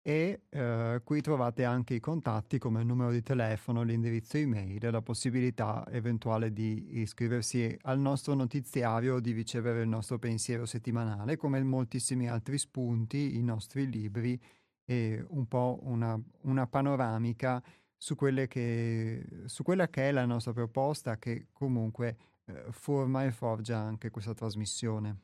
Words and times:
e 0.00 0.44
eh, 0.48 1.00
qui 1.04 1.20
trovate 1.20 1.64
anche 1.64 1.92
i 1.92 2.00
contatti 2.00 2.56
come 2.56 2.80
il 2.80 2.86
numero 2.86 3.10
di 3.10 3.22
telefono, 3.22 3.82
l'indirizzo 3.82 4.38
email 4.38 4.82
e 4.82 4.90
la 4.90 5.02
possibilità 5.02 5.84
eventuale 5.90 6.54
di 6.54 7.00
iscriversi 7.00 7.76
al 7.82 7.98
nostro 7.98 8.32
notiziario 8.32 9.16
o 9.16 9.20
di 9.20 9.32
ricevere 9.32 9.82
il 9.82 9.88
nostro 9.88 10.18
pensiero 10.18 10.64
settimanale, 10.64 11.36
come 11.36 11.62
moltissimi 11.62 12.30
altri 12.30 12.56
spunti, 12.56 13.36
i 13.36 13.42
nostri 13.42 13.90
libri 13.90 14.40
e 14.86 15.22
un 15.28 15.46
po' 15.46 15.80
una, 15.82 16.18
una 16.42 16.66
panoramica 16.66 17.62
su, 17.96 18.14
che, 18.14 19.26
su, 19.46 19.62
quella 19.62 19.88
che 19.88 20.08
è 20.08 20.12
la 20.12 20.24
nostra 20.24 20.52
proposta 20.52 21.18
che 21.18 21.48
comunque 21.52 22.16
eh, 22.46 22.66
forma 22.70 23.24
e 23.24 23.32
forgia 23.32 23.78
anche 23.78 24.10
questa 24.10 24.32
trasmissione. 24.32 25.20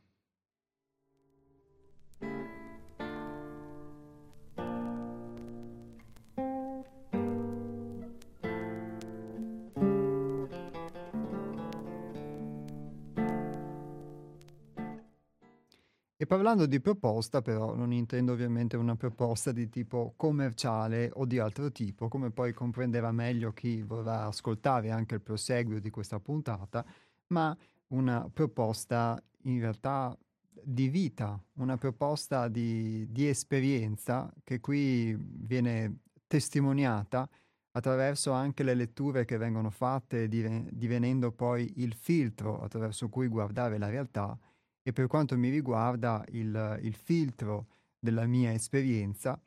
Parlando 16.32 16.64
di 16.64 16.80
proposta, 16.80 17.42
però, 17.42 17.74
non 17.74 17.92
intendo 17.92 18.32
ovviamente 18.32 18.78
una 18.78 18.96
proposta 18.96 19.52
di 19.52 19.68
tipo 19.68 20.14
commerciale 20.16 21.10
o 21.12 21.26
di 21.26 21.38
altro 21.38 21.70
tipo, 21.70 22.08
come 22.08 22.30
poi 22.30 22.54
comprenderà 22.54 23.12
meglio 23.12 23.52
chi 23.52 23.82
vorrà 23.82 24.24
ascoltare 24.24 24.90
anche 24.90 25.16
il 25.16 25.20
proseguio 25.20 25.78
di 25.78 25.90
questa 25.90 26.20
puntata, 26.20 26.82
ma 27.26 27.54
una 27.88 28.30
proposta 28.32 29.22
in 29.42 29.60
realtà 29.60 30.16
di 30.64 30.88
vita, 30.88 31.38
una 31.56 31.76
proposta 31.76 32.48
di, 32.48 33.06
di 33.10 33.28
esperienza 33.28 34.32
che 34.42 34.58
qui 34.58 35.14
viene 35.14 35.98
testimoniata 36.26 37.28
attraverso 37.72 38.32
anche 38.32 38.62
le 38.62 38.72
letture 38.72 39.26
che 39.26 39.36
vengono 39.36 39.68
fatte, 39.68 40.28
divenendo 40.28 41.30
poi 41.30 41.70
il 41.82 41.92
filtro 41.92 42.58
attraverso 42.62 43.10
cui 43.10 43.28
guardare 43.28 43.76
la 43.76 43.90
realtà 43.90 44.34
e 44.82 44.92
per 44.92 45.06
quanto 45.06 45.36
mi 45.36 45.48
riguarda 45.48 46.24
il, 46.30 46.78
il 46.82 46.94
filtro 46.94 47.66
della 47.98 48.26
mia 48.26 48.52
esperienza 48.52 49.40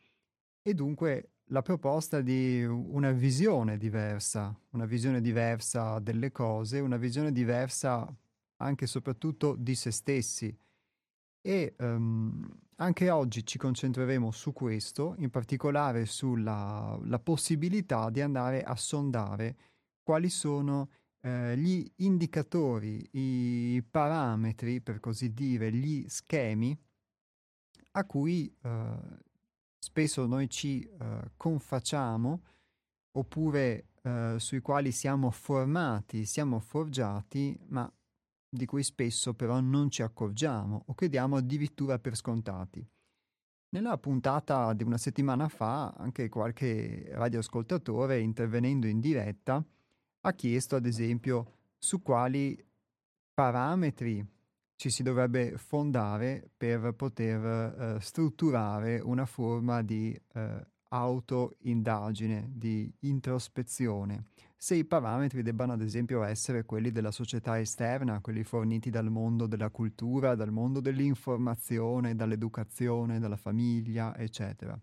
e 0.62 0.74
dunque 0.74 1.32
la 1.50 1.62
proposta 1.62 2.22
di 2.22 2.64
una 2.64 3.12
visione 3.12 3.78
diversa, 3.78 4.58
una 4.72 4.86
visione 4.86 5.22
diversa 5.22 6.00
delle 6.00 6.32
cose, 6.32 6.80
una 6.80 6.98
visione 6.98 7.32
diversa 7.32 8.12
anche 8.58 8.86
e 8.86 8.88
soprattutto 8.88 9.56
di 9.56 9.76
se 9.76 9.92
stessi. 9.92 10.58
E 11.42 11.76
um, 11.78 12.50
anche 12.78 13.10
oggi 13.12 13.46
ci 13.46 13.60
concentreremo 13.60 14.32
su 14.32 14.54
questo, 14.54 15.14
in 15.20 15.30
particolare 15.30 16.06
sulla 16.06 17.20
possibilità 17.22 18.10
di 18.10 18.22
andare 18.22 18.64
a 18.64 18.76
sondare 18.76 19.56
quali 20.02 20.30
sono 20.30 20.90
eh, 21.26 21.58
gli 21.58 21.92
indicatori, 21.98 23.10
i 23.14 23.84
parametri, 23.90 24.80
per 24.80 25.00
così 25.00 25.34
dire, 25.34 25.72
gli 25.72 26.08
schemi 26.08 26.78
a 27.94 28.06
cui 28.06 28.56
eh, 28.62 28.98
spesso 29.80 30.28
noi 30.28 30.48
ci 30.50 30.82
eh, 30.84 31.32
confacciamo 31.36 32.44
oppure 33.18 33.88
eh, 34.04 34.36
sui 34.38 34.62
quali 34.62 34.92
siamo 34.92 35.32
formati, 35.32 36.26
siamo 36.26 36.60
forgiati, 36.60 37.58
ma 37.70 37.92
di 38.48 38.66
cui 38.68 38.84
spesso 38.84 39.34
però 39.34 39.60
non 39.60 39.90
ci 39.90 40.04
accorgiamo 40.04 40.84
o 40.86 40.94
che 40.94 41.10
diamo 41.10 41.38
addirittura 41.38 41.98
per 41.98 42.16
scontati. 42.16 42.88
Nella 43.70 43.98
puntata 43.98 44.74
di 44.74 44.84
una 44.84 44.98
settimana 44.98 45.48
fa, 45.48 45.90
anche 45.90 46.30
qualche 46.30 47.08
radioascoltatore 47.10 48.20
intervenendo 48.20 48.86
in 48.86 49.00
diretta 49.00 49.66
ha 50.26 50.34
chiesto 50.34 50.76
ad 50.76 50.86
esempio 50.86 51.54
su 51.78 52.02
quali 52.02 52.58
parametri 53.34 54.26
ci 54.76 54.90
si 54.90 55.04
dovrebbe 55.04 55.58
fondare 55.58 56.50
per 56.58 56.94
poter 56.96 57.46
eh, 57.46 58.02
strutturare 58.02 59.00
una 59.00 59.26
forma 59.26 59.84
di 59.84 60.20
eh, 60.34 60.68
autoindagine, 60.90 62.50
di 62.52 62.92
introspezione. 63.02 64.26
Se 64.58 64.74
i 64.74 64.84
parametri 64.84 65.44
debbano 65.44 65.74
ad 65.74 65.82
esempio 65.82 66.24
essere 66.24 66.66
quelli 66.66 66.92
della 66.92 67.12
società 67.12 67.60
esterna, 67.60 68.20
quelli 68.20 68.44
forniti 68.44 68.90
dal 68.90 69.12
mondo 69.12 69.46
della 69.46 69.70
cultura, 69.70 70.34
dal 70.34 70.52
mondo 70.52 70.80
dell'informazione, 70.80 72.16
dall'educazione, 72.16 73.20
dalla 73.20 73.38
famiglia, 73.38 74.18
eccetera. 74.18 74.80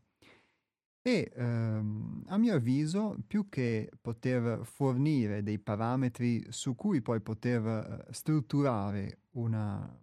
E 1.04 1.32
ehm, 1.34 2.22
a 2.28 2.38
mio 2.38 2.54
avviso, 2.54 3.16
più 3.26 3.48
che 3.48 3.90
poter 4.00 4.64
fornire 4.64 5.42
dei 5.42 5.58
parametri 5.58 6.46
su 6.50 6.76
cui 6.76 7.02
poi 7.02 7.20
poter 7.20 7.66
eh, 7.66 8.12
strutturare 8.12 9.18
una, 9.32 9.98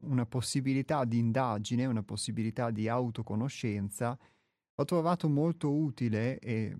una 0.00 0.26
possibilità 0.26 1.04
di 1.04 1.18
indagine, 1.18 1.86
una 1.86 2.02
possibilità 2.02 2.72
di 2.72 2.88
autoconoscenza, 2.88 4.18
ho 4.74 4.84
trovato 4.84 5.28
molto 5.28 5.72
utile 5.72 6.40
e 6.40 6.76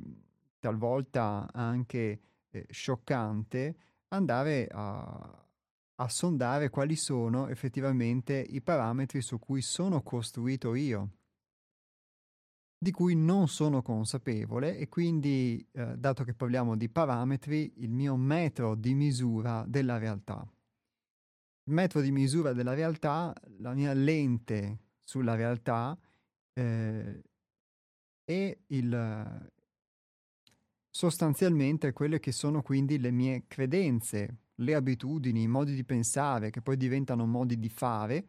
talvolta 0.58 1.48
anche 1.52 2.20
eh, 2.50 2.66
scioccante 2.70 3.76
andare 4.08 4.66
a, 4.68 5.46
a 5.94 6.08
sondare 6.08 6.70
quali 6.70 6.96
sono 6.96 7.46
effettivamente 7.46 8.34
i 8.36 8.60
parametri 8.60 9.22
su 9.22 9.38
cui 9.38 9.62
sono 9.62 10.02
costruito 10.02 10.74
io 10.74 11.10
di 12.82 12.92
cui 12.92 13.14
non 13.14 13.46
sono 13.46 13.82
consapevole 13.82 14.78
e 14.78 14.88
quindi, 14.88 15.62
eh, 15.72 15.98
dato 15.98 16.24
che 16.24 16.32
parliamo 16.32 16.78
di 16.78 16.88
parametri, 16.88 17.74
il 17.76 17.90
mio 17.90 18.16
metro 18.16 18.74
di 18.74 18.94
misura 18.94 19.66
della 19.68 19.98
realtà. 19.98 20.50
Il 21.64 21.74
metro 21.74 22.00
di 22.00 22.10
misura 22.10 22.54
della 22.54 22.72
realtà, 22.72 23.34
la 23.58 23.74
mia 23.74 23.92
lente 23.92 24.78
sulla 25.04 25.34
realtà 25.34 25.94
eh, 26.54 27.22
e 28.24 28.60
il, 28.68 29.50
sostanzialmente 30.88 31.92
quelle 31.92 32.18
che 32.18 32.32
sono 32.32 32.62
quindi 32.62 32.98
le 32.98 33.10
mie 33.10 33.44
credenze, 33.46 34.38
le 34.54 34.74
abitudini, 34.74 35.42
i 35.42 35.48
modi 35.48 35.74
di 35.74 35.84
pensare 35.84 36.48
che 36.48 36.62
poi 36.62 36.78
diventano 36.78 37.26
modi 37.26 37.58
di 37.58 37.68
fare 37.68 38.28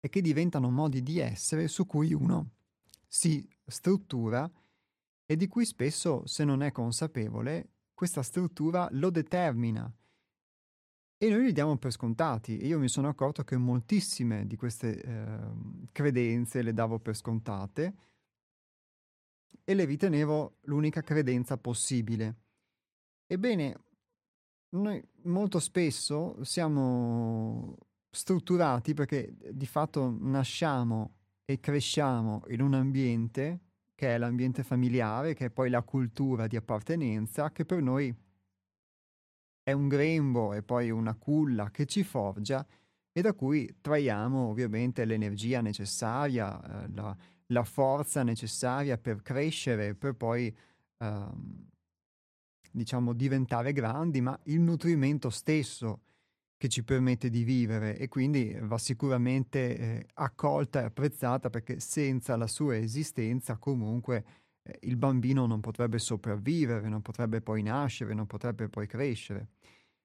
e 0.00 0.08
che 0.08 0.20
diventano 0.20 0.70
modi 0.70 1.04
di 1.04 1.20
essere 1.20 1.68
su 1.68 1.86
cui 1.86 2.12
uno 2.12 2.54
si 3.12 3.46
struttura 3.66 4.50
e 5.26 5.36
di 5.36 5.46
cui 5.46 5.66
spesso, 5.66 6.26
se 6.26 6.44
non 6.44 6.62
è 6.62 6.72
consapevole, 6.72 7.72
questa 7.92 8.22
struttura 8.22 8.88
lo 8.92 9.10
determina. 9.10 9.94
E 11.18 11.28
noi 11.28 11.44
li 11.44 11.52
diamo 11.52 11.76
per 11.76 11.92
scontati. 11.92 12.64
Io 12.64 12.78
mi 12.78 12.88
sono 12.88 13.08
accorto 13.08 13.44
che 13.44 13.58
moltissime 13.58 14.46
di 14.46 14.56
queste 14.56 15.02
eh, 15.02 15.38
credenze 15.92 16.62
le 16.62 16.72
davo 16.72 16.98
per 16.98 17.14
scontate 17.14 17.94
e 19.62 19.74
le 19.74 19.84
ritenevo 19.84 20.60
l'unica 20.62 21.02
credenza 21.02 21.58
possibile. 21.58 22.36
Ebbene, 23.26 23.84
noi 24.70 25.06
molto 25.24 25.60
spesso 25.60 26.42
siamo 26.42 27.76
strutturati 28.10 28.94
perché 28.94 29.36
di 29.52 29.66
fatto 29.66 30.16
nasciamo 30.18 31.21
e 31.52 31.60
cresciamo 31.60 32.42
in 32.48 32.60
un 32.60 32.74
ambiente 32.74 33.60
che 33.94 34.14
è 34.14 34.18
l'ambiente 34.18 34.62
familiare, 34.62 35.34
che 35.34 35.46
è 35.46 35.50
poi 35.50 35.70
la 35.70 35.82
cultura 35.82 36.46
di 36.46 36.56
appartenenza, 36.56 37.52
che 37.52 37.64
per 37.64 37.82
noi 37.82 38.14
è 39.62 39.72
un 39.72 39.86
grembo 39.86 40.54
e 40.54 40.62
poi 40.62 40.90
una 40.90 41.14
culla 41.14 41.70
che 41.70 41.86
ci 41.86 42.02
forgia 42.02 42.66
e 43.12 43.20
da 43.20 43.34
cui 43.34 43.76
traiamo 43.80 44.48
ovviamente 44.48 45.04
l'energia 45.04 45.60
necessaria, 45.60 46.84
eh, 46.84 46.88
la, 46.94 47.16
la, 47.46 47.64
forza 47.64 48.22
necessaria 48.22 48.96
per 48.96 49.22
crescere, 49.22 49.94
per 49.94 50.14
poi 50.14 50.52
ehm, 50.96 51.68
diciamo 52.72 53.12
diventare 53.12 53.72
grandi, 53.72 54.20
ma 54.22 54.36
il 54.44 54.60
nutrimento 54.60 55.28
stesso 55.28 56.00
che 56.62 56.68
ci 56.68 56.84
permette 56.84 57.28
di 57.28 57.42
vivere 57.42 57.98
e 57.98 58.06
quindi 58.06 58.56
va 58.60 58.78
sicuramente 58.78 59.76
eh, 59.76 60.06
accolta 60.14 60.80
e 60.80 60.84
apprezzata 60.84 61.50
perché 61.50 61.80
senza 61.80 62.36
la 62.36 62.46
sua 62.46 62.76
esistenza 62.76 63.56
comunque 63.56 64.24
eh, 64.62 64.78
il 64.82 64.96
bambino 64.96 65.46
non 65.46 65.58
potrebbe 65.58 65.98
sopravvivere, 65.98 66.88
non 66.88 67.02
potrebbe 67.02 67.40
poi 67.40 67.64
nascere, 67.64 68.14
non 68.14 68.28
potrebbe 68.28 68.68
poi 68.68 68.86
crescere. 68.86 69.48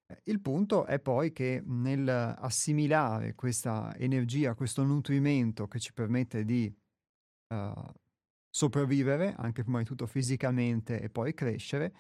Eh, 0.08 0.22
il 0.24 0.40
punto 0.40 0.88
è 0.88 0.98
poi 0.98 1.32
che 1.32 1.62
nel 1.64 2.10
assimilare 2.10 3.36
questa 3.36 3.96
energia, 3.96 4.56
questo 4.56 4.84
nutrimento 4.84 5.68
che 5.68 5.78
ci 5.78 5.94
permette 5.94 6.44
di 6.44 6.76
uh, 7.54 7.84
sopravvivere, 8.50 9.36
anche 9.38 9.62
prima 9.62 9.78
di 9.78 9.86
tutto 9.86 10.08
fisicamente 10.08 11.00
e 11.02 11.10
poi 11.12 11.36
crescere, 11.36 11.94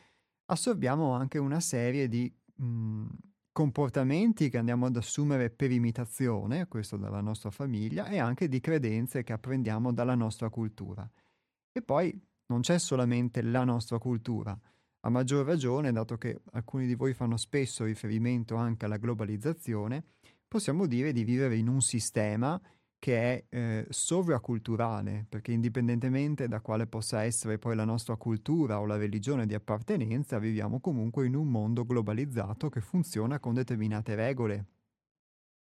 assorbiamo 0.45 1.11
anche 1.11 1.37
una 1.37 1.59
serie 1.59 2.07
di 2.07 2.33
mh, 2.55 2.65
mhmm, 2.65 3.09
comportamenti 3.57 4.51
che 4.51 4.59
andiamo 4.59 4.85
ad 4.85 4.97
assumere 4.97 5.49
per 5.49 5.71
imitazione, 5.71 6.67
questo 6.67 6.95
dalla 6.95 7.21
nostra 7.21 7.49
famiglia, 7.49 8.05
e 8.05 8.19
anche 8.19 8.47
di 8.47 8.59
credenze 8.59 9.23
che 9.23 9.33
apprendiamo 9.33 9.91
dalla 9.91 10.13
nostra 10.13 10.51
cultura. 10.51 11.09
E 11.71 11.81
poi 11.81 12.15
non 12.49 12.61
c'è 12.61 12.77
solamente 12.77 13.41
la 13.41 13.63
nostra 13.63 13.97
cultura, 13.97 14.55
a 14.99 15.09
maggior 15.09 15.43
ragione, 15.43 15.91
dato 15.91 16.19
che 16.19 16.39
alcuni 16.51 16.85
di 16.85 16.93
voi 16.93 17.15
fanno 17.15 17.35
spesso 17.35 17.83
riferimento 17.83 18.53
anche 18.53 18.85
alla 18.85 18.97
globalizzazione, 18.97 20.03
possiamo 20.47 20.85
dire 20.85 21.11
di 21.11 21.23
vivere 21.23 21.55
in 21.55 21.67
un 21.67 21.81
sistema 21.81 22.61
che 22.99 23.45
è 23.49 23.55
eh, 23.55 23.87
sovraculturale, 23.89 25.25
perché 25.29 25.51
indipendentemente 25.51 26.47
da 26.47 26.61
quale 26.61 26.87
possa 26.87 27.23
essere 27.23 27.57
poi 27.59 27.75
la 27.75 27.85
nostra 27.85 28.15
cultura 28.15 28.79
o 28.79 28.85
la 28.85 28.97
religione 28.97 29.45
di 29.45 29.53
appartenenza, 29.53 30.39
viviamo 30.39 30.79
comunque 30.79 31.25
in 31.25 31.35
un 31.35 31.47
mondo 31.47 31.85
globalizzato 31.85 32.69
che 32.69 32.81
funziona 32.81 33.39
con 33.39 33.53
determinate 33.53 34.15
regole, 34.15 34.65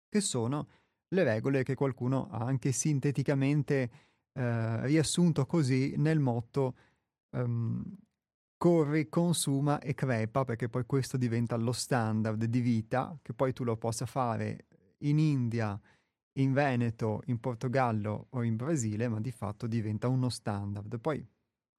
che 0.08 0.20
sono 0.20 0.68
le 1.08 1.24
regole 1.24 1.62
che 1.62 1.74
qualcuno 1.74 2.28
ha 2.30 2.44
anche 2.44 2.72
sinteticamente 2.72 3.90
eh, 4.32 4.86
riassunto 4.86 5.46
così 5.46 5.94
nel 5.96 6.20
motto 6.20 6.74
um, 7.30 7.82
corri, 8.56 9.08
consuma 9.08 9.80
e 9.80 9.94
crepa, 9.94 10.44
perché 10.44 10.68
poi 10.68 10.84
questo 10.86 11.16
diventa 11.16 11.56
lo 11.56 11.72
standard 11.72 12.44
di 12.44 12.60
vita, 12.60 13.18
che 13.20 13.34
poi 13.34 13.52
tu 13.52 13.64
lo 13.64 13.76
possa 13.76 14.06
fare 14.06 14.66
in 14.98 15.18
India, 15.18 15.78
in 16.34 16.52
Veneto, 16.52 17.22
in 17.26 17.38
Portogallo 17.38 18.26
o 18.30 18.42
in 18.42 18.56
Brasile, 18.56 19.08
ma 19.08 19.20
di 19.20 19.30
fatto 19.30 19.66
diventa 19.66 20.08
uno 20.08 20.28
standard. 20.28 20.98
Poi 20.98 21.24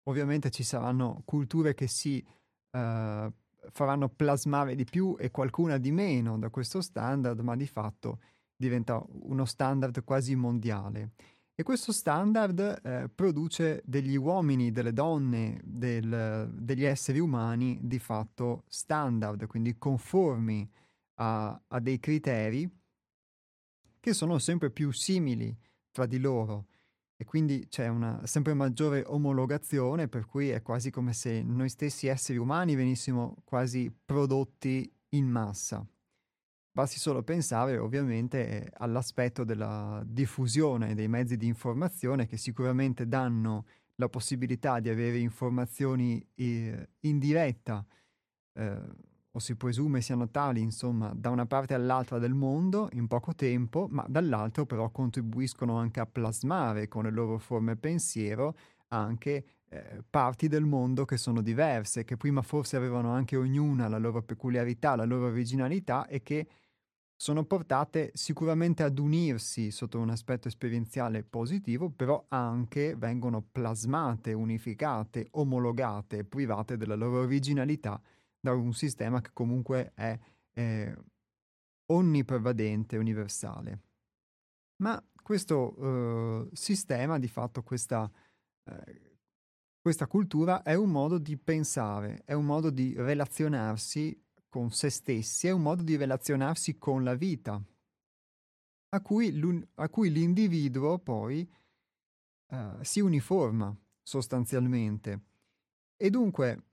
ovviamente 0.03 0.49
ci 0.49 0.63
saranno 0.63 1.21
culture 1.25 1.73
che 1.73 1.87
si 1.87 2.23
uh, 2.71 3.31
faranno 3.71 4.09
plasmare 4.09 4.75
di 4.75 4.83
più 4.83 5.15
e 5.17 5.31
qualcuna 5.31 5.77
di 5.77 5.91
meno 5.91 6.37
da 6.37 6.49
questo 6.49 6.81
standard, 6.81 7.39
ma 7.39 7.55
di 7.55 7.67
fatto 7.67 8.19
diventa 8.55 9.03
uno 9.07 9.45
standard 9.45 10.03
quasi 10.03 10.35
mondiale. 10.35 11.11
E 11.55 11.61
questo 11.61 11.91
standard 11.91 12.81
eh, 12.83 13.09
produce 13.13 13.83
degli 13.85 14.15
uomini, 14.15 14.71
delle 14.71 14.91
donne, 14.91 15.61
del, 15.63 16.49
degli 16.51 16.83
esseri 16.83 17.19
umani 17.19 17.77
di 17.83 17.99
fatto 17.99 18.63
standard, 18.67 19.45
quindi 19.45 19.77
conformi 19.77 20.67
a, 21.19 21.61
a 21.67 21.79
dei 21.79 21.99
criteri 21.99 22.67
che 24.03 24.11
sono 24.11 24.37
sempre 24.37 24.69
più 24.69 24.91
simili 24.91 25.57
tra 25.89 26.05
di 26.05 26.19
loro 26.19 26.67
e 27.15 27.23
quindi 27.23 27.67
c'è 27.69 27.87
una 27.87 28.19
sempre 28.27 28.53
maggiore 28.53 29.01
omologazione 29.07 30.09
per 30.09 30.25
cui 30.25 30.49
è 30.49 30.61
quasi 30.61 30.91
come 30.91 31.13
se 31.13 31.41
noi 31.41 31.69
stessi 31.69 32.07
esseri 32.07 32.37
umani 32.37 32.75
venissimo 32.75 33.37
quasi 33.45 33.89
prodotti 34.03 34.93
in 35.11 35.29
massa. 35.29 35.87
Basti 36.69 36.99
solo 36.99 37.23
pensare 37.23 37.77
ovviamente 37.77 38.69
all'aspetto 38.73 39.45
della 39.45 40.03
diffusione 40.05 40.95
dei 40.95 41.07
mezzi 41.07 41.37
di 41.37 41.47
informazione 41.47 42.27
che 42.27 42.35
sicuramente 42.35 43.07
danno 43.07 43.67
la 43.95 44.09
possibilità 44.09 44.81
di 44.81 44.89
avere 44.89 45.17
informazioni 45.17 46.21
eh, 46.35 46.89
in 46.99 47.19
diretta 47.19 47.85
eh, 48.55 48.81
o 49.35 49.39
si 49.39 49.55
presume 49.55 50.01
siano 50.01 50.29
tali, 50.29 50.61
insomma, 50.61 51.11
da 51.15 51.31
una 51.31 51.47
parte 51.47 51.73
all'altra 51.73 52.19
del 52.19 52.35
mondo 52.35 52.89
in 52.93 53.07
poco 53.07 53.33
tempo, 53.33 53.87
ma 53.89 54.05
dall'altro 54.07 54.65
però 54.65 54.89
contribuiscono 54.91 55.75
anche 55.75 55.99
a 55.99 56.05
plasmare 56.05 56.87
con 56.87 57.03
le 57.03 57.11
loro 57.11 57.39
forme 57.39 57.75
pensiero 57.75 58.55
anche 58.89 59.45
eh, 59.69 60.03
parti 60.07 60.47
del 60.47 60.65
mondo 60.65 61.03
che 61.03 61.17
sono 61.17 61.41
diverse, 61.41 62.03
che 62.03 62.15
prima 62.15 62.43
forse 62.43 62.75
avevano 62.75 63.11
anche 63.11 63.35
ognuna 63.35 63.87
la 63.87 63.97
loro 63.97 64.21
peculiarità, 64.21 64.95
la 64.95 65.05
loro 65.05 65.25
originalità 65.25 66.05
e 66.05 66.21
che 66.21 66.47
sono 67.15 67.43
portate 67.43 68.11
sicuramente 68.13 68.83
ad 68.83 68.99
unirsi 68.99 69.71
sotto 69.71 69.97
un 69.97 70.11
aspetto 70.11 70.47
esperienziale 70.47 71.23
positivo, 71.23 71.89
però 71.89 72.23
anche 72.27 72.95
vengono 72.95 73.41
plasmate, 73.41 74.33
unificate, 74.33 75.27
omologate, 75.31 76.23
private 76.23 76.77
della 76.77 76.95
loro 76.95 77.21
originalità 77.21 77.99
da 78.43 78.53
un 78.53 78.73
sistema 78.73 79.21
che 79.21 79.29
comunque 79.31 79.93
è 79.95 80.19
eh, 80.51 80.95
onnipervadente, 81.85 82.97
universale. 82.97 83.79
Ma 84.83 85.01
questo 85.21 85.75
eh, 85.77 86.49
sistema, 86.51 87.19
di 87.19 87.29
fatto 87.29 87.63
questa, 87.63 88.11
eh, 88.65 89.17
questa 89.79 90.07
cultura, 90.07 90.61
è 90.61 90.73
un 90.73 90.89
modo 90.89 91.17
di 91.19 91.37
pensare, 91.37 92.23
è 92.25 92.33
un 92.33 92.43
modo 92.43 92.69
di 92.69 92.93
relazionarsi 92.97 94.21
con 94.49 94.71
se 94.71 94.89
stessi, 94.89 95.47
è 95.47 95.51
un 95.51 95.61
modo 95.61 95.81
di 95.81 95.95
relazionarsi 95.95 96.77
con 96.77 97.01
la 97.05 97.15
vita, 97.15 97.63
a 98.89 99.01
cui, 99.01 99.65
a 99.75 99.89
cui 99.89 100.11
l'individuo 100.11 100.99
poi 100.99 101.49
uh, 102.49 102.77
si 102.81 102.99
uniforma 102.99 103.73
sostanzialmente. 104.01 105.21
E 105.95 106.09
dunque 106.09 106.72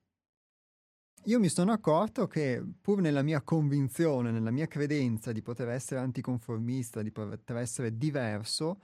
io 1.24 1.38
mi 1.38 1.48
sono 1.48 1.72
accorto 1.72 2.26
che 2.26 2.62
pur 2.80 3.00
nella 3.00 3.22
mia 3.22 3.42
convinzione, 3.42 4.30
nella 4.30 4.50
mia 4.50 4.66
credenza 4.66 5.32
di 5.32 5.42
poter 5.42 5.68
essere 5.68 6.00
anticonformista, 6.00 7.02
di 7.02 7.10
poter 7.10 7.56
essere 7.56 7.96
diverso, 7.96 8.80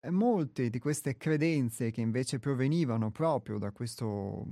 eh, 0.00 0.10
molte 0.10 0.68
di 0.68 0.78
queste 0.78 1.16
credenze 1.16 1.90
che 1.90 2.00
invece 2.00 2.38
provenivano 2.38 3.10
proprio 3.10 3.58
da 3.58 3.70
questo, 3.70 4.44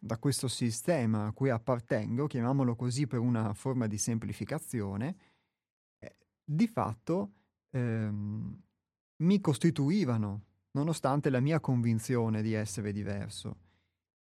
da 0.00 0.18
questo 0.18 0.48
sistema 0.48 1.26
a 1.26 1.32
cui 1.32 1.50
appartengo, 1.50 2.26
chiamiamolo 2.26 2.74
così 2.74 3.06
per 3.06 3.18
una 3.18 3.52
forma 3.52 3.86
di 3.86 3.98
semplificazione, 3.98 5.16
eh, 5.98 6.16
di 6.42 6.66
fatto 6.68 7.32
ehm, 7.70 8.62
mi 9.22 9.40
costituivano, 9.40 10.44
nonostante 10.72 11.30
la 11.30 11.40
mia 11.40 11.60
convinzione 11.60 12.42
di 12.42 12.54
essere 12.54 12.92
diverso. 12.92 13.64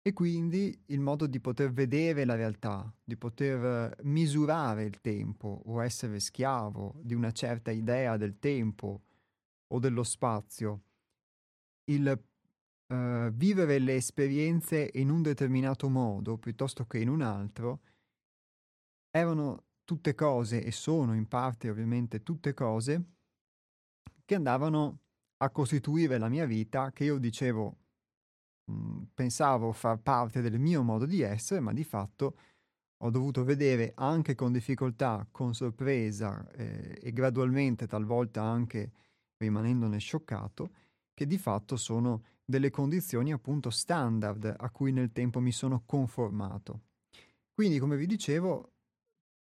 E 0.05 0.13
quindi 0.13 0.77
il 0.87 0.99
modo 0.99 1.29
di 1.29 1.39
poter 1.39 1.73
vedere 1.73 2.25
la 2.25 2.35
realtà, 2.35 2.93
di 3.05 3.17
poter 3.17 3.97
misurare 4.03 4.83
il 4.83 5.01
tempo 5.01 5.63
o 5.67 5.81
essere 5.81 6.19
schiavo 6.19 6.95
di 7.01 7.15
una 7.15 7.31
certa 7.31 7.71
idea 7.71 8.17
del 8.17 8.41
tempo 8.41 9.03
o 9.69 9.79
dello 9.79 10.03
spazio, 10.03 10.83
il 11.85 12.21
uh, 12.89 13.31
vivere 13.31 13.79
le 13.79 13.95
esperienze 13.95 14.91
in 14.95 15.09
un 15.09 15.23
determinato 15.23 15.89
modo 15.89 16.37
piuttosto 16.37 16.85
che 16.85 16.99
in 16.99 17.09
un 17.09 17.23
altro, 17.23 17.81
erano 19.11 19.67
tutte 19.85 20.15
cose 20.15 20.65
e 20.65 20.73
sono 20.73 21.15
in 21.15 21.29
parte 21.29 21.71
ovviamente 21.71 22.23
tutte 22.23 22.55
cose 22.55 23.05
che 24.25 24.35
andavano 24.35 25.01
a 25.39 25.51
costituire 25.51 26.19
la 26.19 26.29
mia 26.29 26.47
vita 26.47 26.93
che 26.93 27.05
io 27.05 27.19
dicevo 27.19 27.82
Mhmm, 28.71 29.09
pensavo 29.15 29.73
far 29.73 29.99
parte 29.99 30.41
del 30.41 30.59
mio 30.59 30.83
modo 30.83 31.07
di 31.07 31.21
essere, 31.21 31.61
ma 31.61 31.73
di 31.73 31.85
fatto 31.85 32.37
ho 33.05 33.11
dovuto 33.11 33.43
vedere 33.43 33.93
anche 33.97 34.35
con 34.35 34.53
difficoltà, 34.53 35.27
con 35.31 35.55
sorpresa 35.55 36.49
eh, 36.53 36.99
e 37.03 37.13
gradualmente, 37.13 37.89
talvolta 37.89 38.43
anche 38.43 38.93
rimanendone 39.39 39.99
scioccato, 39.99 40.71
che 41.13 41.27
di 41.27 41.37
fatto 41.37 41.77
sono 41.77 42.23
delle 42.45 42.71
condizioni 42.71 43.33
appunto 43.33 43.71
standard 43.71 44.55
a 44.57 44.71
cui 44.71 44.93
nel 44.93 45.11
tempo 45.11 45.41
mi 45.41 45.51
sono 45.51 45.83
conformato. 45.85 46.83
Quindi, 47.53 47.79
come 47.81 47.97
vi 47.97 48.07
dicevo, 48.07 48.73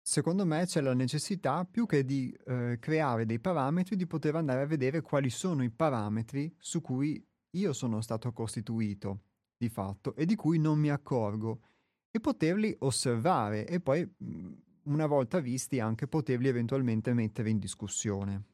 secondo 0.00 0.46
me 0.46 0.64
c'è 0.66 0.80
la 0.80 0.94
necessità 0.94 1.64
più 1.64 1.86
che 1.86 2.04
di 2.04 2.32
eh, 2.46 2.78
creare 2.80 3.26
dei 3.26 3.40
parametri, 3.40 3.96
di 3.96 4.06
poter 4.06 4.36
andare 4.36 4.62
a 4.62 4.66
vedere 4.66 5.00
quali 5.00 5.28
sono 5.28 5.64
i 5.64 5.70
parametri 5.70 6.54
su 6.56 6.80
cui 6.80 7.24
io 7.52 7.72
sono 7.72 8.00
stato 8.00 8.32
costituito, 8.32 9.20
di 9.56 9.68
fatto, 9.68 10.14
e 10.14 10.26
di 10.26 10.34
cui 10.34 10.58
non 10.58 10.78
mi 10.78 10.90
accorgo, 10.90 11.60
e 12.10 12.20
poterli 12.20 12.74
osservare 12.80 13.66
e 13.66 13.80
poi 13.80 14.08
mhmm, 14.16 14.62
una 14.84 15.06
volta 15.06 15.38
visti 15.38 15.78
anche 15.78 16.08
poterli 16.08 16.48
eventualmente 16.48 17.12
mettere 17.12 17.50
in 17.50 17.58
discussione. 17.58 18.44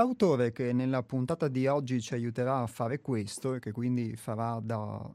L'autore 0.00 0.50
che 0.50 0.72
nella 0.72 1.02
puntata 1.02 1.46
di 1.46 1.66
oggi 1.66 2.00
ci 2.00 2.14
aiuterà 2.14 2.62
a 2.62 2.66
fare 2.66 3.02
questo 3.02 3.52
e 3.52 3.58
che 3.58 3.70
quindi 3.70 4.16
farà 4.16 4.58
da, 4.58 5.06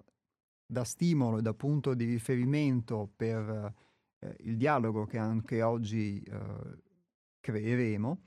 da 0.64 0.84
stimolo 0.84 1.40
e 1.40 1.42
da 1.42 1.56
punto 1.56 1.96
di 1.96 2.06
riferimento 2.06 3.10
per 3.16 3.74
eh, 4.20 4.36
il 4.42 4.58
dialogo 4.58 5.08
che 5.08 5.18
anche 5.18 5.64
oggi 5.64 6.22
eh, 6.22 6.84
creeremo, 7.40 8.22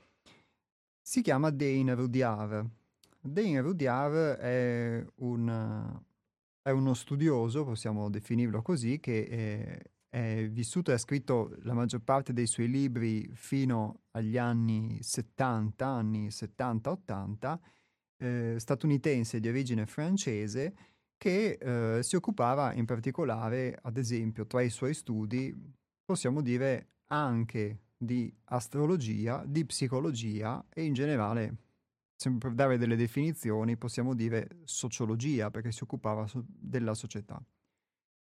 si 1.01 1.21
chiama 1.21 1.49
Dane 1.49 1.93
Rudyard. 1.93 2.69
Dane 3.21 3.61
Rudyard 3.61 4.15
è, 4.39 5.05
un, 5.15 6.01
è 6.61 6.71
uno 6.71 6.93
studioso, 6.93 7.63
possiamo 7.63 8.09
definirlo 8.09 8.61
così, 8.61 8.99
che 8.99 9.27
è, 9.29 9.81
è 10.09 10.47
vissuto 10.49 10.89
e 10.89 10.95
ha 10.95 10.97
scritto 10.97 11.55
la 11.61 11.73
maggior 11.73 12.01
parte 12.01 12.33
dei 12.33 12.47
suoi 12.47 12.67
libri 12.67 13.29
fino 13.33 14.01
agli 14.11 14.37
anni 14.37 14.97
70, 15.01 15.85
anni 15.85 16.27
70-80, 16.29 17.59
eh, 18.17 18.55
statunitense 18.57 19.39
di 19.39 19.47
origine 19.47 19.85
francese, 19.85 20.75
che 21.15 21.57
eh, 21.59 22.01
si 22.01 22.15
occupava 22.15 22.73
in 22.73 22.85
particolare, 22.85 23.77
ad 23.81 23.97
esempio, 23.97 24.47
tra 24.47 24.61
i 24.61 24.69
suoi 24.69 24.93
studi, 24.93 25.53
possiamo 26.03 26.41
dire 26.41 26.93
anche 27.07 27.81
di 27.95 28.33
astrologia, 28.45 29.43
di 29.45 29.65
psicologia 29.65 30.65
e 30.69 30.85
in 30.85 30.93
generale, 30.93 31.55
sempre 32.15 32.47
per 32.47 32.55
dare 32.55 32.77
delle 32.77 32.95
definizioni, 32.95 33.77
possiamo 33.77 34.15
dire 34.15 34.47
sociologia, 34.63 35.51
perché 35.51 35.71
si 35.71 35.83
occupava 35.83 36.25
so- 36.25 36.43
della 36.47 36.93
società. 36.93 37.39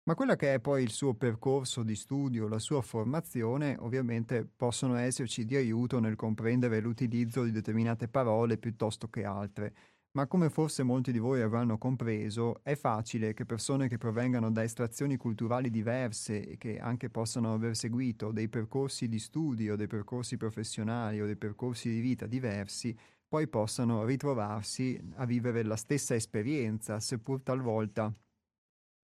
Ma 0.08 0.14
quello 0.14 0.36
che 0.36 0.54
è 0.54 0.58
poi 0.58 0.82
il 0.82 0.90
suo 0.90 1.12
percorso 1.12 1.82
di 1.82 1.94
studio, 1.94 2.48
la 2.48 2.58
sua 2.58 2.80
formazione, 2.80 3.76
ovviamente 3.80 4.42
possono 4.42 4.94
esserci 4.96 5.44
di 5.44 5.54
aiuto 5.54 6.00
nel 6.00 6.16
comprendere 6.16 6.80
l'utilizzo 6.80 7.44
di 7.44 7.50
determinate 7.50 8.08
parole 8.08 8.56
piuttosto 8.56 9.10
che 9.10 9.26
altre. 9.26 9.74
Ma 10.12 10.26
come 10.26 10.48
forse 10.48 10.82
molti 10.82 11.12
di 11.12 11.18
voi 11.18 11.42
avranno 11.42 11.76
compreso, 11.76 12.62
è 12.62 12.74
facile 12.74 13.34
che 13.34 13.44
persone 13.44 13.86
che 13.86 13.98
provengano 13.98 14.50
da 14.50 14.62
estrazioni 14.62 15.18
culturali 15.18 15.68
diverse 15.68 16.42
e 16.42 16.56
che 16.56 16.78
anche 16.78 17.10
possano 17.10 17.52
aver 17.52 17.76
seguito 17.76 18.32
dei 18.32 18.48
percorsi 18.48 19.08
di 19.08 19.18
studio, 19.18 19.76
dei 19.76 19.88
percorsi 19.88 20.38
professionali 20.38 21.20
o 21.20 21.26
dei 21.26 21.36
percorsi 21.36 21.90
di 21.90 22.00
vita 22.00 22.26
diversi, 22.26 22.96
poi 23.28 23.46
possano 23.46 24.06
ritrovarsi 24.06 24.98
a 25.16 25.26
vivere 25.26 25.62
la 25.64 25.76
stessa 25.76 26.14
esperienza, 26.14 26.98
seppur 26.98 27.42
talvolta 27.42 28.10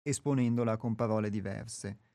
esponendola 0.09 0.77
con 0.77 0.95
parole 0.95 1.29
diverse. 1.29 2.06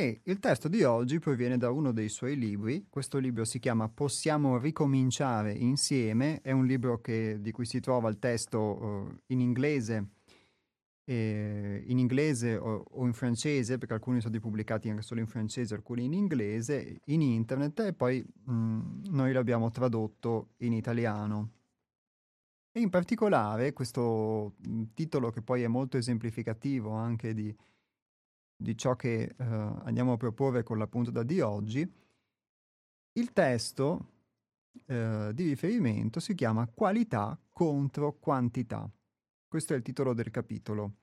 Il 0.00 0.38
testo 0.38 0.68
di 0.68 0.82
oggi 0.82 1.18
proviene 1.18 1.58
da 1.58 1.70
uno 1.70 1.92
dei 1.92 2.08
suoi 2.08 2.34
libri. 2.34 2.86
Questo 2.88 3.18
libro 3.18 3.44
si 3.44 3.58
chiama 3.58 3.90
Possiamo 3.90 4.56
ricominciare 4.56 5.52
insieme. 5.52 6.40
È 6.40 6.52
un 6.52 6.64
libro 6.64 7.02
che, 7.02 7.36
di 7.40 7.50
cui 7.50 7.66
si 7.66 7.80
trova 7.80 8.08
il 8.08 8.18
testo 8.18 8.58
uh, 8.58 9.18
in 9.26 9.40
inglese, 9.40 10.12
eh, 11.04 11.84
in 11.86 11.98
inglese 11.98 12.56
o, 12.56 12.82
o, 12.88 13.04
in 13.04 13.12
francese, 13.12 13.76
perché 13.76 13.92
alcuni 13.92 14.22
sono 14.22 14.38
pubblicati 14.40 14.88
anche 14.88 15.02
solo 15.02 15.20
in 15.20 15.26
francese, 15.26 15.74
alcuni 15.74 16.04
in 16.04 16.14
inglese, 16.14 17.00
in 17.06 17.20
internet, 17.20 17.80
e 17.80 17.92
poi 17.92 18.24
mh, 18.44 18.52
mm, 18.52 19.04
noi 19.10 19.32
l'abbiamo 19.34 19.70
tradotto 19.70 20.54
in 20.60 20.72
italiano. 20.72 21.50
E 22.72 22.80
in 22.80 22.88
particolare 22.88 23.74
questo 23.74 24.54
mm, 24.66 24.82
titolo, 24.94 25.30
che 25.30 25.42
poi 25.42 25.62
è 25.62 25.68
molto 25.68 25.98
esemplificativo 25.98 26.90
anche 26.92 27.34
di 27.34 27.54
di 28.60 28.76
ciò 28.76 28.94
che 28.94 29.22
eh, 29.22 29.34
andiamo 29.44 30.12
a 30.12 30.16
proporre 30.18 30.62
con 30.62 30.76
la 30.76 30.86
puntata 30.86 31.22
di 31.22 31.40
oggi, 31.40 31.80
il 33.12 33.32
testo 33.32 34.12
eh, 34.86 35.30
di 35.32 35.44
riferimento 35.44 36.20
si 36.20 36.34
chiama 36.34 36.66
Qualità 36.66 37.40
contro 37.48 38.18
quantità. 38.18 38.88
Questo 39.48 39.72
è 39.72 39.76
il 39.76 39.82
titolo 39.82 40.12
del 40.12 40.30
capitolo. 40.30 40.96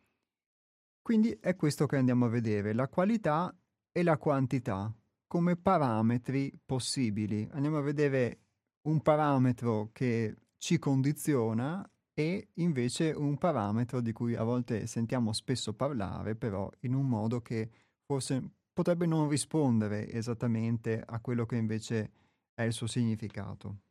Quindi 1.02 1.32
è 1.40 1.56
questo 1.56 1.88
che 1.88 1.98
andiamo 1.98 2.26
a 2.26 2.30
vedere, 2.30 2.74
la 2.74 2.88
qualità 2.88 3.54
e 3.92 4.04
la 4.04 4.18
quantità 4.18 4.94
come 5.26 5.56
parametri 5.56 6.54
possibili. 6.64 7.48
Andiamo 7.52 7.78
a 7.78 7.82
vedere 7.82 8.42
un 8.84 9.02
parametro 9.02 9.90
che 9.94 10.36
ci 10.58 10.78
condiziona 10.78 11.90
e 12.20 12.50
invece 12.56 13.12
un 13.12 13.38
parametro 13.38 14.02
di 14.02 14.12
cui 14.12 14.34
a 14.36 14.42
volte 14.42 14.88
sentiamo 14.88 15.34
spesso 15.34 15.76
parlare, 15.76 16.36
però 16.36 16.68
in 16.80 16.96
un 16.96 17.08
modo 17.08 17.44
che 17.44 17.70
forse 18.08 18.54
potrebbe 18.74 19.06
non 19.06 19.30
rispondere 19.30 20.10
esattamente 20.10 21.00
a 21.00 21.20
quello 21.20 21.46
che 21.46 21.58
invece 21.58 22.12
è 22.56 22.64
il 22.64 22.74
suo 22.74 22.88
significato. 22.88 23.82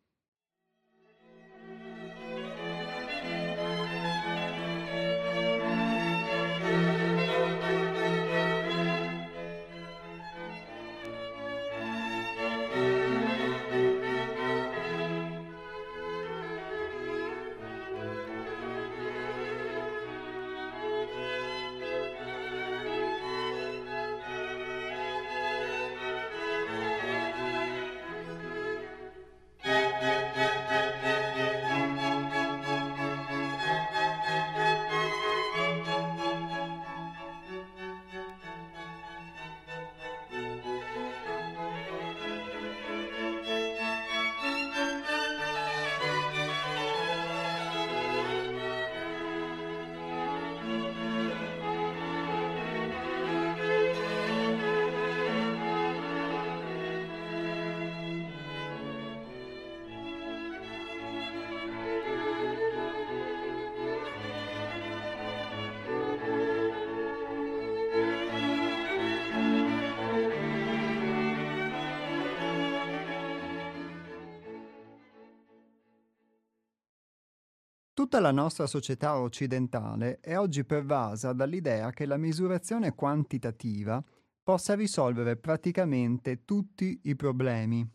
Tutta 78.16 78.28
la 78.28 78.34
nostra 78.34 78.66
società 78.66 79.18
occidentale 79.18 80.20
è 80.20 80.38
oggi 80.38 80.64
pervasa 80.64 81.34
dall'idea 81.34 81.90
che 81.90 82.06
la 82.06 82.16
misurazione 82.16 82.94
quantitativa 82.94 84.02
possa 84.42 84.74
risolvere 84.74 85.36
praticamente 85.36 86.46
tutti 86.46 86.98
i 87.02 87.14
problemi, 87.14 87.86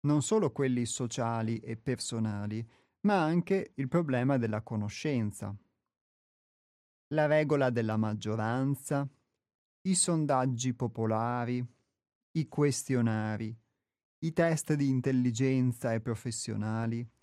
non 0.00 0.20
solo 0.20 0.52
quelli 0.52 0.84
sociali 0.84 1.60
e 1.60 1.78
personali, 1.78 2.62
ma 3.06 3.22
anche 3.22 3.72
il 3.76 3.88
problema 3.88 4.36
della 4.36 4.60
conoscenza. 4.60 5.56
La 7.14 7.24
regola 7.24 7.70
della 7.70 7.96
maggioranza, 7.96 9.08
i 9.88 9.94
sondaggi 9.94 10.74
popolari, 10.74 11.66
i 12.32 12.48
questionari, 12.48 13.56
i 14.18 14.32
test 14.34 14.74
di 14.74 14.90
intelligenza 14.90 15.94
e 15.94 16.02
professionali, 16.02 17.13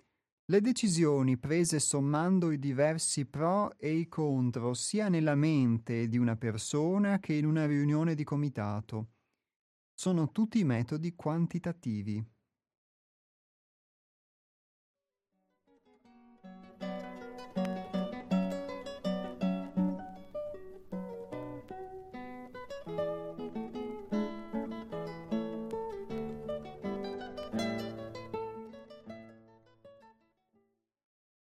le 0.52 0.60
decisioni 0.60 1.38
prese 1.38 1.80
sommando 1.80 2.50
i 2.50 2.58
diversi 2.58 3.24
pro 3.24 3.74
e 3.78 3.94
i 3.94 4.06
contro 4.06 4.74
sia 4.74 5.08
nella 5.08 5.34
mente 5.34 6.08
di 6.08 6.18
una 6.18 6.36
persona 6.36 7.20
che 7.20 7.32
in 7.32 7.46
una 7.46 7.64
riunione 7.64 8.14
di 8.14 8.22
comitato 8.22 9.12
sono 9.94 10.30
tutti 10.30 10.62
metodi 10.62 11.14
quantitativi. 11.14 12.22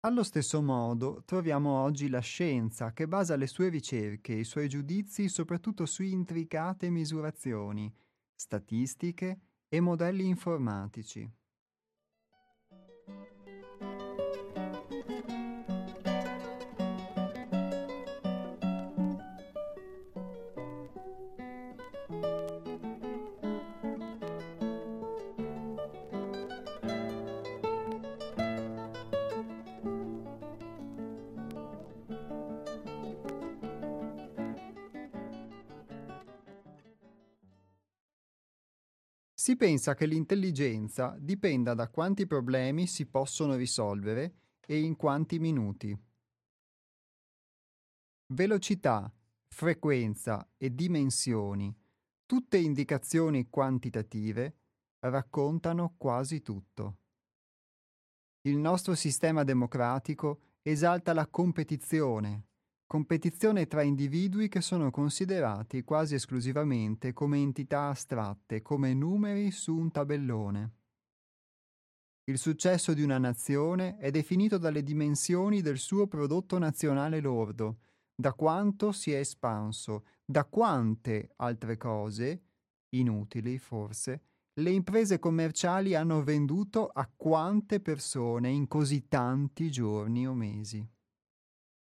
Allo 0.05 0.23
stesso 0.23 0.61
modo 0.61 1.23
troviamo 1.23 1.81
oggi 1.81 2.09
la 2.09 2.19
scienza 2.19 2.91
che 2.91 3.07
basa 3.07 3.37
le 3.37 3.47
sue 3.47 3.69
ricerche 3.69 4.33
e 4.33 4.39
i 4.39 4.43
suoi 4.43 4.67
giudizi 4.67 5.29
soprattutto 5.29 5.85
su 5.85 6.03
intricate 6.03 6.89
misurazioni, 6.89 7.89
statistiche 8.35 9.39
e 9.69 9.79
modelli 9.79 10.27
informatici. 10.27 11.25
Si 39.43 39.57
pensa 39.57 39.93
che 39.93 40.05
l'intelligenza 40.05 41.17
dipenda 41.19 41.73
da 41.73 41.89
quanti 41.89 42.25
problemi 42.25 42.87
si 42.87 43.05
possono 43.07 43.55
risolvere 43.55 44.35
e 44.65 44.79
in 44.79 44.95
quanti 44.95 45.37
minuti. 45.37 45.93
Velocità, 48.27 49.13
frequenza 49.49 50.49
e 50.55 50.73
dimensioni, 50.73 51.77
tutte 52.25 52.57
indicazioni 52.57 53.49
quantitative, 53.49 54.59
raccontano 54.99 55.95
quasi 55.97 56.41
tutto. 56.41 56.99
Il 58.43 58.55
nostro 58.55 58.95
sistema 58.95 59.43
democratico 59.43 60.39
esalta 60.61 61.11
la 61.11 61.27
competizione, 61.27 62.47
competizione 62.85 63.67
tra 63.67 63.81
individui 63.81 64.47
che 64.47 64.61
sono 64.61 64.91
considerati 64.91 65.83
quasi 65.83 66.15
esclusivamente 66.15 67.13
come 67.13 67.39
entità 67.39 67.89
astratte, 67.89 68.61
come 68.61 68.93
numeri 68.93 69.51
su 69.51 69.75
un 69.75 69.91
tabellone. 69.91 70.71
Il 72.25 72.37
successo 72.37 72.93
di 72.93 73.01
una 73.01 73.17
nazione 73.17 73.97
è 73.97 74.11
definito 74.11 74.57
dalle 74.57 74.83
dimensioni 74.83 75.61
del 75.61 75.77
suo 75.77 76.07
prodotto 76.07 76.57
nazionale 76.57 77.19
lordo, 77.19 77.79
da 78.15 78.33
quanto 78.33 78.91
si 78.91 79.11
è 79.11 79.17
espanso, 79.17 80.05
da 80.23 80.45
quante 80.45 81.31
altre 81.37 81.77
cose, 81.77 82.43
inutili 82.89 83.57
forse, 83.57 84.21
le 84.59 84.69
imprese 84.69 85.17
commerciali 85.17 85.95
hanno 85.95 86.23
venduto 86.23 86.87
a 86.87 87.11
quante 87.13 87.81
persone 87.81 88.49
in 88.51 88.67
così 88.67 89.07
tanti 89.07 89.71
giorni 89.71 90.27
o 90.27 90.33
mesi 90.35 90.92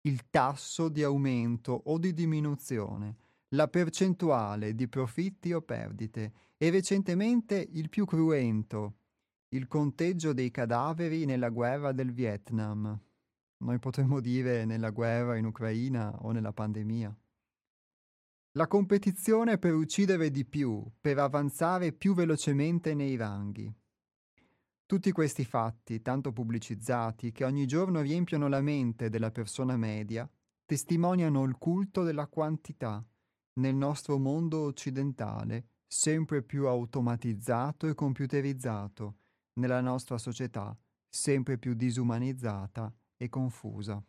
il 0.06 0.30
tasso 0.30 0.88
di 0.88 1.02
aumento 1.02 1.72
o 1.72 1.98
di 1.98 2.12
diminuzione, 2.12 3.16
la 3.50 3.66
percentuale 3.66 4.74
di 4.74 4.86
profitti 4.86 5.52
o 5.52 5.62
perdite 5.62 6.32
e 6.56 6.70
recentemente 6.70 7.68
il 7.72 7.88
più 7.88 8.04
cruento, 8.04 8.98
il 9.48 9.66
conteggio 9.66 10.32
dei 10.32 10.52
cadaveri 10.52 11.24
nella 11.24 11.48
guerra 11.48 11.90
del 11.90 12.12
Vietnam. 12.12 12.98
Noi 13.58 13.78
potremmo 13.80 14.20
dire 14.20 14.64
nella 14.64 14.90
guerra 14.90 15.36
in 15.36 15.46
Ucraina 15.46 16.16
o 16.22 16.30
nella 16.30 16.52
pandemia. 16.52 17.16
La 18.52 18.68
competizione 18.68 19.58
per 19.58 19.74
uccidere 19.74 20.30
di 20.30 20.44
più, 20.44 20.84
per 21.00 21.18
avanzare 21.18 21.92
più 21.92 22.14
velocemente 22.14 22.94
nei 22.94 23.16
ranghi. 23.16 23.74
Tutti 24.86 25.10
questi 25.10 25.44
fatti, 25.44 26.00
tanto 26.00 26.32
pubblicizzati, 26.32 27.32
che 27.32 27.42
ogni 27.42 27.66
giorno 27.66 28.02
riempiono 28.02 28.46
la 28.46 28.60
mente 28.60 29.08
della 29.08 29.32
persona 29.32 29.76
media, 29.76 30.30
testimoniano 30.64 31.42
il 31.42 31.58
culto 31.58 32.04
della 32.04 32.28
quantità 32.28 33.04
nel 33.54 33.74
nostro 33.74 34.16
mondo 34.16 34.60
occidentale, 34.60 35.70
sempre 35.88 36.44
più 36.44 36.68
automatizzato 36.68 37.88
e 37.88 37.94
computerizzato, 37.94 39.16
nella 39.54 39.80
nostra 39.80 40.18
società, 40.18 40.78
sempre 41.08 41.58
più 41.58 41.74
disumanizzata 41.74 42.94
e 43.16 43.28
confusa. 43.28 44.00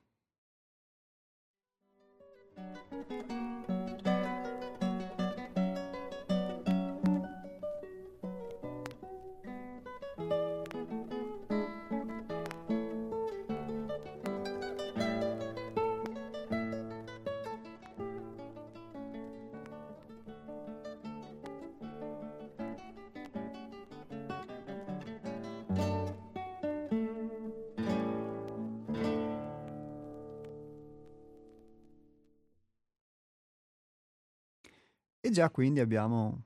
Già 35.37 35.51
quindi 35.51 35.81
abbiamo 35.81 36.45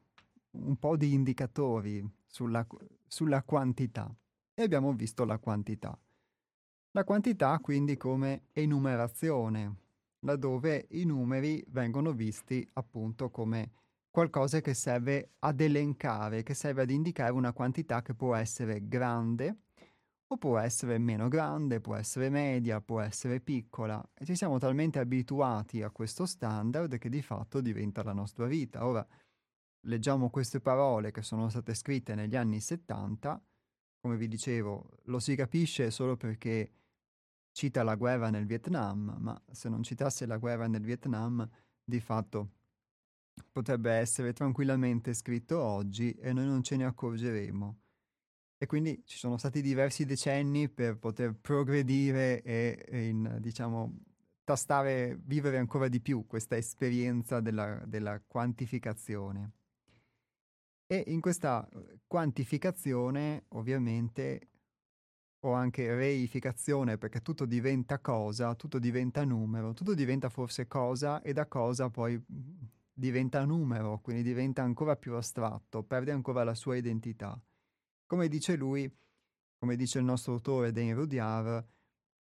un 0.52 0.76
po' 0.76 0.98
di 0.98 1.14
indicatori 1.14 2.06
sulla, 2.28 2.68
sulla 3.08 3.42
quantità 3.42 4.14
e 4.54 4.64
abbiamo 4.64 4.92
visto 4.92 5.24
la 5.24 5.38
quantità. 5.38 5.98
La 6.92 7.06
quantità 7.06 7.58
quindi 7.60 7.96
come 7.96 8.48
enumerazione, 8.52 9.76
laddove 10.20 10.88
i 10.90 11.06
numeri 11.06 11.64
vengono 11.70 12.12
visti 12.12 12.68
appunto 12.74 13.30
come 13.30 13.72
qualcosa 14.10 14.60
che 14.60 14.74
serve 14.74 15.36
ad 15.40 15.62
elencare, 15.62 16.44
che 16.44 16.54
serve 16.54 16.82
ad 16.82 16.90
indicare 16.90 17.32
una 17.32 17.54
quantità 17.54 18.02
che 18.02 18.14
può 18.14 18.36
essere 18.36 18.90
grande 18.90 19.56
o 20.34 20.38
può 20.38 20.58
essere 20.58 20.98
meno 20.98 21.28
grande, 21.28 21.82
può 21.82 21.96
essere 21.96 22.30
media, 22.30 22.80
può 22.80 23.02
essere 23.02 23.42
piccola 23.42 24.02
e 24.14 24.24
ci 24.24 24.36
siamo 24.36 24.60
talmente 24.60 24.98
abituati 24.98 25.82
a 25.82 25.90
questo 25.90 26.26
standard 26.26 26.98
che 26.98 27.10
di 27.10 27.22
fatto 27.22 27.60
diventa 27.60 28.02
la 28.02 28.14
nostra 28.14 28.46
vita. 28.46 28.86
Ora 28.86 29.06
leggiamo 29.88 30.30
queste 30.30 30.62
parole 30.62 31.12
che 31.12 31.22
sono 31.22 31.50
state 31.50 31.74
scritte 31.74 32.16
negli 32.16 32.38
anni 32.38 32.62
70, 32.62 33.44
come 34.00 34.16
vi 34.16 34.30
dicevo, 34.30 35.00
lo 35.04 35.20
si 35.20 35.36
capisce 35.36 35.92
solo 35.92 36.16
perché 36.16 36.72
cita 37.52 37.84
la 37.84 37.96
guerra 37.96 38.30
nel 38.30 38.46
Vietnam, 38.46 39.18
ma 39.20 39.40
se 39.52 39.68
non 39.68 39.84
citasse 39.84 40.26
la 40.26 40.38
guerra 40.38 40.68
nel 40.68 40.82
Vietnam, 40.82 41.46
di 41.84 42.00
fatto 42.00 42.52
potrebbe 43.52 43.92
essere 43.92 44.32
tranquillamente 44.32 45.14
scritto 45.14 45.62
oggi 45.62 46.14
e 46.14 46.32
noi 46.32 46.46
non 46.46 46.64
ce 46.64 46.78
ne 46.78 46.86
accorgeremo. 46.86 47.81
E 48.62 48.68
quindi 48.68 49.02
ci 49.08 49.18
sono 49.18 49.38
stati 49.38 49.60
diversi 49.60 50.06
decenni 50.06 50.70
per 50.70 51.00
poter 51.00 51.34
progredire 51.34 52.44
e, 52.44 52.86
e 52.88 53.08
in, 53.08 53.38
diciamo, 53.40 54.02
tastare, 54.44 55.20
vivere 55.24 55.58
ancora 55.58 55.88
di 55.88 56.00
più 56.00 56.28
questa 56.28 56.58
esperienza 56.58 57.40
della, 57.40 57.82
della 57.88 58.22
quantificazione. 58.22 59.54
E 60.86 61.06
in 61.08 61.22
questa 61.22 61.68
quantificazione, 62.06 63.46
ovviamente, 63.48 64.50
o 65.40 65.54
anche 65.54 65.96
reificazione 65.96 67.00
perché 67.00 67.24
tutto 67.24 67.46
diventa 67.46 67.98
cosa, 67.98 68.54
tutto 68.54 68.78
diventa 68.78 69.24
numero, 69.24 69.74
tutto 69.74 69.96
diventa 69.96 70.30
forse 70.30 70.68
cosa 70.68 71.24
e 71.24 71.34
da 71.34 71.48
cosa 71.48 71.90
poi 71.90 72.16
mhmm, 72.24 72.70
diventa 72.94 73.44
numero, 73.44 74.02
quindi 74.02 74.22
diventa 74.22 74.62
ancora 74.62 74.96
più 74.96 75.16
astratto, 75.16 75.82
perde 75.82 76.12
ancora 76.12 76.44
la 76.44 76.54
sua 76.54 76.76
identità. 76.76 77.42
Come 78.12 78.28
dice 78.28 78.58
lui, 78.58 78.94
come 79.58 79.78
dice 79.78 79.98
il 79.98 80.04
nostro 80.04 80.34
autore 80.34 80.74
Dan 80.74 80.94
Rudyard, 80.94 81.66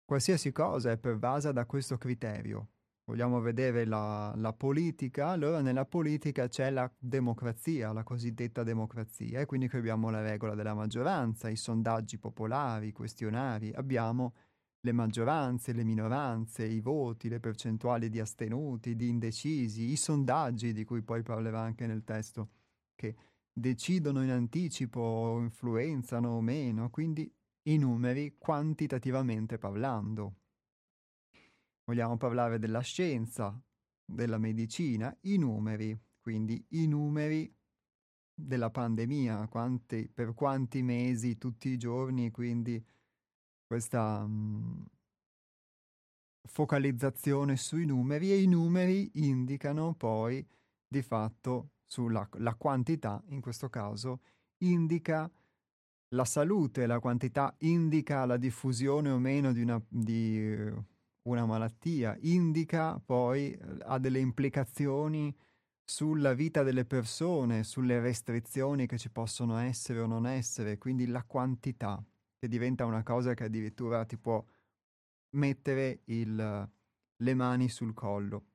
qualsiasi 0.05 0.53
cosa 0.53 0.93
è 0.93 0.97
pervasa 0.97 1.51
da 1.51 1.67
questo 1.67 1.99
criterio. 1.99 2.69
Vogliamo 3.03 3.41
vedere 3.41 3.85
la, 3.85 4.33
la, 4.37 4.53
politica? 4.53 5.31
Allora 5.31 5.61
nella 5.61 5.85
politica 5.85 6.47
c'è 6.47 6.71
la 6.71 6.89
democrazia, 6.97 7.93
la 7.93 8.05
cosiddetta 8.05 8.63
democrazia, 8.63 9.41
e 9.41 9.47
quindi 9.47 9.69
qui 9.69 9.79
abbiamo 9.79 10.09
la 10.09 10.23
regola 10.23 10.55
della 10.55 10.73
maggioranza, 10.73 11.49
i 11.49 11.57
sondaggi 11.57 12.17
popolari, 12.17 12.87
i 12.87 12.93
questionari, 12.93 13.73
abbiamo 13.73 14.35
le 14.83 14.93
maggioranze, 14.93 15.73
le 15.73 15.83
minoranze, 15.83 16.65
i 16.65 16.79
voti, 16.79 17.29
le 17.29 17.41
percentuali 17.41 18.09
di 18.09 18.21
astenuti, 18.21 18.95
di 18.95 19.09
indecisi, 19.09 19.91
i 19.91 19.97
sondaggi 19.97 20.73
di 20.73 20.85
cui 20.85 21.03
poi 21.03 21.25
parlerà 21.25 21.59
anche 21.59 21.89
nel 21.89 22.05
testo, 22.05 22.51
che 22.95 23.17
decidono 23.53 24.23
in 24.23 24.31
anticipo, 24.31 25.39
influenzano 25.41 26.31
o 26.31 26.41
meno, 26.41 26.91
quindi 26.91 27.31
i 27.69 27.77
numeri 27.77 28.37
quantitativamente 28.39 29.59
parlando. 29.59 30.37
Vogliamo 31.85 32.17
parlare 32.17 32.59
della 32.59 32.81
scienza, 32.81 33.61
della 34.05 34.39
medicina, 34.39 35.15
i 35.23 35.37
numeri, 35.37 35.99
quindi 36.21 36.65
i 36.71 36.87
numeri 36.87 37.53
della 38.35 38.71
pandemia, 38.71 39.47
quanti, 39.49 40.09
per 40.09 40.35
quanti 40.35 40.83
mesi, 40.83 41.37
tutti 41.37 41.69
i 41.69 41.77
giorni, 41.77 42.31
quindi 42.31 42.83
questa 43.67 44.27
mh, 44.27 44.87
focalizzazione 46.49 47.57
sui 47.57 47.85
numeri 47.85 48.33
e 48.33 48.43
i 48.43 48.47
numeri 48.47 49.11
indicano 49.15 49.95
poi 49.95 50.47
di 50.87 51.03
fatto 51.03 51.71
sulla 51.93 52.27
la 52.39 52.55
quantità, 52.55 53.23
in 53.27 53.43
questo 53.43 53.69
caso, 53.69 54.21
indica 54.63 55.31
la 56.15 56.25
salute, 56.25 56.87
la 56.87 57.01
quantità 57.01 57.55
indica 57.59 58.25
la 58.25 58.39
diffusione 58.39 59.11
o 59.11 59.19
meno 59.19 59.53
di 59.53 59.61
una, 59.61 59.83
di 59.87 60.73
una 61.29 61.45
malattia, 61.45 62.17
indica 62.23 62.99
poi, 62.99 63.59
ha 63.83 63.99
delle 63.99 64.21
implicazioni 64.21 65.35
sulla 65.85 66.33
vita 66.33 66.63
delle 66.63 66.87
persone, 66.87 67.63
sulle 67.63 68.01
restrizioni 68.01 68.87
che 68.87 68.97
ci 68.97 69.11
possono 69.11 69.59
essere 69.59 70.01
o 70.01 70.07
non 70.07 70.27
essere, 70.27 70.79
quindi 70.79 71.07
la 71.07 71.25
quantità 71.25 72.03
che 72.39 72.49
diventa 72.49 72.87
una 72.87 73.03
cosa 73.03 73.35
che 73.35 73.45
addirittura 73.45 74.07
ti 74.07 74.17
può 74.17 74.43
mettere 75.37 76.01
il, 76.07 76.71
le 77.17 77.35
mani 77.35 77.69
sul 77.69 77.93
collo. 77.93 78.52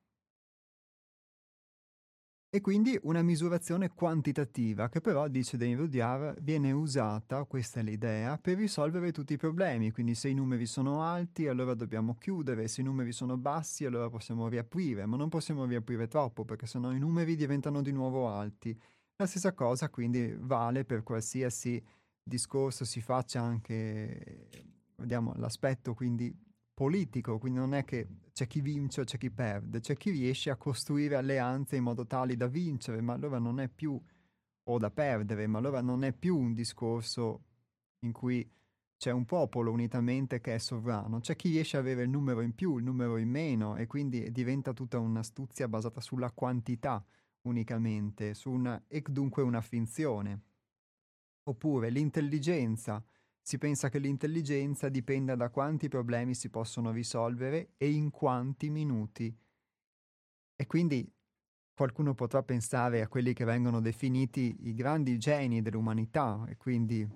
E 2.50 2.62
quindi 2.62 2.98
una 3.02 3.20
misurazione 3.20 3.90
quantitativa 3.90 4.88
che 4.88 5.02
però, 5.02 5.28
dice 5.28 5.58
Denis 5.58 5.76
Rudyard, 5.76 6.40
viene 6.40 6.72
usata, 6.72 7.44
questa 7.44 7.80
è 7.80 7.82
l'idea, 7.82 8.38
per 8.38 8.56
risolvere 8.56 9.12
tutti 9.12 9.34
i 9.34 9.36
problemi. 9.36 9.90
Quindi 9.90 10.14
se 10.14 10.30
i 10.30 10.34
numeri 10.34 10.64
sono 10.64 11.02
alti 11.02 11.46
allora 11.46 11.74
dobbiamo 11.74 12.16
chiudere, 12.16 12.66
se 12.66 12.80
i 12.80 12.84
numeri 12.84 13.12
sono 13.12 13.36
bassi 13.36 13.84
allora 13.84 14.08
possiamo 14.08 14.48
riaprire, 14.48 15.04
ma 15.04 15.18
non 15.18 15.28
possiamo 15.28 15.66
riaprire 15.66 16.08
troppo 16.08 16.46
perché 16.46 16.66
sennò 16.66 16.90
i 16.90 16.98
numeri 16.98 17.36
diventano 17.36 17.82
di 17.82 17.92
nuovo 17.92 18.28
alti. 18.30 18.74
La 19.16 19.26
stessa 19.26 19.52
cosa 19.52 19.90
quindi 19.90 20.34
vale 20.38 20.86
per 20.86 21.02
qualsiasi 21.02 21.84
discorso 22.22 22.86
si 22.86 23.02
faccia 23.02 23.42
anche, 23.42 24.48
vediamo, 24.96 25.34
l'aspetto 25.36 25.92
quindi 25.92 26.34
politico, 26.72 27.36
quindi 27.36 27.58
non 27.58 27.74
è 27.74 27.84
che 27.84 28.08
c'è 28.38 28.46
chi 28.46 28.60
vince 28.60 29.00
o 29.00 29.04
c'è 29.04 29.18
chi 29.18 29.32
perde, 29.32 29.80
c'è 29.80 29.96
chi 29.96 30.10
riesce 30.10 30.48
a 30.50 30.54
costruire 30.54 31.16
alleanze 31.16 31.74
in 31.74 31.82
modo 31.82 32.06
tale 32.06 32.36
da 32.36 32.46
vincere, 32.46 33.00
ma 33.00 33.14
allora 33.14 33.40
non 33.40 33.58
è 33.58 33.66
più, 33.66 34.00
o 34.70 34.78
da 34.78 34.92
perdere, 34.92 35.48
ma 35.48 35.58
allora 35.58 35.80
non 35.80 36.04
è 36.04 36.12
più 36.12 36.38
un 36.38 36.54
discorso 36.54 37.42
in 38.04 38.12
cui 38.12 38.48
c'è 38.96 39.10
un 39.10 39.24
popolo 39.24 39.72
unitamente 39.72 40.40
che 40.40 40.54
è 40.54 40.58
sovrano, 40.58 41.18
c'è 41.18 41.34
chi 41.34 41.50
riesce 41.50 41.78
ad 41.78 41.82
avere 41.82 42.02
il 42.02 42.10
numero 42.10 42.40
in 42.40 42.54
più, 42.54 42.78
il 42.78 42.84
numero 42.84 43.16
in 43.16 43.28
meno 43.28 43.74
e 43.74 43.88
quindi 43.88 44.30
diventa 44.30 44.72
tutta 44.72 45.00
un'astuzia 45.00 45.66
basata 45.66 46.00
sulla 46.00 46.30
quantità 46.30 47.04
unicamente, 47.42 48.34
su 48.34 48.52
una, 48.52 48.80
e 48.86 49.02
dunque 49.04 49.42
una 49.42 49.62
finzione. 49.62 50.42
Oppure 51.42 51.90
l'intelligenza. 51.90 53.02
Si 53.40 53.58
pensa 53.58 53.88
che 53.88 53.98
l'intelligenza 53.98 54.88
dipenda 54.88 55.34
da 55.34 55.48
quanti 55.48 55.88
problemi 55.88 56.34
si 56.34 56.50
possono 56.50 56.90
risolvere 56.90 57.70
e 57.76 57.90
in 57.90 58.10
quanti 58.10 58.68
minuti. 58.68 59.34
E 60.54 60.66
quindi 60.66 61.10
qualcuno 61.72 62.14
potrà 62.14 62.42
pensare 62.42 63.00
a 63.00 63.08
quelli 63.08 63.32
che 63.32 63.44
vengono 63.44 63.80
definiti 63.80 64.66
i 64.68 64.74
grandi 64.74 65.16
geni 65.16 65.62
dell'umanità, 65.62 66.44
e 66.48 66.56
quindi 66.56 67.08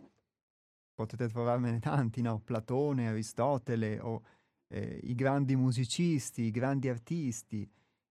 potete 0.95 1.29
trovarmene 1.29 1.81
tanti, 1.81 2.23
no? 2.23 2.39
Platone, 2.41 3.09
Aristotele 3.09 3.99
o 3.99 4.23
eh, 4.69 5.01
i 5.03 5.15
grandi 5.15 5.57
musicisti, 5.57 6.43
i 6.43 6.51
grandi 6.51 6.89
artisti, 6.89 7.69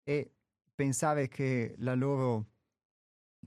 e 0.03 0.31
pensare 0.73 1.27
che 1.27 1.75
la 1.79 1.95
loro 1.95 2.45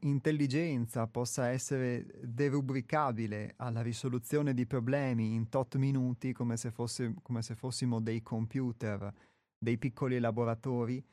intelligenza 0.00 1.06
possa 1.06 1.48
essere 1.48 2.06
derubricabile 2.22 3.54
alla 3.56 3.82
risoluzione 3.82 4.54
di 4.54 4.66
problemi 4.66 5.34
in 5.34 5.48
tot 5.48 5.76
minuti 5.76 6.32
come 6.32 6.56
se, 6.56 6.70
fosse, 6.70 7.14
come 7.22 7.42
se 7.42 7.54
fossimo 7.54 8.00
dei 8.00 8.22
computer, 8.22 9.12
dei 9.58 9.78
piccoli 9.78 10.18
laboratori, 10.18 11.04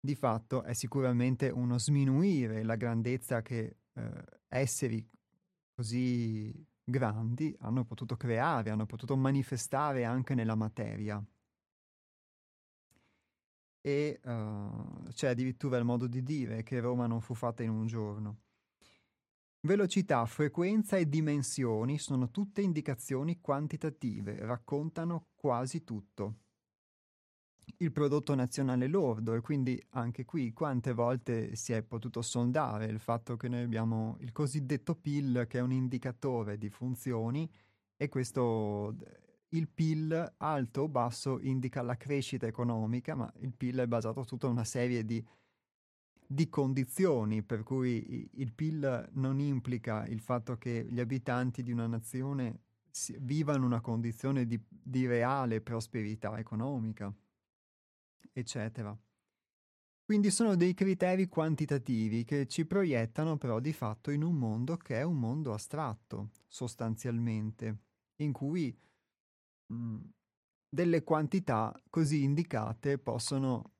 di 0.00 0.14
fatto 0.14 0.62
è 0.62 0.74
sicuramente 0.74 1.48
uno 1.48 1.78
sminuire 1.78 2.62
la 2.62 2.76
grandezza 2.76 3.40
che 3.42 3.78
eh, 3.92 4.24
esseri 4.48 5.08
così 5.74 6.52
grandi 6.84 7.56
hanno 7.60 7.84
potuto 7.84 8.16
creare, 8.16 8.70
hanno 8.70 8.86
potuto 8.86 9.16
manifestare 9.16 10.04
anche 10.04 10.34
nella 10.34 10.54
materia 10.54 11.24
e 13.86 14.18
uh, 14.24 15.02
c'è 15.12 15.28
addirittura 15.28 15.76
il 15.76 15.84
modo 15.84 16.06
di 16.06 16.22
dire 16.22 16.62
che 16.62 16.80
Roma 16.80 17.06
non 17.06 17.20
fu 17.20 17.34
fatta 17.34 17.62
in 17.62 17.68
un 17.68 17.86
giorno. 17.86 18.38
Velocità, 19.60 20.24
frequenza 20.24 20.96
e 20.96 21.06
dimensioni 21.06 21.98
sono 21.98 22.30
tutte 22.30 22.62
indicazioni 22.62 23.42
quantitative, 23.42 24.38
raccontano 24.40 25.26
quasi 25.34 25.84
tutto. 25.84 26.36
Il 27.78 27.92
prodotto 27.92 28.34
nazionale 28.34 28.86
lordo 28.86 29.34
e 29.34 29.42
quindi 29.42 29.78
anche 29.90 30.24
qui 30.24 30.54
quante 30.54 30.94
volte 30.94 31.54
si 31.54 31.74
è 31.74 31.82
potuto 31.82 32.22
sondare 32.22 32.86
il 32.86 32.98
fatto 32.98 33.36
che 33.36 33.48
noi 33.48 33.62
abbiamo 33.62 34.16
il 34.20 34.32
cosiddetto 34.32 34.94
PIL 34.94 35.44
che 35.46 35.58
è 35.58 35.62
un 35.62 35.72
indicatore 35.72 36.56
di 36.56 36.70
funzioni 36.70 37.50
e 37.96 38.08
questo 38.08 38.96
il 39.54 39.68
PIL 39.68 40.34
alto 40.38 40.82
o 40.82 40.88
basso 40.88 41.40
indica 41.40 41.82
la 41.82 41.96
crescita 41.96 42.46
economica, 42.46 43.14
ma 43.14 43.32
il 43.38 43.52
PIL 43.52 43.78
è 43.78 43.86
basato 43.86 44.22
su 44.22 44.28
tutta 44.30 44.48
una 44.48 44.64
serie 44.64 45.04
di, 45.04 45.24
di 46.26 46.48
condizioni, 46.48 47.42
per 47.42 47.62
cui 47.62 48.28
il 48.34 48.52
PIL 48.52 49.10
non 49.12 49.38
implica 49.40 50.06
il 50.06 50.20
fatto 50.20 50.56
che 50.56 50.86
gli 50.88 51.00
abitanti 51.00 51.62
di 51.62 51.72
una 51.72 51.86
nazione 51.86 52.62
vivano 53.20 53.64
una 53.64 53.80
condizione 53.80 54.46
di, 54.46 54.60
di 54.68 55.06
reale 55.06 55.60
prosperità 55.60 56.38
economica, 56.38 57.12
eccetera. 58.32 58.96
Quindi 60.04 60.30
sono 60.30 60.54
dei 60.54 60.74
criteri 60.74 61.28
quantitativi 61.28 62.24
che 62.24 62.46
ci 62.46 62.66
proiettano 62.66 63.38
però 63.38 63.58
di 63.58 63.72
fatto 63.72 64.10
in 64.10 64.22
un 64.22 64.36
mondo 64.36 64.76
che 64.76 64.96
è 64.96 65.02
un 65.02 65.18
mondo 65.18 65.54
astratto, 65.54 66.30
sostanzialmente, 66.46 67.78
in 68.16 68.32
cui 68.32 68.76
Mhmm, 69.72 70.12
delle 70.68 71.04
quantità 71.04 71.80
così 71.88 72.22
indicate 72.24 72.98
possono 72.98 73.74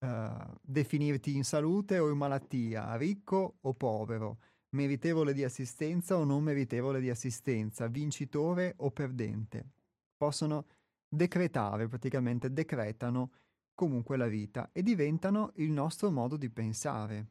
uh, 0.00 0.58
definirti 0.60 1.36
in 1.36 1.44
salute 1.44 1.98
o 1.98 2.10
in 2.10 2.16
malattia, 2.16 2.96
ricco 2.96 3.58
o 3.60 3.74
povero, 3.74 4.38
meritevole 4.70 5.32
di 5.32 5.44
assistenza 5.44 6.16
o 6.16 6.24
non 6.24 6.42
meritevole 6.42 7.00
di 7.00 7.08
assistenza, 7.08 7.86
vincitore 7.86 8.74
o 8.78 8.90
perdente. 8.90 9.70
Possono 10.16 10.66
decretare, 11.08 11.88
praticamente 11.88 12.52
decretano 12.52 13.32
comunque 13.74 14.16
la 14.16 14.26
vita 14.26 14.70
e 14.72 14.82
diventano 14.82 15.52
il 15.56 15.70
nostro 15.70 16.10
modo 16.10 16.36
di 16.36 16.50
pensare. 16.50 17.28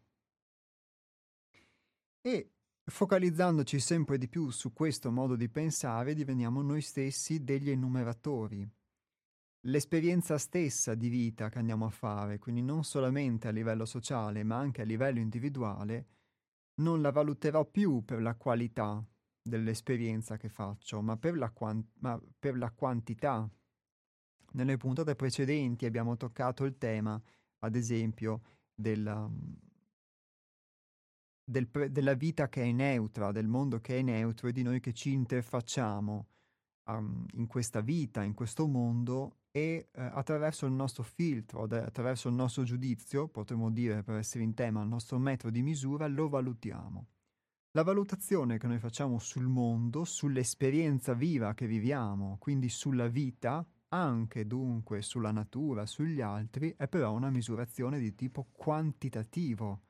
E 2.22 2.52
Focalizzandoci 2.89 3.80
sempre 3.80 4.17
di 4.17 4.28
più 4.28 4.49
su 4.49 4.73
questo 4.73 5.12
modo 5.12 5.36
di 5.36 5.47
pensare, 5.47 6.15
diveniamo 6.15 6.63
noi 6.63 6.82
stessi 6.82 7.43
degli 7.43 7.69
enumeratori. 7.69 8.67
L'esperienza 9.67 10.38
stessa 10.39 10.95
di 10.95 11.08
vita 11.08 11.49
che 11.49 11.60
andiamo 11.60 11.86
a 11.86 11.91
fare, 11.91 12.39
quindi 12.39 12.63
non 12.63 12.84
solamente 12.84 13.47
a 13.47 13.52
livello 13.52 13.86
sociale, 13.86 14.43
ma 14.43 14.58
anche 14.58 14.82
a 14.82 14.86
livello 14.86 15.19
individuale, 15.19 16.08
non 16.82 17.02
la 17.02 17.12
valuterò 17.12 17.65
più 17.65 18.04
per 18.04 18.21
la 18.21 18.36
qualità, 18.36 19.06
dell'esperienza 19.41 20.38
che 20.38 20.49
faccio, 20.49 21.02
ma 21.02 21.15
per 21.15 21.38
la, 21.38 21.52
quan- 21.52 21.86
ma 21.99 22.19
per 22.38 22.58
la 22.58 22.71
quantità. 22.71 23.47
Nelle 24.54 24.78
puntate 24.78 25.15
precedenti 25.15 25.86
abbiamo 25.86 26.17
toccato 26.17 26.65
il 26.65 26.78
tema, 26.78 27.21
ad 27.60 27.75
esempio, 27.75 28.41
della, 28.73 29.30
del 31.50 31.68
della 31.90 32.14
vita 32.14 32.48
che 32.48 32.64
è 32.64 32.72
neutra, 32.72 33.32
del 33.32 33.48
mondo 33.48 33.80
che 33.82 33.98
è 33.98 34.02
neutro 34.02 34.48
e 34.48 34.52
di 34.52 34.62
noi 34.62 34.80
che 34.80 34.94
ci 34.94 35.12
interfacciamo 35.12 36.28
um, 36.86 37.26
in 37.34 37.48
questa 37.48 37.82
vita, 37.82 38.24
in 38.24 38.36
questo 38.36 38.68
mondo 38.68 39.38
e 39.52 39.90
eh, 39.92 40.02
attraverso 40.02 40.68
il 40.68 40.74
nostro 40.74 41.02
filtro, 41.02 41.64
attraverso 41.64 42.30
il 42.30 42.36
nostro 42.36 42.64
giudizio, 42.64 43.28
potremmo 43.28 43.72
dire 43.72 44.04
per 44.04 44.18
essere 44.18 44.44
in 44.44 44.54
tema, 44.54 44.84
il 44.84 44.88
nostro 44.88 45.18
metro 45.18 45.50
di 45.50 45.64
misura, 45.64 46.08
lo 46.08 46.30
valutiamo. 46.30 47.08
La 47.72 47.84
valutazione 47.84 48.58
che 48.58 48.68
noi 48.68 48.80
facciamo 48.80 49.20
sul 49.20 49.48
mondo, 49.48 50.04
sull'esperienza 50.04 51.14
viva 51.14 51.54
che 51.54 51.68
viviamo, 51.68 52.38
quindi 52.40 52.70
sulla 52.70 53.08
vita, 53.08 53.66
anche 53.90 54.46
dunque 54.46 55.02
sulla 55.02 55.32
natura, 55.32 55.88
sugli 55.88 56.22
altri, 56.22 56.76
è 56.78 56.88
però 56.88 57.12
una 57.12 57.30
misurazione 57.32 58.00
di 58.00 58.14
tipo 58.14 58.48
quantitativo 58.52 59.82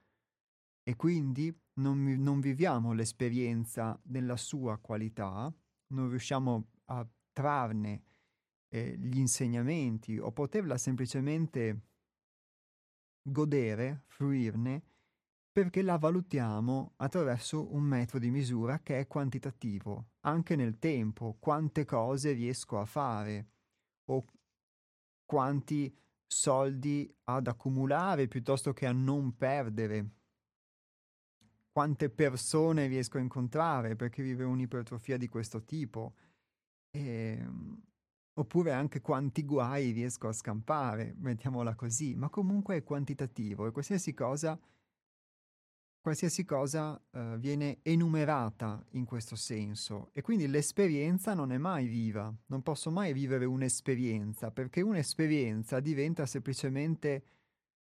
e 0.89 0.95
quindi 0.95 1.56
non, 1.73 2.04
non 2.04 2.39
viviamo 2.39 2.93
l'esperienza 2.93 4.02
nella 4.06 4.38
sua 4.38 4.80
qualità, 4.80 5.54
non 5.93 6.10
riusciamo 6.10 6.71
a 6.86 7.08
trarne 7.32 8.06
eh, 8.73 8.97
gli 8.97 9.19
insegnamenti 9.19 10.17
o 10.17 10.32
poterla 10.32 10.80
semplicemente 10.80 11.82
godere, 13.21 14.06
fruirne, 14.08 14.84
perché 15.52 15.84
la 15.84 15.99
valutiamo 15.99 16.93
attraverso 16.95 17.71
un 17.71 17.84
metro 17.84 18.17
di 18.17 18.32
misura 18.32 18.80
che 18.80 18.97
è 18.97 19.06
quantitativo, 19.06 20.13
anche 20.21 20.56
nel 20.56 20.80
tempo, 20.80 21.38
quante 21.39 21.86
cose 21.86 22.32
riesco 22.32 22.80
a 22.80 22.86
fare 22.86 23.49
o 24.06 24.25
quanti 25.23 25.95
soldi 26.25 27.15
ad 27.25 27.45
accumulare 27.45 28.28
piuttosto 28.28 28.73
che 28.73 28.88
a 28.88 28.91
non 28.91 29.36
perdere, 29.36 30.17
quante 31.71 32.10
persone 32.10 32.88
riesco 32.88 33.17
a 33.17 33.21
incontrare 33.21 33.95
perché 33.95 34.23
vive 34.23 34.43
un'ipertrofia 34.43 35.17
di 35.17 35.27
questo 35.27 35.63
tipo. 35.63 36.13
E, 36.91 37.38
ehm, 37.39 37.82
oppure 38.39 38.71
anche 38.71 39.01
quanti 39.01 39.43
guai 39.43 39.91
riesco 39.91 40.27
a 40.27 40.34
scampare, 40.34 41.13
mettiamola 41.17 41.75
così, 41.75 42.15
ma 42.15 42.29
comunque 42.29 42.77
è 42.77 42.84
quantitativo 42.84 43.67
e 43.67 43.71
qualsiasi 43.71 44.13
cosa, 44.13 44.58
qualsiasi 46.01 46.45
cosa 46.45 46.99
uh, 47.12 47.38
viene 47.38 47.79
enumerata 47.84 48.84
in 48.91 49.03
questo 49.03 49.36
senso 49.36 50.10
e 50.13 50.21
quindi 50.21 50.47
l'esperienza 50.47 51.34
non 51.34 51.51
è 51.51 51.58
mai 51.58 51.88
viva, 51.88 52.34
non 52.47 52.63
posso 52.63 52.89
mai 52.89 53.12
vivere 53.12 53.43
un'esperienza 53.43 54.51
perché 54.51 54.82
un'esperienza 54.82 55.82
diventa 55.82 56.25
semplicemente 56.25 57.23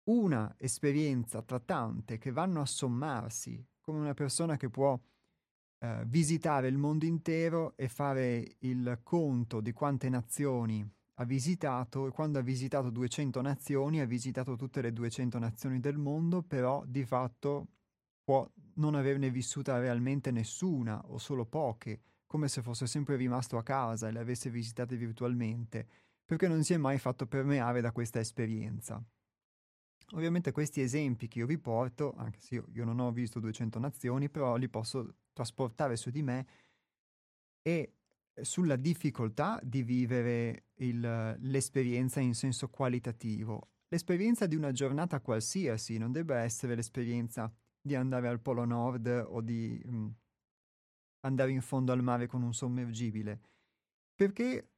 una 0.04 0.54
esperienza 0.58 1.42
tra 1.42 1.60
tante 1.60 2.18
che 2.18 2.32
vanno 2.32 2.60
a 2.60 2.66
sommarsi, 2.66 3.64
come 3.80 3.98
una 3.98 4.14
persona 4.14 4.56
che 4.56 4.68
può 4.68 4.98
eh, 5.78 6.04
visitare 6.06 6.68
il 6.68 6.76
mondo 6.76 7.04
intero 7.04 7.74
e 7.76 7.88
fare 7.88 8.56
il 8.60 9.00
conto 9.02 9.60
di 9.60 9.72
quante 9.72 10.08
nazioni 10.08 10.88
ha 11.16 11.24
visitato 11.24 12.06
e 12.06 12.10
quando 12.10 12.38
ha 12.38 12.42
visitato 12.42 12.90
200 12.90 13.40
nazioni 13.42 14.00
ha 14.00 14.06
visitato 14.06 14.56
tutte 14.56 14.80
le 14.80 14.92
200 14.92 15.38
nazioni 15.38 15.80
del 15.80 15.98
mondo, 15.98 16.42
però 16.42 16.84
di 16.86 17.04
fatto 17.04 17.66
può 18.24 18.48
non 18.74 18.94
averne 18.94 19.30
vissuta 19.30 19.78
realmente 19.78 20.30
nessuna 20.30 21.02
o 21.08 21.18
solo 21.18 21.44
poche, 21.44 22.00
come 22.26 22.48
se 22.48 22.62
fosse 22.62 22.86
sempre 22.86 23.16
rimasto 23.16 23.58
a 23.58 23.62
casa 23.62 24.08
e 24.08 24.12
le 24.12 24.20
avesse 24.20 24.48
visitate 24.50 24.96
virtualmente, 24.96 25.86
perché 26.24 26.48
non 26.48 26.62
si 26.62 26.72
è 26.72 26.76
mai 26.76 26.98
fatto 26.98 27.26
permeare 27.26 27.80
da 27.80 27.92
questa 27.92 28.20
esperienza. 28.20 29.04
Ovviamente 30.14 30.52
questi 30.52 30.80
esempi 30.80 31.28
che 31.28 31.38
io 31.38 31.46
vi 31.46 31.58
porto, 31.58 32.12
anche 32.16 32.40
se 32.40 32.56
io, 32.56 32.66
io 32.72 32.84
non 32.84 33.00
ho 33.00 33.10
visto 33.12 33.40
200 33.40 33.78
nazioni, 33.78 34.28
però 34.28 34.56
li 34.56 34.68
posso 34.68 35.16
trasportare 35.32 35.96
su 35.96 36.10
di 36.10 36.22
me 36.22 36.46
e 37.62 37.94
sulla 38.40 38.76
difficoltà 38.76 39.58
di 39.62 39.82
vivere 39.82 40.66
il, 40.76 41.00
l'esperienza 41.40 42.20
in 42.20 42.34
senso 42.34 42.68
qualitativo. 42.68 43.68
L'esperienza 43.88 44.46
di 44.46 44.56
una 44.56 44.72
giornata 44.72 45.20
qualsiasi 45.20 45.98
non 45.98 46.12
deve 46.12 46.36
essere 46.36 46.74
l'esperienza 46.74 47.52
di 47.80 47.94
andare 47.94 48.28
al 48.28 48.40
Polo 48.40 48.64
Nord 48.64 49.06
o 49.28 49.40
di 49.40 49.80
mh, 49.84 49.96
mm, 49.96 50.08
andare 51.20 51.50
in 51.50 51.60
fondo 51.60 51.92
al 51.92 52.02
mare 52.02 52.26
con 52.26 52.42
un 52.42 52.54
sommergibile, 52.54 53.40
perché 54.14 54.68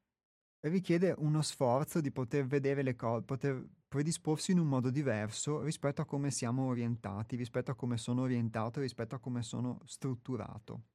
richiede 0.67 1.15
uno 1.19 1.43
sforzo 1.43 2.01
di 2.01 2.11
poter 2.11 2.47
vedere 2.47 2.83
le 2.83 2.97
cose, 2.97 3.25
poter 3.25 3.65
predisporsi 3.95 4.51
in 4.51 4.59
un 4.59 4.67
modo 4.67 4.91
diverso 4.91 5.63
rispetto 5.63 6.03
a 6.03 6.05
come 6.05 6.33
siamo 6.33 6.65
orientati, 6.65 7.37
rispetto 7.37 7.71
a 7.71 7.77
come 7.77 7.97
sono 7.97 8.23
orientato, 8.23 8.81
rispetto 8.81 9.15
a 9.15 9.21
come 9.21 9.45
sono 9.45 9.79
strutturato. 9.85 10.94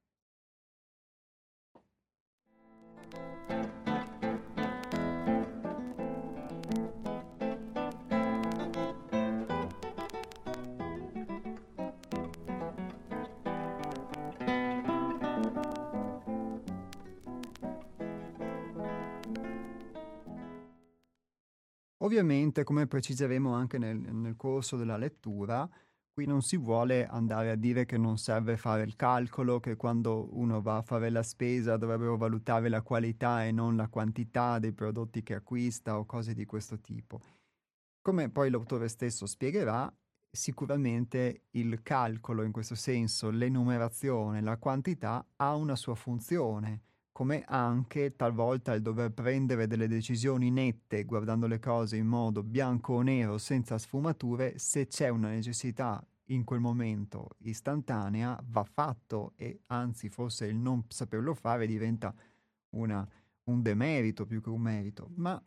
Ovviamente, 22.10 22.64
come 22.64 22.88
preciseremo 22.88 23.54
anche 23.54 23.78
nel, 23.78 23.96
nel 23.96 24.34
corso 24.34 24.76
della 24.76 24.96
lettura, 24.96 25.70
qui 26.12 26.26
non 26.26 26.42
si 26.42 26.56
vuole 26.56 27.06
andare 27.06 27.52
a 27.52 27.54
dire 27.54 27.86
che 27.86 27.98
non 27.98 28.18
serve 28.18 28.56
fare 28.56 28.82
il 28.82 28.96
calcolo, 28.96 29.60
che 29.60 29.76
quando 29.76 30.28
uno 30.32 30.60
va 30.60 30.78
a 30.78 30.82
fare 30.82 31.08
la 31.10 31.22
spesa 31.22 31.76
dovrebbero 31.76 32.16
valutare 32.16 32.68
la 32.68 32.82
qualità 32.82 33.44
e 33.44 33.52
non 33.52 33.76
la 33.76 33.86
quantità 33.86 34.58
dei 34.58 34.72
prodotti 34.72 35.22
che 35.22 35.34
acquista 35.34 36.00
o 36.00 36.04
cose 36.04 36.34
di 36.34 36.44
questo 36.46 36.80
tipo. 36.80 37.20
Come 38.02 38.28
poi 38.28 38.50
l'autore 38.50 38.88
stesso 38.88 39.24
spiegherà, 39.24 39.88
sicuramente 40.28 41.42
il 41.52 41.80
calcolo 41.80 42.42
in 42.42 42.50
questo 42.50 42.74
senso, 42.74 43.30
l'enumerazione, 43.30 44.40
la 44.40 44.56
quantità 44.56 45.24
ha 45.36 45.54
una 45.54 45.76
sua 45.76 45.94
funzione 45.94 46.80
come 47.12 47.44
anche 47.46 48.14
talvolta 48.16 48.72
il 48.72 48.82
dover 48.82 49.12
prendere 49.12 49.66
delle 49.66 49.88
decisioni 49.88 50.50
nette 50.50 51.04
guardando 51.04 51.46
le 51.46 51.58
cose 51.58 51.96
in 51.96 52.06
modo 52.06 52.42
bianco 52.42 52.94
o 52.94 53.02
nero 53.02 53.38
senza 53.38 53.78
sfumature, 53.78 54.58
se 54.58 54.86
c'è 54.86 55.08
una 55.08 55.30
necessità 55.30 56.04
in 56.30 56.44
quel 56.44 56.60
momento 56.60 57.30
istantanea 57.38 58.40
va 58.46 58.64
fatto 58.64 59.32
e 59.36 59.62
anzi 59.66 60.08
forse 60.08 60.46
il 60.46 60.56
non 60.56 60.84
saperlo 60.88 61.34
fare 61.34 61.66
diventa 61.66 62.14
una, 62.70 63.06
un 63.44 63.62
demerito 63.62 64.26
più 64.26 64.40
che 64.40 64.48
un 64.48 64.60
merito, 64.60 65.10
ma 65.16 65.42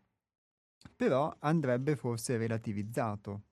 però 0.96 1.34
andrebbe 1.40 1.96
forse 1.96 2.38
relativizzato. 2.38 3.44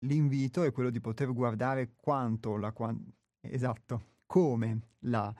L'invito 0.00 0.64
è 0.64 0.72
quello 0.72 0.90
di 0.90 1.00
poter 1.00 1.32
guardare 1.32 1.92
quanto 1.94 2.56
la 2.56 2.72
esatto, 3.40 4.06
come 4.26 4.80
la 5.00 5.32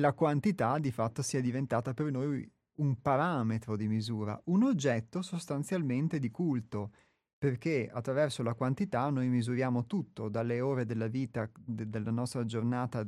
la 0.00 0.12
quantità 0.12 0.78
di 0.78 0.90
fatto 0.90 1.22
sia 1.22 1.40
diventata 1.40 1.94
per 1.94 2.10
noi 2.10 2.50
un 2.76 3.00
parametro 3.00 3.76
di 3.76 3.86
misura, 3.86 4.40
un 4.46 4.64
oggetto 4.64 5.22
sostanzialmente 5.22 6.18
di 6.18 6.30
culto, 6.30 6.90
perché 7.38 7.88
attraverso 7.90 8.42
la 8.42 8.54
quantità 8.54 9.08
noi 9.10 9.28
misuriamo 9.28 9.86
tutto, 9.86 10.28
dalle 10.28 10.60
ore 10.60 10.84
della 10.84 11.06
vita, 11.06 11.48
de- 11.54 11.88
della 11.88 12.10
nostra 12.10 12.44
giornata, 12.44 13.06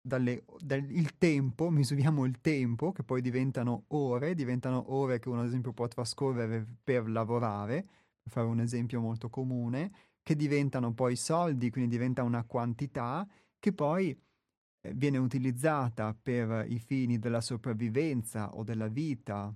dalle, 0.00 0.44
dal, 0.60 0.84
il 0.90 1.16
tempo, 1.16 1.70
misuriamo 1.70 2.24
il 2.26 2.40
tempo, 2.40 2.92
che 2.92 3.02
poi 3.02 3.20
diventano 3.22 3.84
ore, 3.88 4.34
diventano 4.34 4.92
ore 4.92 5.18
che 5.18 5.28
uno 5.28 5.40
ad 5.40 5.46
esempio 5.46 5.72
può 5.72 5.88
trascorrere 5.88 6.66
per 6.82 7.08
lavorare, 7.08 7.82
per 8.22 8.32
fare 8.32 8.46
un 8.46 8.60
esempio 8.60 9.00
molto 9.00 9.30
comune, 9.30 9.92
che 10.22 10.36
diventano 10.36 10.92
poi 10.92 11.16
soldi, 11.16 11.70
quindi 11.70 11.90
diventa 11.90 12.22
una 12.22 12.44
quantità 12.44 13.26
che 13.58 13.72
poi 13.72 14.18
viene 14.92 15.18
utilizzata 15.18 16.14
per 16.14 16.66
i 16.68 16.78
fini 16.78 17.18
della 17.18 17.40
sopravvivenza 17.40 18.54
o 18.54 18.62
della 18.62 18.88
vita 18.88 19.54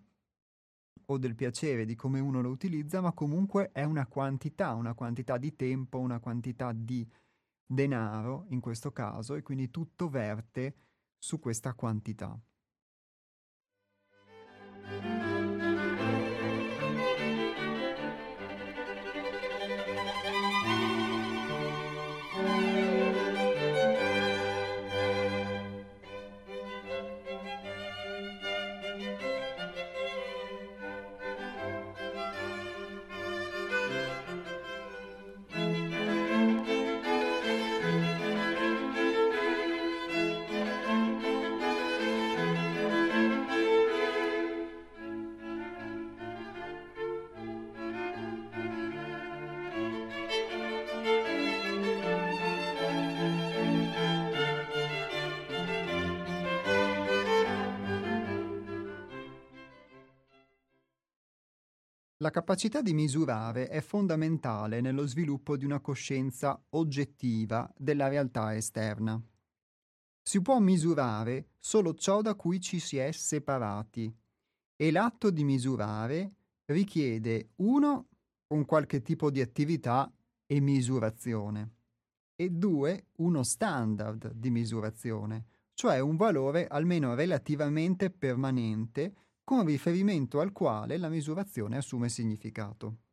o 1.11 1.19
del 1.19 1.35
piacere 1.35 1.85
di 1.85 1.95
come 1.95 2.21
uno 2.21 2.41
lo 2.41 2.51
utilizza, 2.51 3.01
ma 3.01 3.13
comunque 3.13 3.71
è 3.73 3.85
una 3.85 4.07
quantità, 4.07 4.75
una 4.75 4.95
quantità 4.95 5.39
di 5.39 5.55
tempo, 5.57 5.99
una 5.99 6.21
quantità 6.21 6.73
di 6.73 7.07
denaro 7.67 8.47
in 8.49 8.61
questo 8.61 8.93
caso 8.93 9.35
e 9.35 9.43
quindi 9.43 9.71
tutto 9.71 10.09
verte 10.09 10.75
su 11.19 11.39
questa 11.39 11.75
quantità. 11.75 12.39
La 62.21 62.31
capacità 62.31 62.83
di 62.83 62.95
misurare 62.95 63.69
è 63.69 63.81
fondamentale 63.81 64.81
nello 64.81 65.07
sviluppo 65.07 65.57
di 65.57 65.65
una 65.65 65.79
coscienza 65.79 66.61
oggettiva 66.71 67.73
della 67.77 68.09
realtà 68.09 68.57
esterna. 68.57 69.23
Si 70.21 70.43
può 70.43 70.59
misurare 70.59 71.51
solo 71.61 71.95
ciò 71.95 72.21
da 72.21 72.35
cui 72.35 72.61
ci 72.61 72.81
si 72.81 72.97
è 72.97 73.13
separati 73.13 74.13
e 74.75 74.91
l'atto 74.91 75.31
di 75.31 75.45
misurare 75.45 76.33
richiede 76.65 77.51
uno 77.59 78.09
un 78.49 78.65
qualche 78.65 79.01
tipo 79.01 79.31
di 79.31 79.41
attività 79.41 80.13
e 80.45 80.61
misurazione 80.61 81.75
e 82.35 82.51
due 82.51 83.11
uno 83.19 83.45
standard 83.45 84.33
di 84.33 84.51
misurazione, 84.51 85.45
cioè 85.73 86.01
un 86.01 86.17
valore 86.17 86.67
almeno 86.67 87.15
relativamente 87.15 88.11
permanente 88.11 89.15
con 89.49 89.65
riferimento 89.65 90.41
al 90.41 90.53
quale 90.53 90.99
la 90.99 91.09
misurazione 91.09 91.79
assume 91.79 92.11
significato. 92.11 93.08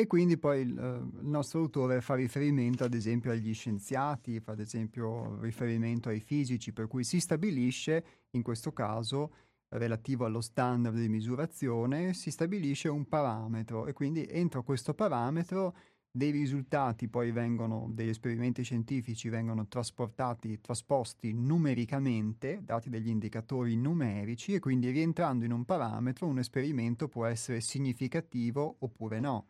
E 0.00 0.06
quindi 0.06 0.38
poi 0.38 0.62
il, 0.62 0.68
il, 0.68 1.28
nostro 1.28 1.60
autore 1.60 2.00
fa 2.00 2.14
riferimento 2.14 2.84
ad 2.84 2.94
esempio 2.94 3.32
agli 3.32 3.52
scienziati, 3.52 4.40
fa 4.40 4.52
ad 4.52 4.60
esempio 4.60 5.38
riferimento 5.42 6.08
ai 6.08 6.20
fisici, 6.20 6.72
per 6.72 6.86
cui 6.86 7.04
si 7.04 7.20
stabilisce, 7.20 8.04
in 8.30 8.40
questo 8.40 8.72
caso, 8.72 9.30
relativo 9.68 10.24
allo 10.24 10.40
standard 10.40 10.96
di 10.96 11.10
misurazione, 11.10 12.14
si 12.14 12.30
stabilisce 12.30 12.88
un 12.88 13.08
parametro 13.08 13.86
e 13.86 13.92
quindi 13.92 14.26
entro 14.26 14.62
questo 14.62 14.94
parametro 14.94 15.76
dei 16.10 16.30
risultati 16.30 17.06
poi 17.08 17.30
vengono, 17.30 17.90
degli 17.92 18.08
esperimenti 18.08 18.62
scientifici 18.62 19.28
vengono 19.28 19.68
trasportati, 19.68 20.62
trasposti 20.62 21.34
numericamente, 21.34 22.62
dati 22.64 22.88
degli 22.88 23.10
indicatori 23.10 23.76
numerici 23.76 24.54
e 24.54 24.60
quindi 24.60 24.88
rientrando 24.88 25.44
in 25.44 25.52
un 25.52 25.66
parametro 25.66 26.26
un 26.26 26.38
esperimento 26.38 27.06
può 27.06 27.26
essere 27.26 27.60
significativo 27.60 28.76
oppure 28.78 29.20
no 29.20 29.44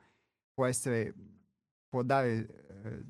può 0.52 0.66
essere, 0.66 1.14
può 1.88 2.02
dare 2.02 2.46
eh, 2.84 3.04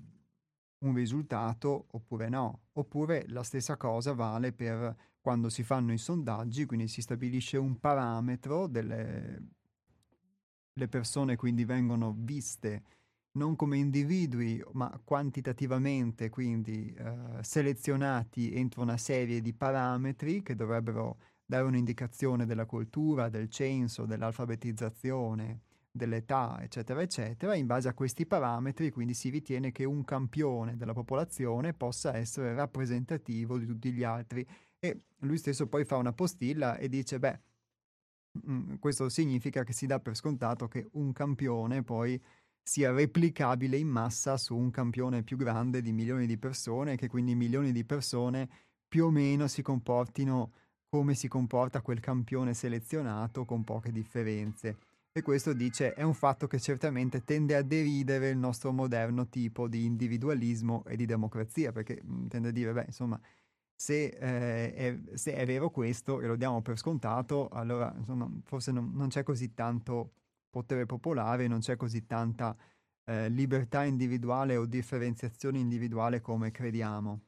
un 0.78 0.94
risultato 0.94 1.86
oppure 1.90 2.28
no. 2.28 2.62
Oppure 2.72 3.24
la 3.28 3.42
stessa 3.42 3.76
cosa 3.76 4.12
vale 4.14 4.52
per 4.52 4.96
quando 5.20 5.48
si 5.48 5.62
fanno 5.62 5.92
i 5.92 5.98
sondaggi, 5.98 6.64
quindi 6.66 6.88
si 6.88 7.02
stabilisce 7.02 7.56
un 7.56 7.78
parametro 7.78 8.66
delle 8.66 9.58
le 10.80 10.88
persone 10.88 11.36
quindi 11.36 11.64
vengono 11.64 12.14
viste 12.16 12.82
non 13.32 13.54
come 13.54 13.76
individui, 13.76 14.60
ma 14.72 15.00
quantitativamente, 15.04 16.30
quindi 16.30 16.92
eh, 16.92 17.42
selezionati 17.42 18.52
entro 18.52 18.82
una 18.82 18.96
serie 18.96 19.40
di 19.40 19.52
parametri 19.52 20.42
che 20.42 20.56
dovrebbero 20.56 21.18
dare 21.44 21.62
un'indicazione 21.62 22.44
della 22.44 22.66
cultura, 22.66 23.28
del 23.28 23.48
censo, 23.48 24.04
dell'alfabetizzazione, 24.04 25.60
dell'età, 25.90 26.58
eccetera, 26.62 27.02
eccetera. 27.02 27.54
In 27.54 27.66
base 27.66 27.88
a 27.88 27.94
questi 27.94 28.26
parametri, 28.26 28.90
quindi 28.90 29.14
si 29.14 29.28
ritiene 29.28 29.72
che 29.72 29.84
un 29.84 30.04
campione 30.04 30.76
della 30.76 30.92
popolazione 30.92 31.74
possa 31.74 32.16
essere 32.16 32.54
rappresentativo 32.54 33.58
di 33.58 33.66
tutti 33.66 33.92
gli 33.92 34.04
altri. 34.04 34.46
E 34.78 35.02
lui 35.20 35.38
stesso 35.38 35.66
poi 35.66 35.84
fa 35.84 35.96
una 35.96 36.12
postilla 36.12 36.76
e 36.76 36.88
dice, 36.88 37.18
beh, 37.18 37.40
mm, 38.48 38.74
questo 38.76 39.08
significa 39.08 39.64
che 39.64 39.72
si 39.72 39.86
dà 39.86 39.98
per 40.00 40.14
scontato 40.14 40.68
che 40.68 40.88
un 40.92 41.12
campione 41.12 41.82
poi 41.82 42.20
sia 42.62 42.92
replicabile 42.92 43.76
in 43.76 43.88
massa 43.88 44.36
su 44.36 44.56
un 44.56 44.70
campione 44.70 45.22
più 45.22 45.36
grande 45.36 45.82
di 45.82 45.92
milioni 45.92 46.26
di 46.26 46.38
persone 46.38 46.92
e 46.92 46.96
che 46.96 47.08
quindi 47.08 47.34
milioni 47.34 47.72
di 47.72 47.84
persone 47.84 48.48
più 48.86 49.06
o 49.06 49.10
meno 49.10 49.48
si 49.48 49.62
comportino 49.62 50.52
come 50.88 51.14
si 51.14 51.28
comporta 51.28 51.82
quel 51.82 52.00
campione 52.00 52.52
selezionato 52.54 53.44
con 53.44 53.64
poche 53.64 53.92
differenze. 53.92 54.89
E 55.12 55.22
questo 55.22 55.52
dice 55.52 55.92
è 55.94 56.02
un 56.02 56.14
fatto 56.14 56.46
che 56.46 56.60
certamente 56.60 57.24
tende 57.24 57.56
a 57.56 57.62
deridere 57.62 58.28
il 58.28 58.36
nostro 58.38 58.70
moderno 58.70 59.28
tipo 59.28 59.66
di 59.66 59.84
individualismo 59.84 60.84
e 60.86 60.94
di 60.94 61.04
democrazia, 61.04 61.72
perché 61.72 62.00
mh, 62.02 62.28
tende 62.28 62.48
a 62.48 62.52
dire, 62.52 62.72
beh, 62.72 62.84
insomma, 62.86 63.20
se, 63.74 64.04
eh, 64.06 64.74
è, 64.74 64.98
se, 65.16 65.34
è, 65.34 65.44
vero 65.46 65.70
questo 65.70 66.20
e 66.20 66.26
lo 66.26 66.36
diamo 66.36 66.62
per 66.62 66.78
scontato, 66.78 67.48
allora 67.48 67.92
insomma, 67.96 68.30
forse 68.44 68.72
non, 68.72 68.92
non 68.94 69.08
c'è 69.08 69.24
così 69.24 69.54
tanto 69.54 70.12
potere 70.50 70.86
popolare, 70.86 71.48
non 71.48 71.60
c'è 71.60 71.76
così 71.76 72.06
tanta 72.06 72.56
eh, 73.04 73.28
libertà 73.30 73.84
individuale 73.84 74.56
o 74.56 74.66
differenziazione 74.66 75.58
individuale 75.58 76.20
come 76.20 76.50
crediamo. 76.52 77.20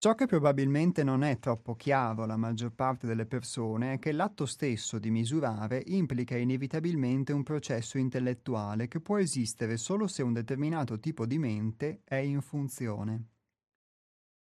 Ciò 0.00 0.14
che 0.14 0.26
probabilmente 0.26 1.02
non 1.02 1.24
è 1.24 1.40
troppo 1.40 1.74
chiaro 1.74 2.22
alla 2.22 2.36
maggior 2.36 2.72
parte 2.72 3.08
delle 3.08 3.26
persone 3.26 3.94
è 3.94 3.98
che 3.98 4.12
l'atto 4.12 4.46
stesso 4.46 5.00
di 5.00 5.10
misurare 5.10 5.82
implica 5.86 6.36
inevitabilmente 6.36 7.32
un 7.32 7.42
processo 7.42 7.98
intellettuale 7.98 8.86
che 8.86 9.00
può 9.00 9.18
esistere 9.18 9.76
solo 9.76 10.06
se 10.06 10.22
un 10.22 10.32
determinato 10.34 11.00
tipo 11.00 11.26
di 11.26 11.36
mente 11.38 12.02
è 12.04 12.14
in 12.14 12.42
funzione. 12.42 13.24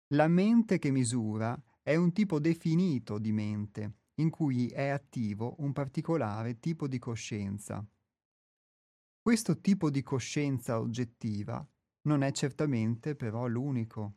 La 0.08 0.28
mente 0.28 0.78
che 0.78 0.90
misura 0.90 1.58
è 1.82 1.96
un 1.96 2.12
tipo 2.12 2.38
definito 2.40 3.18
di 3.18 3.32
mente, 3.32 4.00
in 4.16 4.28
cui 4.28 4.68
è 4.68 4.88
attivo 4.88 5.54
un 5.60 5.72
particolare 5.72 6.60
tipo 6.60 6.86
di 6.86 6.98
coscienza. 6.98 7.82
Questo 9.18 9.60
tipo 9.62 9.88
di 9.88 10.02
coscienza 10.02 10.78
oggettiva 10.78 11.66
non 12.02 12.20
è 12.20 12.32
certamente 12.32 13.16
però 13.16 13.46
l'unico. 13.46 14.16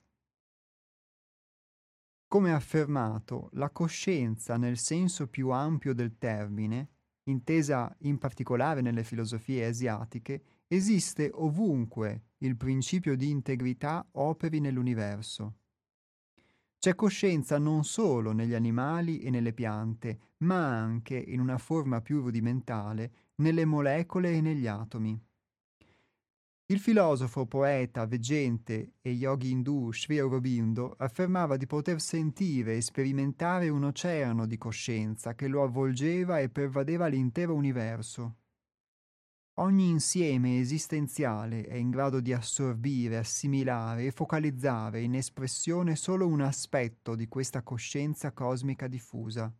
Come 2.31 2.53
affermato, 2.53 3.49
la 3.55 3.71
coscienza 3.71 4.55
nel 4.55 4.77
senso 4.77 5.27
più 5.27 5.49
ampio 5.49 5.93
del 5.93 6.17
termine, 6.17 6.87
intesa 7.23 7.93
in 8.03 8.19
particolare 8.19 8.79
nelle 8.79 9.03
filosofie 9.03 9.65
asiatiche, 9.65 10.41
esiste 10.65 11.29
ovunque 11.33 12.27
il 12.37 12.55
principio 12.55 13.17
di 13.17 13.29
integrità 13.29 14.07
operi 14.11 14.61
nell'universo. 14.61 15.55
C'è 16.79 16.95
coscienza 16.95 17.57
non 17.57 17.83
solo 17.83 18.31
negli 18.31 18.53
animali 18.53 19.19
e 19.19 19.29
nelle 19.29 19.51
piante, 19.51 20.35
ma 20.37 20.69
anche, 20.69 21.17
in 21.17 21.41
una 21.41 21.57
forma 21.57 21.99
più 21.99 22.21
rudimentale, 22.21 23.11
nelle 23.41 23.65
molecole 23.65 24.31
e 24.31 24.39
negli 24.39 24.67
atomi. 24.67 25.21
Il 26.71 26.79
filosofo, 26.79 27.47
poeta, 27.47 28.05
veggente 28.05 28.93
e 29.01 29.11
yogi 29.11 29.51
indù 29.51 29.91
Sri 29.91 30.19
Aurobindo 30.19 30.95
affermava 30.99 31.57
di 31.57 31.67
poter 31.67 31.99
sentire 31.99 32.77
e 32.77 32.81
sperimentare 32.81 33.67
un 33.67 33.83
oceano 33.83 34.45
di 34.45 34.57
coscienza 34.57 35.35
che 35.35 35.49
lo 35.49 35.63
avvolgeva 35.63 36.39
e 36.39 36.47
pervadeva 36.47 37.07
l'intero 37.07 37.55
universo. 37.55 38.37
Ogni 39.55 39.89
insieme 39.89 40.59
esistenziale 40.59 41.63
è 41.63 41.75
in 41.75 41.89
grado 41.89 42.21
di 42.21 42.31
assorbire, 42.31 43.17
assimilare 43.17 44.05
e 44.05 44.11
focalizzare 44.11 45.01
in 45.01 45.15
espressione 45.15 45.97
solo 45.97 46.25
un 46.25 46.39
aspetto 46.39 47.15
di 47.15 47.27
questa 47.27 47.63
coscienza 47.63 48.31
cosmica 48.31 48.87
diffusa. 48.87 49.53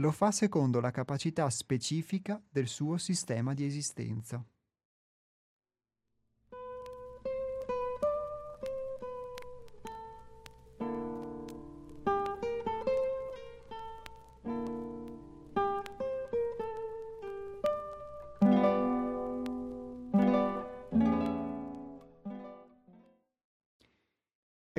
Lo 0.00 0.10
fa 0.10 0.32
secondo 0.32 0.80
la 0.80 0.90
capacità 0.90 1.48
specifica 1.48 2.42
del 2.50 2.66
suo 2.66 2.96
sistema 2.96 3.54
di 3.54 3.64
esistenza. 3.64 4.44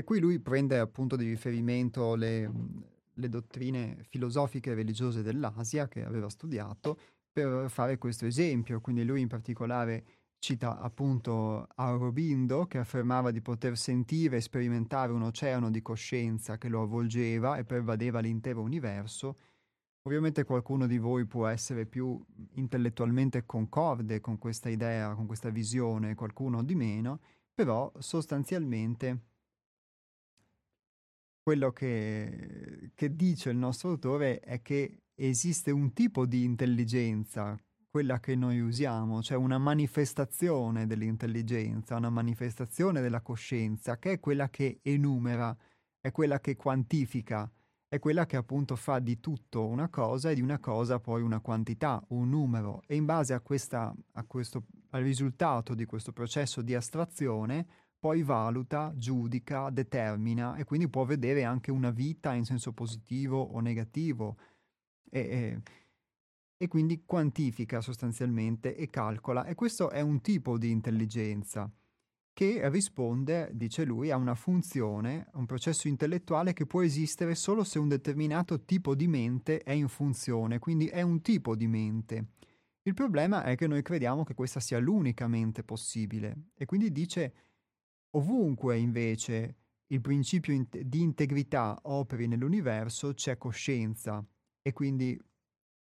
E 0.01 0.03
qui 0.03 0.19
lui 0.19 0.39
prende 0.39 0.79
appunto 0.79 1.15
di 1.15 1.27
riferimento 1.27 2.15
le, 2.15 2.51
le 3.13 3.29
dottrine 3.29 4.03
filosofiche 4.09 4.71
e 4.71 4.73
religiose 4.73 5.21
dell'Asia 5.21 5.87
che 5.87 6.03
aveva 6.03 6.27
studiato 6.27 6.97
per 7.31 7.69
fare 7.69 7.99
questo 7.99 8.25
esempio. 8.25 8.81
Quindi 8.81 9.03
lui 9.03 9.21
in 9.21 9.27
particolare 9.27 10.03
cita 10.39 10.79
appunto 10.79 11.67
Aurobindo 11.75 12.65
che 12.65 12.79
affermava 12.79 13.29
di 13.29 13.41
poter 13.41 13.77
sentire 13.77 14.37
e 14.37 14.41
sperimentare 14.41 15.11
un 15.11 15.21
oceano 15.21 15.69
di 15.69 15.83
coscienza 15.83 16.57
che 16.57 16.67
lo 16.67 16.81
avvolgeva 16.81 17.57
e 17.57 17.63
pervadeva 17.63 18.21
l'intero 18.21 18.61
universo. 18.61 19.37
Ovviamente 20.07 20.45
qualcuno 20.45 20.87
di 20.87 20.97
voi 20.97 21.27
può 21.27 21.45
essere 21.45 21.85
più 21.85 22.19
intellettualmente 22.53 23.45
concorde 23.45 24.19
con 24.19 24.39
questa 24.39 24.69
idea, 24.69 25.13
con 25.13 25.27
questa 25.27 25.51
visione, 25.51 26.15
qualcuno 26.15 26.63
di 26.63 26.73
meno, 26.73 27.19
però 27.53 27.93
sostanzialmente 27.99 29.25
quello 31.41 31.71
che, 31.71 32.91
che 32.93 33.15
dice 33.15 33.49
il 33.49 33.57
nostro 33.57 33.89
autore 33.89 34.39
è 34.39 34.61
che 34.61 35.03
esiste 35.15 35.71
un 35.71 35.93
tipo 35.93 36.25
di 36.25 36.43
intelligenza, 36.43 37.59
quella 37.89 38.19
che 38.19 38.35
noi 38.35 38.59
usiamo, 38.59 39.21
cioè 39.21 39.37
una 39.37 39.57
manifestazione 39.57 40.87
dell'intelligenza, 40.87 41.97
una 41.97 42.09
manifestazione 42.09 43.01
della 43.01 43.21
coscienza, 43.21 43.97
che 43.97 44.13
è 44.13 44.19
quella 44.19 44.49
che 44.49 44.79
enumera, 44.81 45.55
è 45.99 46.11
quella 46.11 46.39
che 46.39 46.55
quantifica, 46.55 47.51
è 47.87 47.99
quella 47.99 48.25
che 48.25 48.37
appunto 48.37 48.77
fa 48.77 48.99
di 48.99 49.19
tutto 49.19 49.67
una 49.67 49.89
cosa 49.89 50.29
e 50.29 50.35
di 50.35 50.41
una 50.41 50.59
cosa 50.59 50.99
poi 50.99 51.21
una 51.21 51.41
quantità, 51.41 52.01
un 52.09 52.29
numero. 52.29 52.81
E 52.87 52.95
in 52.95 53.03
base 53.03 53.33
a, 53.33 53.41
questa, 53.41 53.93
a 54.13 54.23
questo, 54.23 54.67
al 54.91 55.03
risultato 55.03 55.75
di 55.75 55.83
questo 55.83 56.13
processo 56.13 56.61
di 56.61 56.73
astrazione, 56.73 57.67
poi 58.01 58.23
valuta, 58.23 58.91
giudica, 58.95 59.69
determina 59.69 60.55
e 60.55 60.63
quindi 60.63 60.89
può 60.89 61.05
vedere 61.05 61.43
anche 61.43 61.69
una 61.69 61.91
vita 61.91 62.33
in 62.33 62.45
senso 62.45 62.73
positivo 62.73 63.39
o 63.39 63.59
negativo 63.59 64.37
e, 65.07 65.19
e, 65.19 65.61
e 66.57 66.67
quindi 66.67 67.03
quantifica 67.05 67.79
sostanzialmente 67.79 68.75
e 68.75 68.89
calcola 68.89 69.45
e 69.45 69.53
questo 69.53 69.91
è 69.91 70.01
un 70.01 70.19
tipo 70.19 70.57
di 70.57 70.71
intelligenza 70.71 71.71
che 72.33 72.67
risponde, 72.69 73.51
dice 73.53 73.83
lui, 73.83 74.09
a 74.09 74.15
una 74.15 74.33
funzione, 74.33 75.27
a 75.33 75.37
un 75.37 75.45
processo 75.45 75.87
intellettuale 75.87 76.53
che 76.53 76.65
può 76.65 76.81
esistere 76.81 77.35
solo 77.35 77.63
se 77.63 77.77
un 77.77 77.87
determinato 77.87 78.63
tipo 78.65 78.95
di 78.95 79.07
mente 79.07 79.59
è 79.59 79.73
in 79.73 79.89
funzione, 79.89 80.57
quindi 80.57 80.87
è 80.87 81.03
un 81.03 81.21
tipo 81.21 81.55
di 81.55 81.67
mente. 81.67 82.29
Il 82.81 82.95
problema 82.95 83.43
è 83.43 83.55
che 83.55 83.67
noi 83.67 83.83
crediamo 83.83 84.23
che 84.23 84.33
questa 84.33 84.59
sia 84.59 84.79
l'unica 84.79 85.27
mente 85.27 85.63
possibile 85.63 86.45
e 86.55 86.65
quindi 86.65 86.91
dice 86.91 87.50
Ovunque 88.11 88.77
invece 88.77 89.55
il 89.87 90.01
principio 90.01 90.53
in- 90.53 90.67
di 90.69 91.01
integrità 91.01 91.79
operi 91.83 92.27
nell'universo 92.27 93.13
c'è 93.13 93.37
coscienza 93.37 94.25
e 94.61 94.73
quindi 94.73 95.19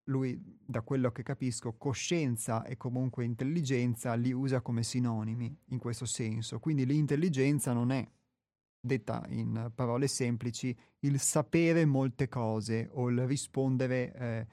lui, 0.05 0.39
da 0.65 0.81
quello 0.81 1.11
che 1.11 1.23
capisco, 1.23 1.73
coscienza 1.77 2.63
e 2.63 2.77
comunque 2.77 3.25
intelligenza 3.25 4.13
li 4.13 4.31
usa 4.31 4.61
come 4.61 4.83
sinonimi 4.83 5.55
in 5.69 5.79
questo 5.79 6.05
senso. 6.05 6.59
Quindi 6.59 6.85
l'intelligenza 6.85 7.73
non 7.73 7.91
è, 7.91 8.07
detta 8.79 9.25
in 9.29 9.71
parole 9.73 10.07
semplici, 10.07 10.75
il 10.99 11.19
sapere 11.19 11.85
molte 11.85 12.27
cose 12.27 12.87
o 12.91 13.09
il 13.09 13.25
rispondere, 13.25 14.13
eh, 14.13 14.47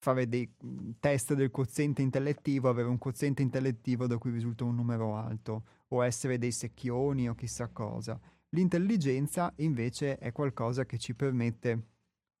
fare 0.00 0.28
dei 0.28 0.50
test 0.98 1.34
del 1.34 1.50
quoziente 1.50 2.00
intellettivo, 2.00 2.70
avere 2.70 2.88
un 2.88 2.96
quoziente 2.96 3.42
intellettivo 3.42 4.06
da 4.06 4.16
cui 4.16 4.30
risulta 4.30 4.64
un 4.64 4.74
numero 4.74 5.14
alto 5.14 5.64
o 5.88 6.02
essere 6.02 6.38
dei 6.38 6.52
secchioni 6.52 7.28
o 7.28 7.34
chissà 7.34 7.68
cosa. 7.68 8.18
L'intelligenza 8.50 9.52
invece 9.56 10.16
è 10.16 10.32
qualcosa 10.32 10.86
che 10.86 10.96
ci 10.96 11.14
permette, 11.14 11.88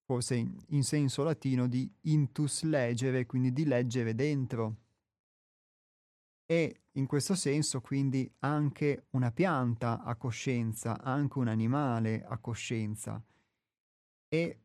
forse 0.04 0.36
in, 0.36 0.56
in 0.68 0.82
senso 0.82 1.22
latino, 1.22 1.68
di 1.68 1.88
intus 2.02 2.62
leggere, 2.62 3.26
quindi 3.26 3.52
di 3.52 3.66
leggere 3.66 4.14
dentro. 4.14 4.76
E 6.46 6.80
in 6.92 7.06
questo 7.06 7.34
senso 7.34 7.82
quindi 7.82 8.28
anche 8.38 9.04
una 9.10 9.30
pianta 9.30 10.02
ha 10.02 10.16
coscienza, 10.16 11.00
anche 11.02 11.38
un 11.38 11.48
animale 11.48 12.24
ha 12.24 12.38
coscienza. 12.38 13.22
E 14.28 14.60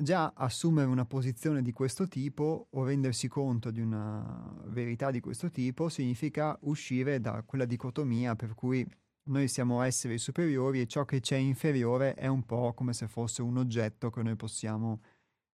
Già 0.00 0.32
assumere 0.36 0.86
una 0.86 1.06
posizione 1.06 1.60
di 1.60 1.72
questo 1.72 2.06
tipo 2.06 2.68
o 2.70 2.84
rendersi 2.84 3.26
conto 3.26 3.72
di 3.72 3.80
una 3.80 4.54
verità 4.66 5.10
di 5.10 5.18
questo 5.18 5.50
tipo 5.50 5.88
significa 5.88 6.56
uscire 6.62 7.20
da 7.20 7.42
quella 7.42 7.64
dicotomia 7.64 8.36
per 8.36 8.54
cui 8.54 8.86
noi 9.24 9.48
siamo 9.48 9.82
esseri 9.82 10.16
superiori 10.18 10.80
e 10.80 10.86
ciò 10.86 11.04
che 11.04 11.18
c'è 11.18 11.34
inferiore 11.34 12.14
è 12.14 12.28
un 12.28 12.44
po' 12.44 12.74
come 12.74 12.92
se 12.92 13.08
fosse 13.08 13.42
un 13.42 13.56
oggetto 13.56 14.12
possiamo, 14.36 15.00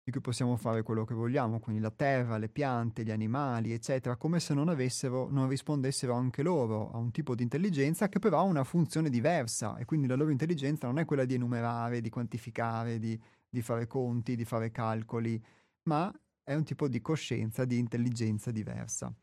di 0.04 0.12
cui 0.12 0.22
possiamo 0.22 0.58
fare 0.58 0.82
quello 0.82 1.06
che 1.06 1.14
vogliamo, 1.14 1.60
quindi 1.60 1.80
la 1.80 1.92
terra, 1.92 2.40
le 2.40 2.50
piante, 2.50 3.04
gli 3.04 3.12
animali, 3.12 3.74
eccetera, 3.74 4.16
come 4.16 4.40
se 4.40 4.56
non 4.56 4.70
avessero, 4.70 5.30
non 5.30 5.50
rispondessero 5.50 6.14
anche 6.14 6.42
loro 6.42 6.90
a 6.90 6.98
un 6.98 7.12
tipo 7.12 7.36
di 7.36 7.44
intelligenza 7.44 8.10
che 8.10 8.18
però 8.18 8.40
ha 8.40 8.42
una 8.42 8.64
funzione 8.64 9.12
diversa 9.12 9.78
e 9.78 9.86
quindi 9.86 10.08
la 10.08 10.16
loro 10.16 10.32
intelligenza 10.32 10.88
non 10.88 10.98
è 10.98 11.06
quella 11.06 11.26
di 11.26 11.36
enumerare, 11.36 12.02
di 12.02 12.10
quantificare, 12.10 12.98
di 12.98 13.22
di 13.52 13.62
fare 13.62 13.86
conti, 13.86 14.36
di 14.36 14.46
fare 14.46 14.72
calcoli, 14.72 15.44
ma 15.84 16.12
è 16.42 16.56
un 16.56 16.64
tipo 16.64 16.88
di 16.88 17.02
coscienza, 17.02 17.66
di 17.66 17.78
intelligenza 17.78 18.50
diversa 18.50 19.14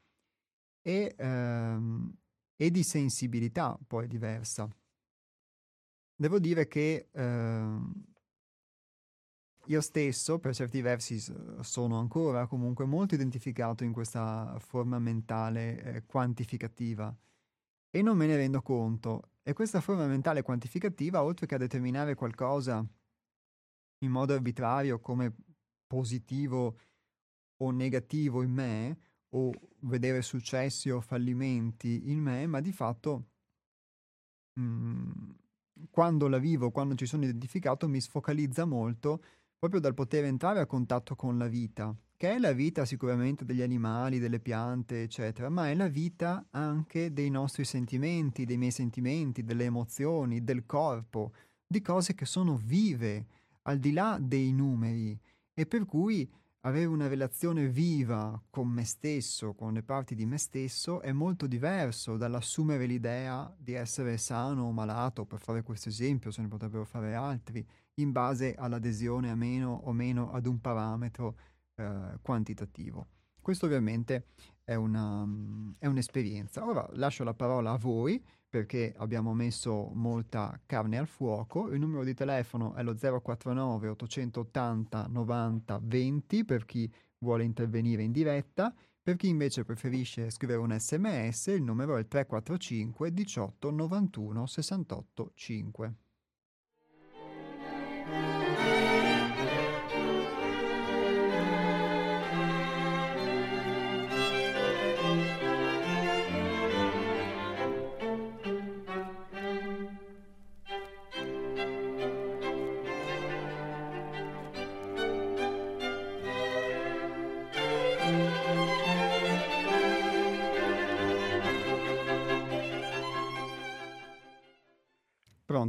e, 0.82 1.14
ehm, 1.16 2.14
e 2.56 2.70
di 2.70 2.82
sensibilità 2.82 3.78
poi 3.86 4.06
diversa. 4.06 4.68
Devo 6.14 6.38
dire 6.38 6.66
che 6.68 7.08
ehm, 7.12 8.04
io 9.66 9.80
stesso, 9.80 10.38
per 10.38 10.54
certi 10.54 10.80
versi, 10.80 11.22
sono 11.60 11.98
ancora 11.98 12.46
comunque 12.46 12.84
molto 12.84 13.14
identificato 13.14 13.84
in 13.84 13.92
questa 13.92 14.56
forma 14.58 14.98
mentale 14.98 15.82
eh, 15.82 16.06
quantificativa 16.06 17.14
e 17.90 18.02
non 18.02 18.16
me 18.16 18.26
ne 18.26 18.36
rendo 18.36 18.62
conto. 18.62 19.30
E 19.42 19.52
questa 19.52 19.80
forma 19.80 20.06
mentale 20.06 20.42
quantificativa, 20.42 21.22
oltre 21.22 21.46
che 21.46 21.54
a 21.54 21.58
determinare 21.58 22.14
qualcosa 22.14 22.86
in 24.00 24.10
modo 24.10 24.34
arbitrario 24.34 25.00
come 25.00 25.34
positivo 25.86 26.78
o 27.56 27.70
negativo 27.70 28.42
in 28.42 28.52
me, 28.52 28.98
o 29.30 29.52
vedere 29.80 30.22
successi 30.22 30.90
o 30.90 31.00
fallimenti 31.00 32.10
in 32.10 32.20
me, 32.20 32.46
ma 32.46 32.60
di 32.60 32.72
fatto 32.72 33.24
mh, 34.54 34.62
mhmm, 34.62 35.36
quando 35.90 36.28
la 36.28 36.38
vivo, 36.38 36.70
quando 36.70 36.94
ci 36.94 37.06
sono 37.06 37.24
identificato, 37.24 37.88
mi 37.88 38.00
sfocalizza 38.00 38.64
molto 38.64 39.22
proprio 39.58 39.80
dal 39.80 39.94
poter 39.94 40.24
entrare 40.24 40.60
a 40.60 40.66
contatto 40.66 41.14
con 41.14 41.36
la 41.36 41.46
vita, 41.46 41.94
che 42.16 42.30
è 42.30 42.38
la 42.38 42.52
vita 42.52 42.84
sicuramente 42.84 43.44
degli 43.44 43.62
animali, 43.62 44.18
delle 44.18 44.40
piante, 44.40 45.02
eccetera, 45.02 45.48
ma 45.48 45.68
è 45.68 45.74
la 45.74 45.88
vita 45.88 46.46
anche 46.50 47.12
dei 47.12 47.30
nostri 47.30 47.64
sentimenti, 47.64 48.44
dei 48.44 48.56
miei 48.56 48.70
sentimenti, 48.70 49.44
delle 49.44 49.64
emozioni, 49.64 50.42
del 50.42 50.64
corpo, 50.64 51.32
di 51.66 51.80
cose 51.80 52.14
che 52.14 52.24
sono 52.24 52.56
vive, 52.56 53.26
al 53.68 53.78
di 53.78 53.92
là 53.92 54.18
dei 54.20 54.52
numeri 54.52 55.18
e 55.52 55.66
per 55.66 55.84
cui 55.84 56.28
avere 56.62 56.86
una 56.86 57.06
relazione 57.06 57.68
viva 57.68 58.42
con 58.50 58.66
me 58.68 58.84
stesso, 58.84 59.54
con 59.54 59.74
le 59.74 59.82
parti 59.82 60.14
di 60.14 60.26
me 60.26 60.38
stesso, 60.38 61.00
è 61.00 61.12
molto 61.12 61.46
diverso 61.46 62.16
dall'assumere 62.16 62.86
l'idea 62.86 63.54
di 63.56 63.74
essere 63.74 64.16
sano 64.16 64.64
o 64.64 64.72
malato, 64.72 65.24
per 65.24 65.38
fare 65.38 65.62
questo 65.62 65.88
esempio, 65.88 66.30
se 66.30 66.42
ne 66.42 66.48
potrebbero 66.48 66.84
fare 66.84 67.14
altri, 67.14 67.64
in 67.94 68.10
base 68.10 68.54
all'adesione 68.54 69.30
a 69.30 69.34
meno 69.34 69.80
o 69.84 69.92
meno 69.92 70.32
ad 70.32 70.46
un 70.46 70.60
parametro 70.60 71.36
eh, 71.76 72.18
quantitativo. 72.22 73.06
Questo 73.40 73.66
ovviamente 73.66 74.26
è, 74.64 74.74
una, 74.74 75.26
è 75.78 75.86
un'esperienza. 75.86 76.64
Ora 76.66 76.88
lascio 76.92 77.24
la 77.24 77.34
parola 77.34 77.72
a 77.72 77.78
voi 77.78 78.22
perché 78.48 78.94
abbiamo 78.96 79.34
messo 79.34 79.90
molta 79.94 80.58
carne 80.64 80.98
al 80.98 81.06
fuoco. 81.06 81.70
Il 81.70 81.80
numero 81.80 82.04
di 82.04 82.14
telefono 82.14 82.74
è 82.74 82.82
lo 82.82 82.94
049 82.94 83.88
880 83.88 85.06
90 85.08 85.80
20 85.82 86.44
per 86.44 86.64
chi 86.64 86.90
vuole 87.18 87.44
intervenire 87.44 88.02
in 88.02 88.12
diretta. 88.12 88.74
Per 89.02 89.16
chi 89.16 89.28
invece 89.28 89.64
preferisce 89.64 90.30
scrivere 90.30 90.60
un 90.60 90.76
sms, 90.78 91.46
il 91.46 91.62
numero 91.62 91.96
è 91.96 92.00
il 92.00 92.08
345 92.08 93.12
18 93.12 93.70
91 93.70 94.46
68 94.46 95.30
5. 95.34 95.94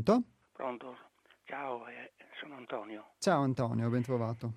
Pronto? 0.10 0.28
pronto. 0.51 0.97
Ciao, 1.43 1.88
eh, 1.88 2.14
sono 2.39 2.55
Antonio. 2.55 3.12
Ciao 3.20 3.43
Antonio, 3.43 3.89
ben 3.89 4.01
trovato. 4.01 4.53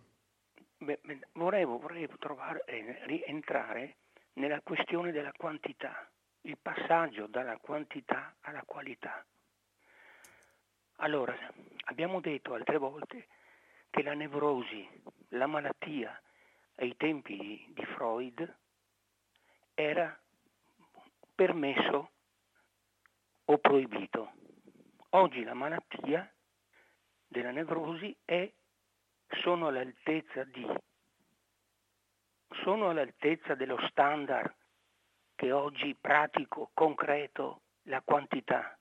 Beh, 0.78 1.00
volevo, 1.32 1.78
volevo 1.78 2.16
trovare, 2.18 2.64
eh, 2.64 3.04
rientrare 3.04 3.96
nella 4.34 4.62
questione 4.62 5.12
della 5.12 5.32
quantità, 5.36 6.08
il 6.42 6.56
passaggio 6.60 7.26
dalla 7.26 7.58
quantità 7.58 8.34
alla 8.40 8.62
qualità. 8.64 9.24
Allora, 10.96 11.36
abbiamo 11.84 12.20
detto 12.20 12.54
altre 12.54 12.78
volte 12.78 13.26
che 13.90 14.02
la 14.02 14.14
nevrosi, 14.14 14.88
la 15.28 15.46
malattia 15.46 16.18
ai 16.76 16.96
tempi 16.96 17.36
di, 17.36 17.72
di 17.74 17.84
Freud 17.94 18.56
era 19.74 20.18
permesso 21.34 22.10
o 23.44 23.58
proibito. 23.58 24.40
Oggi 25.14 25.44
la 25.44 25.52
malattia 25.52 26.26
della 27.28 27.50
nevrosi 27.50 28.16
è 28.24 28.50
sono 29.42 29.66
all'altezza 29.66 30.42
di 30.44 30.66
sono 32.62 32.88
all'altezza 32.88 33.54
dello 33.54 33.78
standard 33.88 34.54
che 35.34 35.52
oggi 35.52 35.94
pratico, 36.00 36.70
concreto, 36.72 37.60
la 37.82 38.00
quantità 38.00 38.78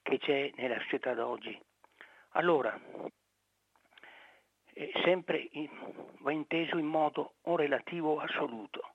che 0.00 0.16
c'è 0.18 0.52
nella 0.54 0.78
società 0.80 1.12
d'oggi. 1.12 1.60
Allora, 2.30 2.78
eh, 4.72 4.92
sempre 5.04 5.48
in, 5.50 5.68
va 6.20 6.32
inteso 6.32 6.78
in 6.78 6.86
modo 6.86 7.34
o 7.42 7.56
relativo 7.56 8.20
assoluto. 8.20 8.94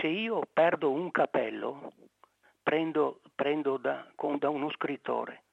Se 0.00 0.06
io 0.06 0.42
perdo 0.52 0.90
un 0.90 1.10
capello, 1.10 1.92
prendo, 2.62 3.20
prendo 3.34 3.76
da, 3.76 4.10
con, 4.14 4.38
da, 4.38 4.48
uno 4.48 4.70
scrittore, 4.70 5.44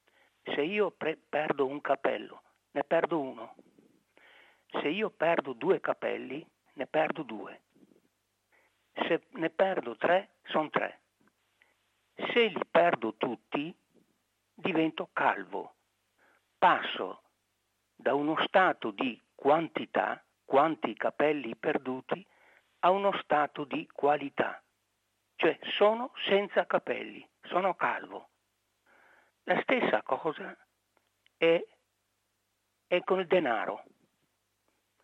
se 0.43 0.61
io 0.61 0.91
pre, 0.91 1.17
perdo 1.17 1.65
un 1.65 1.81
capello, 1.81 2.41
ne 2.71 2.83
perdo 2.83 3.19
uno. 3.19 3.55
Se 4.69 4.87
io 4.89 5.09
perdo 5.09 5.53
due 5.53 5.79
capelli, 5.79 6.45
ne 6.73 6.87
perdo 6.87 7.23
due. 7.23 7.61
Se 8.93 9.27
ne 9.31 9.49
perdo 9.49 9.95
tre, 9.95 10.29
sono 10.43 10.69
tre. 10.69 11.01
Se 12.15 12.47
li 12.47 12.61
perdo 12.69 13.13
tutti, 13.15 13.73
divento 14.53 15.09
calvo. 15.13 15.75
Passo 16.57 17.21
da 17.95 18.13
uno 18.13 18.35
stato 18.45 18.91
di 18.91 19.19
quantità, 19.35 20.23
quanti 20.43 20.93
capelli 20.95 21.55
perduti, 21.55 22.25
a 22.79 22.89
uno 22.89 23.11
stato 23.21 23.63
di 23.63 23.87
qualità. 23.91 24.61
Cioè 25.37 25.59
sono 25.77 26.11
senza 26.25 26.65
capelli, 26.65 27.25
sono 27.43 27.75
calvo. 27.75 28.29
La 29.43 29.61
stessa 29.61 30.01
cosa 30.01 30.57
è, 31.37 31.63
è 32.87 32.99
con 33.03 33.19
il 33.19 33.27
denaro. 33.27 33.83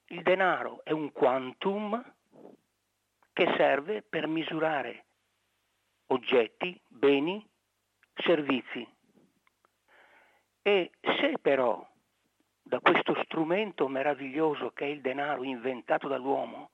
Il 0.08 0.24
denaro 0.24 0.84
è 0.84 0.92
un 0.92 1.12
quantum 1.12 2.04
che 3.32 3.54
serve 3.56 4.02
per 4.02 4.26
misurare 4.26 5.06
oggetti, 6.08 6.82
beni, 6.88 7.48
servizi. 8.16 8.88
E 10.64 10.92
se 11.02 11.38
però 11.40 11.88
da 12.64 12.80
questo 12.80 13.22
strumento 13.24 13.88
meraviglioso 13.88 14.72
che 14.72 14.86
è 14.86 14.88
il 14.88 15.02
denaro 15.02 15.44
inventato 15.44 16.08
dall'uomo, 16.08 16.72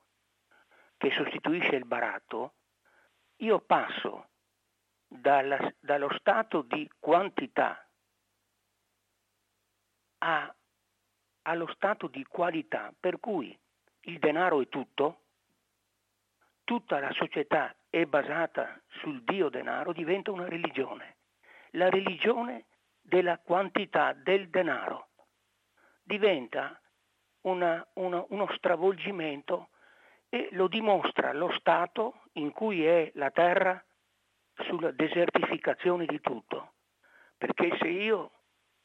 che 0.96 1.10
sostituisce 1.10 1.76
il 1.76 1.84
baratto, 1.84 2.54
io 3.40 3.60
passo 3.60 4.28
dalla, 5.06 5.72
dallo 5.80 6.12
stato 6.18 6.62
di 6.62 6.88
quantità 6.98 7.86
a, 10.18 10.54
allo 11.42 11.72
stato 11.74 12.06
di 12.06 12.24
qualità, 12.24 12.92
per 12.98 13.18
cui 13.18 13.56
il 14.02 14.18
denaro 14.18 14.60
è 14.60 14.68
tutto, 14.68 15.22
tutta 16.64 17.00
la 17.00 17.12
società 17.12 17.74
è 17.88 18.04
basata 18.04 18.80
sul 19.00 19.22
Dio 19.22 19.48
denaro, 19.48 19.92
diventa 19.92 20.30
una 20.30 20.48
religione. 20.48 21.16
La 21.70 21.88
religione 21.88 22.66
della 23.00 23.38
quantità 23.38 24.12
del 24.12 24.48
denaro 24.50 25.08
diventa 26.02 26.80
una, 27.42 27.84
una, 27.94 28.24
uno 28.28 28.52
stravolgimento 28.56 29.70
e 30.30 30.48
lo 30.52 30.68
dimostra 30.68 31.32
lo 31.32 31.52
stato 31.58 32.22
in 32.34 32.52
cui 32.52 32.86
è 32.86 33.10
la 33.14 33.30
terra 33.30 33.84
sulla 34.54 34.92
desertificazione 34.92 36.06
di 36.06 36.20
tutto. 36.20 36.74
Perché 37.36 37.76
se 37.78 37.88
io, 37.88 38.30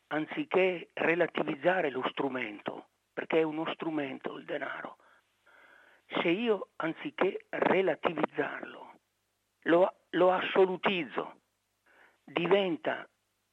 anziché 0.07 0.89
relativizzare 0.93 1.91
lo 1.91 2.05
strumento, 2.09 2.87
perché 3.13 3.39
è 3.39 3.43
uno 3.43 3.71
strumento 3.73 4.37
il 4.37 4.45
denaro, 4.45 4.97
se 6.07 6.29
io 6.29 6.69
anziché 6.77 7.45
relativizzarlo, 7.49 8.93
lo, 9.63 9.93
lo 10.11 10.31
assolutizzo, 10.31 11.41
diventa 12.23 13.07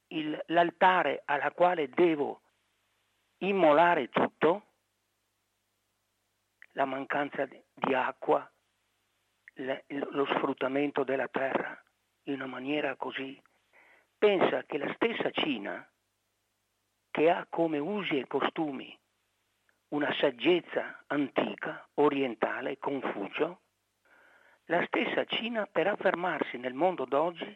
il, 0.09 0.41
l'altare 0.47 1.23
alla 1.25 1.51
quale 1.51 1.89
devo 1.91 2.41
immolare 3.39 4.09
tutto, 4.09 4.72
la 6.73 6.85
mancanza 6.85 7.47
di 7.47 7.95
acqua, 7.95 8.51
lo 9.55 10.27
sfruttamento 10.27 11.05
della 11.05 11.29
terra 11.29 11.81
in 12.25 12.35
una 12.35 12.47
maniera 12.47 12.97
così, 12.97 13.41
pensa 14.17 14.65
che 14.65 14.79
la 14.79 14.93
stessa 14.95 15.31
Cina, 15.31 15.87
che 17.11 17.31
ha 17.31 17.47
come 17.49 17.79
usi 17.79 18.19
e 18.19 18.27
costumi 18.27 18.99
una 19.89 20.13
saggezza 20.15 21.05
antica, 21.09 21.87
orientale, 21.95 22.79
Confucio, 22.79 23.61
la 24.67 24.85
stessa 24.87 25.25
Cina 25.25 25.67
per 25.67 25.89
affermarsi 25.89 26.57
nel 26.57 26.73
mondo 26.73 27.05
d'oggi 27.05 27.55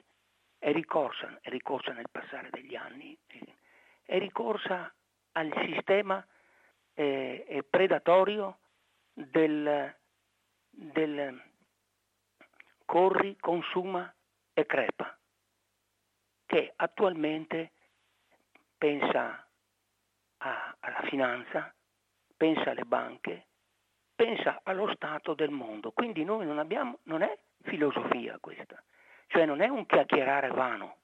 è 0.58 0.72
ricorsa, 0.72 1.38
è 1.40 1.48
ricorsa 1.48 1.92
nel 1.92 2.10
passare 2.10 2.50
degli 2.50 2.74
anni, 2.74 3.16
è 4.02 4.18
ricorsa 4.18 4.92
al 5.32 5.50
sistema 5.64 6.26
eh, 6.94 7.64
predatorio 7.68 8.58
del, 9.16 9.96
del 10.68 11.42
corri, 12.84 13.36
consuma 13.40 14.12
e 14.52 14.66
crepa, 14.66 15.18
che 16.44 16.72
attualmente 16.76 17.72
pensa 18.76 19.48
a, 20.38 20.76
alla 20.78 21.02
finanza, 21.02 21.74
pensa 22.36 22.70
alle 22.70 22.84
banche, 22.84 23.46
pensa 24.14 24.60
allo 24.62 24.92
stato 24.94 25.34
del 25.34 25.50
mondo. 25.50 25.92
Quindi 25.92 26.24
noi 26.24 26.44
non 26.44 26.58
abbiamo, 26.58 26.98
non 27.04 27.22
è 27.22 27.38
filosofia 27.62 28.38
questa, 28.38 28.82
cioè 29.28 29.46
non 29.46 29.62
è 29.62 29.68
un 29.68 29.86
chiacchierare 29.86 30.48
vano, 30.48 30.98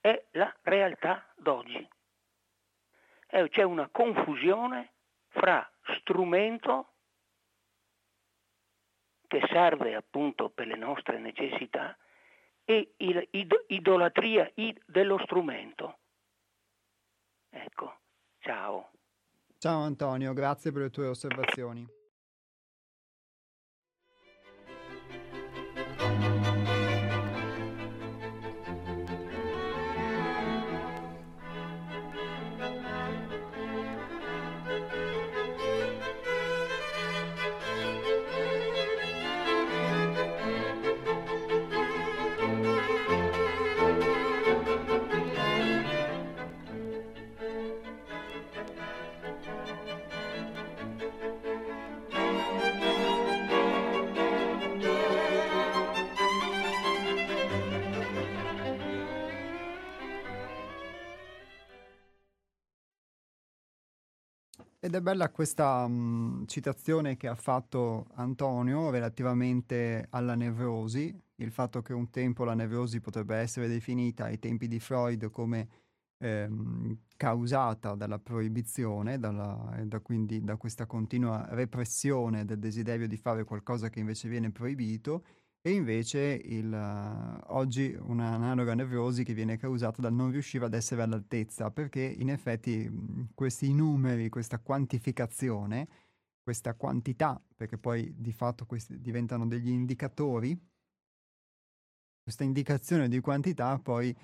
è 0.00 0.26
la 0.32 0.54
realtà 0.62 1.26
d'oggi 1.34 1.88
eh, 3.32 3.48
c'è 3.48 3.62
una 3.62 3.88
confusione 3.88 4.92
fra 5.28 5.68
strumento 6.00 6.88
che 9.26 9.40
serve 9.50 9.94
appunto 9.94 10.50
per 10.50 10.66
le 10.66 10.76
nostre 10.76 11.18
necessità 11.18 11.96
e 12.64 12.94
idolatria 13.66 14.50
id, 14.54 14.80
dello 14.86 15.18
strumento. 15.24 15.98
Ecco, 17.48 18.00
ciao. 18.40 18.90
Ciao 19.58 19.80
Antonio, 19.82 20.32
grazie 20.32 20.70
per 20.72 20.82
le 20.82 20.90
tue 20.90 21.06
osservazioni. 21.06 22.00
Ed 64.92 64.98
è 64.98 65.00
bella 65.00 65.30
questa 65.30 65.88
mh, 65.88 66.44
citazione 66.44 67.16
che 67.16 67.26
ha 67.26 67.34
fatto 67.34 68.08
Antonio 68.16 68.90
relativamente 68.90 70.06
alla 70.10 70.34
nevrosi, 70.34 71.18
il 71.36 71.50
fatto 71.50 71.80
che 71.80 71.94
un 71.94 72.10
tempo 72.10 72.44
la 72.44 72.52
nevrosi 72.52 73.00
potrebbe 73.00 73.36
essere 73.36 73.68
definita 73.68 74.24
ai 74.24 74.38
tempi 74.38 74.68
di 74.68 74.78
Freud 74.78 75.30
come 75.30 75.68
ehm, 76.18 76.94
causata 77.16 77.94
dalla 77.94 78.18
proibizione, 78.18 79.18
dalla, 79.18 79.80
da, 79.82 80.00
quindi 80.00 80.44
da 80.44 80.56
questa 80.58 80.84
continua 80.84 81.46
repressione 81.48 82.44
del 82.44 82.58
desiderio 82.58 83.08
di 83.08 83.16
fare 83.16 83.44
qualcosa 83.44 83.88
che 83.88 83.98
invece 83.98 84.28
viene 84.28 84.50
proibito, 84.50 85.24
e 85.64 85.70
invece 85.70 86.40
il, 86.44 86.72
uh, 86.72 87.54
oggi 87.54 87.96
un'analoga 87.96 88.74
nevrosi 88.74 89.22
che 89.22 89.32
viene 89.32 89.56
causata 89.56 90.02
dal 90.02 90.12
non 90.12 90.32
riuscire 90.32 90.64
ad 90.64 90.74
essere 90.74 91.02
all'altezza, 91.02 91.70
perché 91.70 92.02
in 92.02 92.30
effetti 92.30 92.88
mh, 92.88 93.30
questi 93.32 93.72
numeri, 93.72 94.28
questa 94.28 94.58
quantificazione, 94.58 95.88
questa 96.42 96.74
quantità, 96.74 97.40
perché 97.54 97.78
poi 97.78 98.12
di 98.18 98.32
fatto 98.32 98.66
questi 98.66 99.00
diventano 99.00 99.46
degli 99.46 99.68
indicatori, 99.68 100.58
questa 102.20 102.42
indicazione 102.42 103.08
di 103.08 103.20
quantità 103.20 103.78
poi 103.78 104.14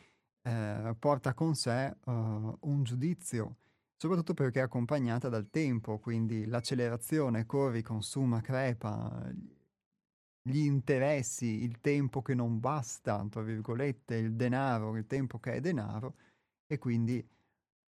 eh, 0.43 0.97
porta 0.99 1.35
con 1.35 1.55
sé 1.55 1.97
uh, 2.05 2.13
un 2.13 2.83
giudizio, 2.83 3.59
soprattutto 3.97 4.35
perché 4.35 4.59
è 4.59 4.63
accompagnata 4.63 5.29
dal 5.29 5.49
tempo, 5.51 6.01
quindi 6.01 6.47
l'accelerazione, 6.47 7.47
corri, 7.47 7.83
consuma, 7.83 8.41
crepa, 8.41 9.31
gli 10.49 10.65
interessi, 10.65 11.63
il 11.63 11.81
tempo 11.81 12.23
che 12.23 12.35
non 12.35 12.59
basta, 12.59 13.27
tra 13.31 13.43
virgolette, 13.43 14.17
il 14.17 14.35
denaro, 14.35 14.97
il 14.97 15.07
tempo 15.07 15.39
che 15.39 15.53
è 15.55 15.61
denaro, 15.61 16.17
e 16.67 16.79
quindi 16.79 17.27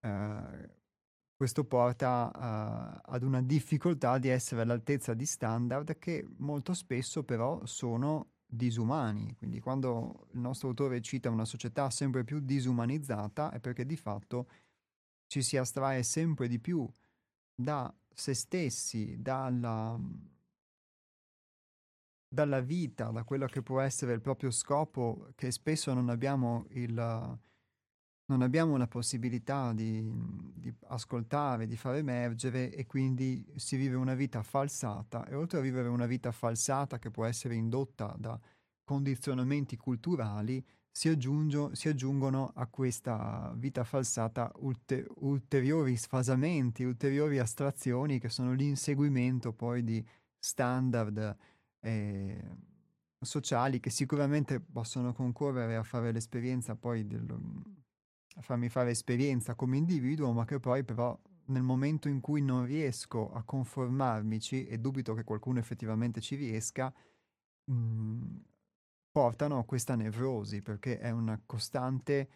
eh, 0.02 0.70
questo 1.40 1.64
porta 1.64 2.30
uh, 2.34 3.12
ad 3.14 3.24
una 3.24 3.42
difficoltà 3.42 4.18
di 4.18 4.28
essere 4.28 4.62
all'altezza 4.62 5.14
di 5.14 5.26
standard 5.26 5.98
che 5.98 6.28
molto 6.40 6.74
spesso 6.74 7.24
però 7.24 7.66
sono 7.66 8.32
disumani. 8.46 9.36
Quindi 9.38 9.62
quando 9.62 10.28
il 10.34 10.40
nostro 10.40 10.68
autore 10.68 11.00
cita 11.00 11.30
una 11.30 11.46
società 11.46 11.90
sempre 11.92 12.26
più 12.26 12.40
disumanizzata 12.40 13.52
è 13.52 13.60
perché 13.62 13.86
di 13.86 13.96
fatto 13.96 14.50
ci 15.28 15.42
si 15.42 15.56
astrae 15.56 16.04
sempre 16.04 16.50
di 16.50 16.60
più 16.60 16.86
da 17.56 17.94
se 18.14 18.34
stessi, 18.34 19.16
dalla, 19.22 19.98
dalla 22.30 22.62
vita, 22.62 23.10
da 23.10 23.24
quello 23.24 23.48
che 23.48 23.64
può 23.64 23.82
essere 23.82 24.14
il 24.14 24.22
proprio 24.22 24.52
scopo, 24.52 25.30
che 25.36 25.52
spesso 25.52 25.94
non 25.94 26.10
abbiamo 26.10 26.66
il 26.70 27.38
non 28.30 28.44
abbiamo 28.44 28.78
la 28.78 28.88
possibilità 28.88 29.74
di, 29.74 30.08
di, 30.54 30.72
ascoltare, 30.90 31.66
di 31.66 31.76
far 31.76 31.96
emergere 31.96 32.72
e 32.72 32.86
quindi 32.86 33.44
si 33.56 33.76
vive 33.76 33.96
una 33.96 34.14
vita 34.14 34.44
falsata. 34.44 35.26
E 35.26 35.34
oltre 35.34 35.58
a 35.58 35.62
vivere 35.62 35.88
una 35.88 36.06
vita 36.06 36.32
falsata 36.32 37.00
che 37.00 37.10
può 37.10 37.26
essere 37.26 37.56
indotta 37.56 38.16
da 38.20 38.40
condizionamenti 38.84 39.78
culturali, 39.78 40.64
si, 40.92 41.10
aggiungo, 41.10 41.74
si 41.74 41.88
aggiungono 41.90 42.52
a 42.54 42.68
questa 42.68 43.52
vita 43.56 43.84
falsata 43.84 44.52
ulte, 44.58 45.08
ulteriori 45.18 45.96
sfasamenti, 45.96 46.84
ulteriori 46.84 47.40
astrazioni 47.40 48.20
che 48.20 48.30
sono 48.30 48.54
l'inseguimento 48.54 49.54
poi 49.54 49.84
di 49.84 50.06
standard 50.38 51.36
eh, 51.82 52.42
sociali 53.20 53.80
che 53.80 53.90
sicuramente 53.90 54.60
possono 54.60 55.14
concorrere 55.14 55.76
a 55.76 55.84
fare 55.84 56.12
l'esperienza 56.12 56.76
poi 56.76 57.06
del, 57.06 57.26
a 58.36 58.42
farmi 58.42 58.70
fare 58.70 58.92
esperienza 58.92 59.56
come 59.56 59.78
individuo, 59.78 60.32
ma 60.32 60.46
che 60.46 60.60
poi 60.60 60.84
però 60.84 61.20
nel 61.46 61.64
momento 61.64 62.08
in 62.08 62.22
cui 62.22 62.42
non 62.42 62.66
riesco 62.66 63.32
a 63.32 63.44
conformarmici, 63.44 64.66
e 64.66 64.78
dubito 64.78 65.14
che 65.14 65.24
qualcuno 65.24 65.60
effettivamente 65.60 66.22
ci 66.22 66.36
riesca, 66.36 66.94
mh, 67.66 67.74
mhmm, 67.74 68.44
portano 69.12 69.58
a 69.58 69.66
questa 69.66 69.96
nevrosi, 69.96 70.62
perché 70.62 71.00
è 71.00 71.10
una 71.12 71.42
costante 71.46 72.30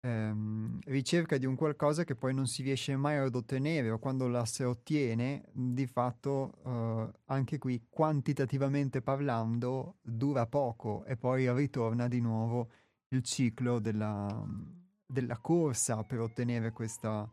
ehm, 0.00 0.78
ricerca 0.86 1.38
di 1.38 1.46
un 1.46 1.54
qualcosa 1.54 2.04
che 2.04 2.14
poi 2.14 2.34
non 2.34 2.46
si 2.46 2.62
riesce 2.62 2.96
mai 2.96 3.16
ad 3.16 3.34
ottenere, 3.34 3.90
o 3.90 3.98
quando 3.98 4.28
la 4.28 4.44
si 4.44 4.62
ottiene, 4.62 5.44
di 5.52 5.86
fatto 5.86 6.52
eh, 6.64 7.10
anche 7.26 7.58
qui 7.58 7.86
quantitativamente 7.88 9.02
parlando 9.02 9.96
dura 10.02 10.46
poco 10.46 11.04
e 11.04 11.16
poi 11.16 11.52
ritorna 11.54 12.08
di 12.08 12.20
nuovo 12.20 12.70
il 13.08 13.22
ciclo 13.22 13.78
della 13.78 14.76
della 15.08 15.38
corsa 15.38 16.04
per 16.04 16.20
ottenere 16.20 16.70
questa, 16.72 17.28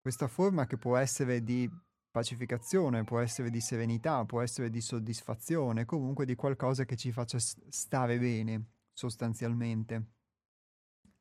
questa 0.00 0.26
forma 0.26 0.66
che 0.66 0.76
può 0.76 0.96
essere 0.96 1.44
di 1.44 1.70
pacificazione, 2.10 3.04
può 3.04 3.20
essere 3.20 3.48
di 3.48 3.60
serenità, 3.60 4.24
può 4.24 4.42
essere 4.42 4.68
di 4.68 4.80
soddisfazione, 4.80 5.84
comunque 5.84 6.26
di 6.26 6.34
qualcosa 6.34 6.84
che 6.84 6.96
ci 6.96 7.12
faccia 7.12 7.38
stare 7.38 8.18
bene, 8.18 8.70
sostanzialmente. 8.92 10.06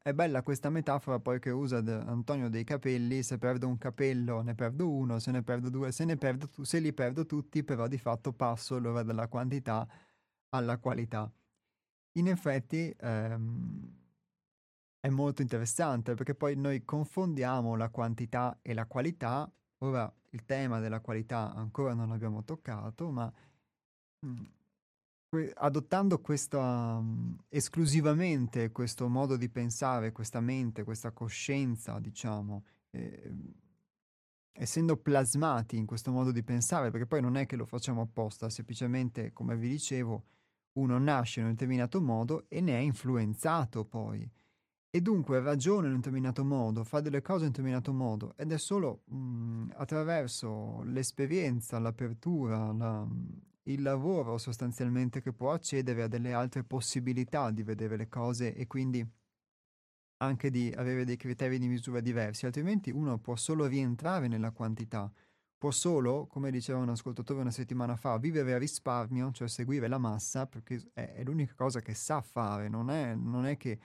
È 0.04 0.14
bella 0.14 0.42
questa 0.42 0.72
metafora 0.72 1.20
poi 1.20 1.40
che 1.40 1.52
usa 1.52 1.78
Antonio 1.78 2.50
dei 2.50 2.64
capelli, 2.64 3.22
se 3.22 3.38
perdo 3.38 3.68
un 3.68 3.78
capello 3.78 4.42
ne 4.42 4.56
perdo 4.56 4.90
uno, 4.90 5.20
se 5.20 5.30
ne 5.30 5.44
perdo 5.44 5.70
due, 5.70 5.92
se, 5.92 6.06
ne 6.06 6.18
perdo 6.18 6.48
tu- 6.48 6.64
se 6.64 6.80
li 6.80 6.92
perdo 6.92 7.28
tutti, 7.28 7.64
però 7.64 7.88
di 7.88 8.00
fatto 8.00 8.34
passo 8.34 8.76
allora 8.76 9.04
dalla 9.04 9.28
quantità 9.28 9.88
alla 10.50 10.80
qualità. 10.80 11.32
In 12.14 12.28
effetti 12.28 12.94
ehm, 13.00 13.96
è 15.00 15.10
molto 15.10 15.44
interessante 15.44 16.16
perché 16.16 16.34
poi 16.36 16.56
noi 16.56 16.84
confondiamo 16.84 17.76
la 17.76 17.90
quantità 17.90 18.58
e 18.64 18.74
la 18.74 18.88
qualità. 18.88 19.52
Ora 19.80 20.12
il 20.32 20.46
tema 20.46 20.80
della 20.80 21.00
qualità 21.02 21.54
ancora 21.54 21.94
non 21.94 22.10
l'abbiamo 22.10 22.44
toccato, 22.44 23.12
ma 23.12 23.32
mm, 24.26 24.46
adottando 25.56 26.20
questa, 26.20 27.00
mm, 27.00 27.34
esclusivamente 27.50 28.72
questo 28.72 29.08
modo 29.08 29.38
di 29.38 29.50
pensare, 29.50 30.12
questa 30.12 30.42
mente, 30.42 30.84
questa 30.84 31.12
coscienza, 31.12 32.00
diciamo, 32.00 32.64
eh, 32.92 33.34
essendo 34.54 34.98
plasmati 34.98 35.78
in 35.78 35.86
questo 35.86 36.12
modo 36.12 36.32
di 36.32 36.44
pensare, 36.44 36.92
perché 36.92 37.08
poi 37.08 37.22
non 37.22 37.38
è 37.38 37.46
che 37.46 37.56
lo 37.56 37.66
facciamo 37.66 38.02
apposta, 38.02 38.50
semplicemente, 38.50 39.32
come 39.32 39.56
vi 39.56 39.70
dicevo, 39.70 40.26
uno 40.74 40.98
nasce 40.98 41.40
in 41.40 41.46
un 41.48 41.52
determinato 41.54 42.02
modo 42.02 42.46
e 42.50 42.62
ne 42.62 42.74
è 42.74 42.80
influenzato 42.80 43.86
poi. 43.86 44.30
E 44.94 45.02
dunque 45.02 45.40
ragiona 45.40 45.88
in 45.88 45.94
un 45.94 46.00
determinato 46.00 46.44
modo, 46.44 46.84
fa 46.84 47.00
delle 47.00 47.22
cose 47.22 47.40
in 47.40 47.46
un 47.46 47.52
determinato 47.52 47.94
modo 47.94 48.34
ed 48.36 48.52
è 48.52 48.58
solo 48.58 49.04
mh, 49.06 49.16
mhmm, 49.16 49.74
attraverso 49.78 50.84
l'esperienza, 50.84 51.80
l'apertura, 51.80 52.74
la, 52.74 53.08
il 53.64 53.82
lavoro 53.82 54.38
sostanzialmente 54.38 55.22
che 55.22 55.34
può 55.34 55.52
accedere 55.52 56.04
a 56.04 56.08
delle 56.08 56.34
altre 56.34 56.64
possibilità 56.64 57.52
di 57.52 57.64
vedere 57.64 57.98
le 57.98 58.08
cose 58.08 58.54
e 58.56 58.66
quindi 58.68 59.08
anche 60.22 60.50
di 60.50 60.72
avere 60.76 61.04
dei 61.04 61.18
criteri 61.18 61.58
di 61.58 61.68
misura 61.68 62.00
diversi, 62.00 62.46
altrimenti 62.46 62.92
uno 62.92 63.18
può 63.18 63.36
solo 63.36 63.66
rientrare 63.66 64.28
nella 64.28 64.52
quantità, 64.52 65.12
può 65.58 65.72
solo, 65.72 66.28
come 66.28 66.52
diceva 66.52 66.80
un 66.80 66.90
ascoltatore 66.90 67.42
una 67.42 67.52
settimana 67.52 67.96
fa, 67.96 68.18
vivere 68.18 68.54
a 68.54 68.58
risparmio, 68.58 69.32
cioè 69.32 69.48
seguire 69.48 69.88
la 69.88 69.98
massa, 69.98 70.46
perché 70.48 70.92
è, 70.94 71.14
è 71.16 71.24
l'unica 71.24 71.56
cosa 71.56 71.82
che 71.82 71.96
sa 71.96 72.22
fare, 72.22 72.68
non 72.70 72.90
è, 72.92 73.16
non 73.16 73.46
è 73.46 73.58
che 73.58 73.80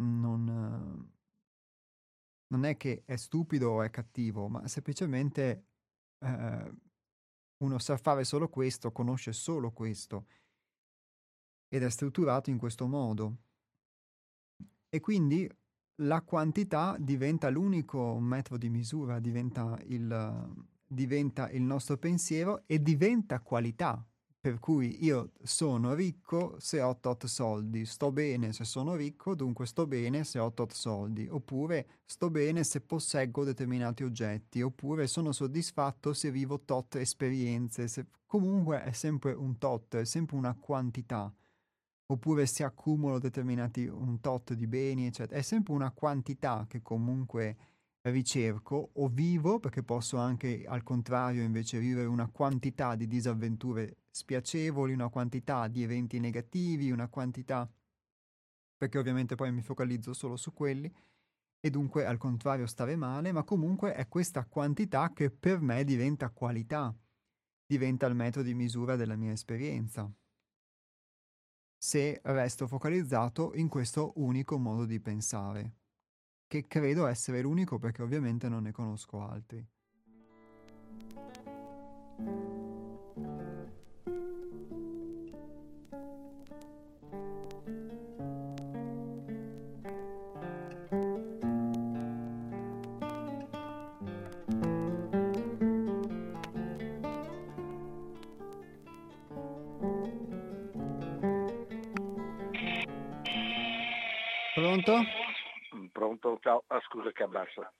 non, 0.00 1.10
non 2.48 2.64
è 2.64 2.76
che 2.76 3.02
è 3.04 3.16
stupido 3.16 3.70
o 3.70 3.82
è 3.82 3.90
cattivo, 3.90 4.48
ma 4.48 4.66
semplicemente 4.68 5.64
eh, 6.20 6.72
uno 7.58 7.78
sa 7.78 7.96
fare 7.96 8.24
solo 8.24 8.48
questo, 8.48 8.92
conosce 8.92 9.32
solo 9.32 9.70
questo 9.70 10.26
ed 11.68 11.82
è 11.82 11.90
strutturato 11.90 12.50
in 12.50 12.58
questo 12.58 12.86
modo. 12.86 13.36
E 14.88 15.00
quindi 15.00 15.50
la 16.00 16.22
quantità 16.22 16.96
diventa 16.98 17.48
l'unico 17.48 18.18
metro 18.18 18.56
di 18.56 18.68
misura, 18.68 19.18
diventa 19.18 19.78
il, 19.84 20.66
diventa 20.86 21.50
il 21.50 21.62
nostro 21.62 21.96
pensiero 21.96 22.62
e 22.66 22.80
diventa 22.80 23.40
qualità, 23.40 24.04
per 24.46 24.60
cui 24.60 25.04
io 25.04 25.32
sono 25.42 25.92
ricco 25.92 26.54
se 26.60 26.80
ho 26.80 26.96
tot 27.00 27.26
soldi, 27.26 27.84
sto 27.84 28.12
bene 28.12 28.52
se 28.52 28.62
sono 28.62 28.94
ricco, 28.94 29.34
dunque 29.34 29.66
sto 29.66 29.88
bene 29.88 30.22
se 30.22 30.38
ho 30.38 30.52
tot 30.52 30.72
soldi, 30.72 31.26
oppure 31.28 31.88
sto 32.04 32.30
bene 32.30 32.62
se 32.62 32.80
posseggo 32.80 33.42
determinati 33.42 34.04
oggetti, 34.04 34.62
oppure 34.62 35.08
sono 35.08 35.32
soddisfatto 35.32 36.12
se 36.12 36.30
vivo 36.30 36.60
tot 36.60 36.94
esperienze, 36.94 37.88
se... 37.88 38.06
comunque 38.24 38.84
è 38.84 38.92
sempre 38.92 39.32
un 39.32 39.58
tot, 39.58 39.96
è 39.96 40.04
sempre 40.04 40.36
una 40.36 40.54
quantità, 40.54 41.34
oppure 42.06 42.46
se 42.46 42.62
accumulo 42.62 43.18
determinati 43.18 43.84
un 43.88 44.20
tot 44.20 44.52
di 44.52 44.68
beni, 44.68 45.06
eccetera, 45.06 45.40
è 45.40 45.42
sempre 45.42 45.72
una 45.74 45.90
quantità 45.90 46.66
che 46.68 46.82
comunque 46.82 47.56
ricerco 48.10 48.90
o 48.94 49.08
vivo, 49.08 49.58
perché 49.58 49.82
posso 49.82 50.16
anche 50.16 50.64
al 50.66 50.82
contrario 50.82 51.42
invece 51.42 51.78
vivere 51.78 52.06
una 52.06 52.28
quantità 52.28 52.94
di 52.94 53.06
disavventure 53.06 53.98
spiacevoli, 54.10 54.92
una 54.92 55.08
quantità 55.08 55.68
di 55.68 55.82
eventi 55.82 56.18
negativi, 56.18 56.90
una 56.90 57.08
quantità, 57.08 57.70
perché 58.76 58.98
ovviamente 58.98 59.34
poi 59.34 59.52
mi 59.52 59.62
focalizzo 59.62 60.12
solo 60.12 60.36
su 60.36 60.52
quelli, 60.52 60.92
e 61.58 61.70
dunque 61.70 62.06
al 62.06 62.18
contrario 62.18 62.66
stare 62.66 62.96
male, 62.96 63.32
ma 63.32 63.42
comunque 63.42 63.94
è 63.94 64.06
questa 64.08 64.44
quantità 64.44 65.12
che 65.12 65.30
per 65.30 65.60
me 65.60 65.82
diventa 65.84 66.30
qualità, 66.30 66.94
diventa 67.66 68.06
il 68.06 68.14
metodo 68.14 68.44
di 68.44 68.54
misura 68.54 68.94
della 68.94 69.16
mia 69.16 69.32
esperienza. 69.32 70.10
Se 71.78 72.20
resto 72.22 72.66
focalizzato 72.66 73.52
in 73.54 73.68
questo 73.68 74.12
unico 74.16 74.58
modo 74.58 74.86
di 74.86 75.00
pensare, 75.00 75.74
che 76.48 76.66
credo 76.66 77.06
essere 77.06 77.40
l'unico 77.40 77.78
perché 77.78 78.02
ovviamente 78.02 78.48
non 78.48 78.62
ne 78.62 78.72
conosco 78.72 79.20
altri. 79.20 79.64
Pronto? 104.54 105.25
Pronto? 106.26 106.40
Ciao, 106.40 106.64
ah, 106.66 106.80
scusa 106.80 107.12
che 107.12 107.22
abbasso. 107.22 107.72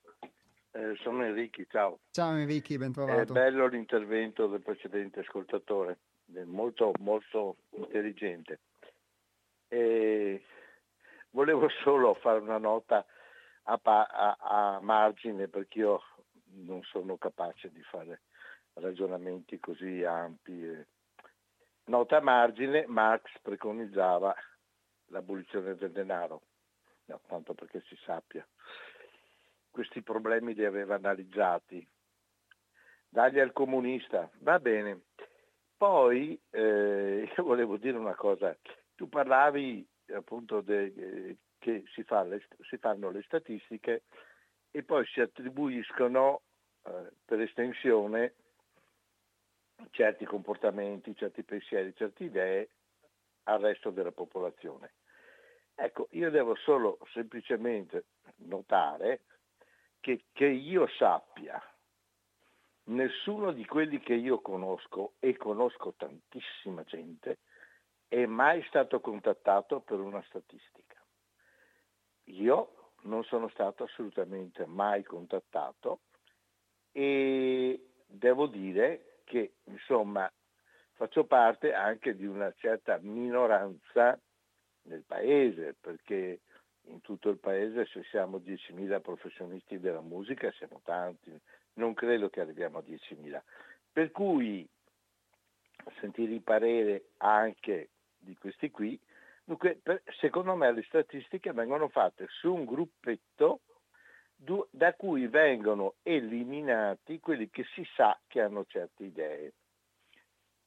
Eh, 0.71 0.95
sono 1.03 1.25
Enrico, 1.25 1.65
ciao. 1.69 1.99
Ciao 2.13 2.37
Enrico, 2.37 2.77
ben 2.77 2.93
trovato. 2.93 3.21
È 3.21 3.25
bello 3.25 3.67
l'intervento 3.67 4.47
del 4.47 4.63
precedente 4.63 5.21
ascoltatore, 5.21 5.99
molto, 6.45 6.93
molto 7.01 7.57
intelligente. 7.71 8.61
E 9.67 10.45
volevo 11.31 11.69
solo 11.83 12.15
fare 12.15 12.39
una 12.39 12.59
nota 12.59 13.05
a, 13.65 13.81
a, 13.83 14.37
a 14.39 14.81
margine 14.81 15.49
perché 15.49 15.81
io 15.81 16.01
non 16.67 16.83
sono 16.85 17.17
capace 17.17 17.73
di 17.73 17.83
fare 17.83 18.21
ragionamenti 18.75 19.59
così 19.59 20.05
ampi. 20.05 20.87
Nota 21.87 22.19
a 22.19 22.21
margine, 22.21 22.87
Marx 22.87 23.29
preconizzava 23.43 24.33
l'abolizione 25.07 25.75
del 25.75 25.91
denaro 25.91 26.43
no, 27.07 27.21
tanto 27.27 27.55
perché 27.55 27.83
si 27.87 27.97
sappia. 28.05 28.47
Questi 29.71 30.03
problemi 30.03 30.55
li 30.55 30.65
aveva 30.65 30.95
analizzati. 30.95 31.87
Dagli 33.09 33.39
al 33.39 33.53
comunista, 33.53 34.31
va 34.41 34.59
bene. 34.59 35.03
Poi 35.77 36.41
eh, 36.51 37.31
io 37.37 37.43
volevo 37.45 37.77
dire 37.77 37.97
una 37.99 38.15
cosa, 38.15 38.57
tu 38.95 39.09
parlavi 39.09 39.87
appunto 40.15 40.61
de, 40.61 40.85
eh, 40.97 41.37
che 41.59 41.85
si, 41.93 42.03
fa 42.03 42.23
le, 42.23 42.47
si, 42.69 42.79
fanno 42.79 43.11
le 43.11 43.23
statistiche 43.23 44.05
e 44.71 44.83
poi 44.83 45.05
si 45.07 45.21
attribuiscono 45.21 46.43
eh, 46.85 47.11
per 47.25 47.41
estensione 47.41 48.35
certi 49.91 50.25
comportamenti, 50.25 51.15
certi 51.17 51.43
pensieri, 51.43 51.95
certe 51.95 52.25
idee 52.25 52.69
al 53.45 53.61
resto 53.61 53.91
della 53.91 54.13
popolazione. 54.13 54.93
Ecco, 55.79 56.09
io 56.13 56.31
devo 56.31 56.55
solo 56.57 56.99
semplicemente 57.13 58.07
notare 58.37 59.21
che, 60.01 60.25
che 60.33 60.47
io 60.47 60.89
sappia, 60.97 61.63
nessuno 62.85 63.53
di 63.53 63.65
quelli 63.67 64.01
che 64.01 64.15
io 64.15 64.41
conosco, 64.41 65.13
e 65.19 65.37
conosco 65.37 65.93
tantissima 65.95 66.83
gente, 66.85 67.39
è 68.09 68.25
mai 68.25 68.63
stato 68.69 69.01
contattato 69.01 69.81
per 69.81 70.01
una 70.01 70.23
statistica. 70.23 70.99
Io 72.25 72.93
non 73.03 73.23
sono 73.25 73.49
stato 73.49 73.85
assolutamente 73.85 74.65
mai 74.65 75.03
contattato 75.03 76.01
e 76.91 77.91
devo 78.07 78.47
dire 78.47 79.21
che 79.25 79.57
insomma 79.65 80.31
faccio 80.93 81.25
parte 81.25 81.75
anche 81.75 82.17
di 82.17 82.25
una 82.25 82.51
certa 82.57 82.99
minoranza 83.03 84.19
nel 84.87 85.05
paese, 85.07 85.75
perché 85.81 86.41
in 86.89 87.01
tutto 87.01 87.29
il 87.29 87.39
paese 87.39 87.87
se 87.87 88.03
siamo 88.11 88.39
10.000 88.39 89.01
professionisti 89.01 89.79
della 89.79 90.01
musica 90.01 90.51
siamo 90.53 90.81
tanti, 90.85 91.39
non 91.75 91.95
credo 91.95 92.29
che 92.29 92.41
arriviamo 92.41 92.79
a 92.79 92.85
10.000. 92.87 93.41
Per 93.93 94.11
cui 94.11 94.69
sentire 96.01 96.33
il 96.33 96.43
parere 96.43 97.11
anche 97.19 97.91
di 98.19 98.37
questi 98.37 98.71
qui, 98.71 98.99
dunque, 99.45 99.79
per, 99.83 100.03
secondo 100.19 100.55
me 100.55 100.73
le 100.73 100.83
statistiche 100.83 101.53
vengono 101.53 101.89
fatte 101.89 102.27
su 102.29 102.53
un 102.53 102.65
gruppetto 102.65 103.61
da 104.71 104.93
cui 104.95 105.29
vengono 105.29 105.95
eliminati 106.03 107.21
quelli 107.21 107.49
che 107.49 107.65
si 107.73 107.87
sa 107.95 108.19
che 108.27 108.43
hanno 108.43 108.67
certe 108.67 109.05
idee. 109.05 109.53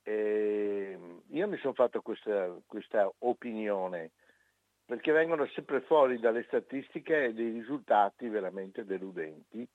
E 0.10 0.98
io 1.28 1.48
mi 1.48 1.58
sono 1.58 1.74
fatto 1.74 2.02
questa, 2.02 2.58
questa 2.66 3.12
opinione 3.20 4.10
perché 4.84 5.12
vengono 5.12 5.46
sempre 5.54 5.82
fuori 5.82 6.20
dalle 6.20 6.46
statistiche 6.46 7.32
dei 7.32 7.52
risultati 7.52 8.28
veramente 8.28 8.86
deludenti, 8.86 9.68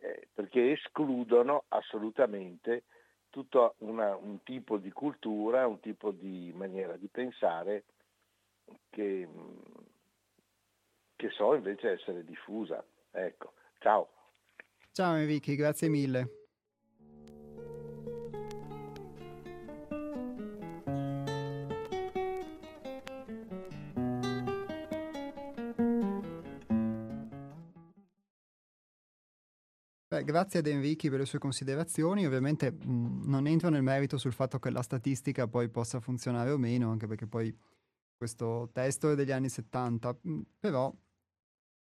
eh, 0.00 0.28
perché 0.34 0.72
escludono 0.72 1.64
assolutamente 1.68 2.82
tutto 3.30 3.76
una, 3.78 4.14
un 4.14 4.42
tipo 4.42 4.76
di 4.76 4.92
cultura, 4.92 5.66
un 5.66 5.80
tipo 5.80 6.10
di 6.10 6.52
maniera 6.54 6.98
di 6.98 7.08
pensare 7.10 7.84
che, 8.90 9.26
che 11.16 11.30
so 11.30 11.54
invece 11.54 11.92
essere 11.92 12.22
diffusa. 12.22 12.84
Ecco, 13.12 13.54
ciao. 13.78 14.10
Ciao 14.92 15.14
Enrico, 15.14 15.54
grazie 15.54 15.88
mille. 15.88 16.43
Grazie 30.24 30.58
ad 30.58 30.66
Enrichi 30.66 31.10
per 31.10 31.20
le 31.20 31.26
sue 31.26 31.38
considerazioni. 31.38 32.26
Ovviamente 32.26 32.72
mh, 32.72 33.22
non 33.26 33.46
entro 33.46 33.68
nel 33.68 33.82
merito 33.82 34.18
sul 34.18 34.32
fatto 34.32 34.58
che 34.58 34.70
la 34.70 34.82
statistica 34.82 35.46
poi 35.46 35.68
possa 35.68 36.00
funzionare 36.00 36.50
o 36.50 36.58
meno, 36.58 36.90
anche 36.90 37.06
perché 37.06 37.26
poi 37.26 37.56
questo 38.16 38.70
testo 38.72 39.10
è 39.10 39.14
degli 39.14 39.32
anni 39.32 39.48
70, 39.48 40.18
mh, 40.20 40.40
però 40.58 40.92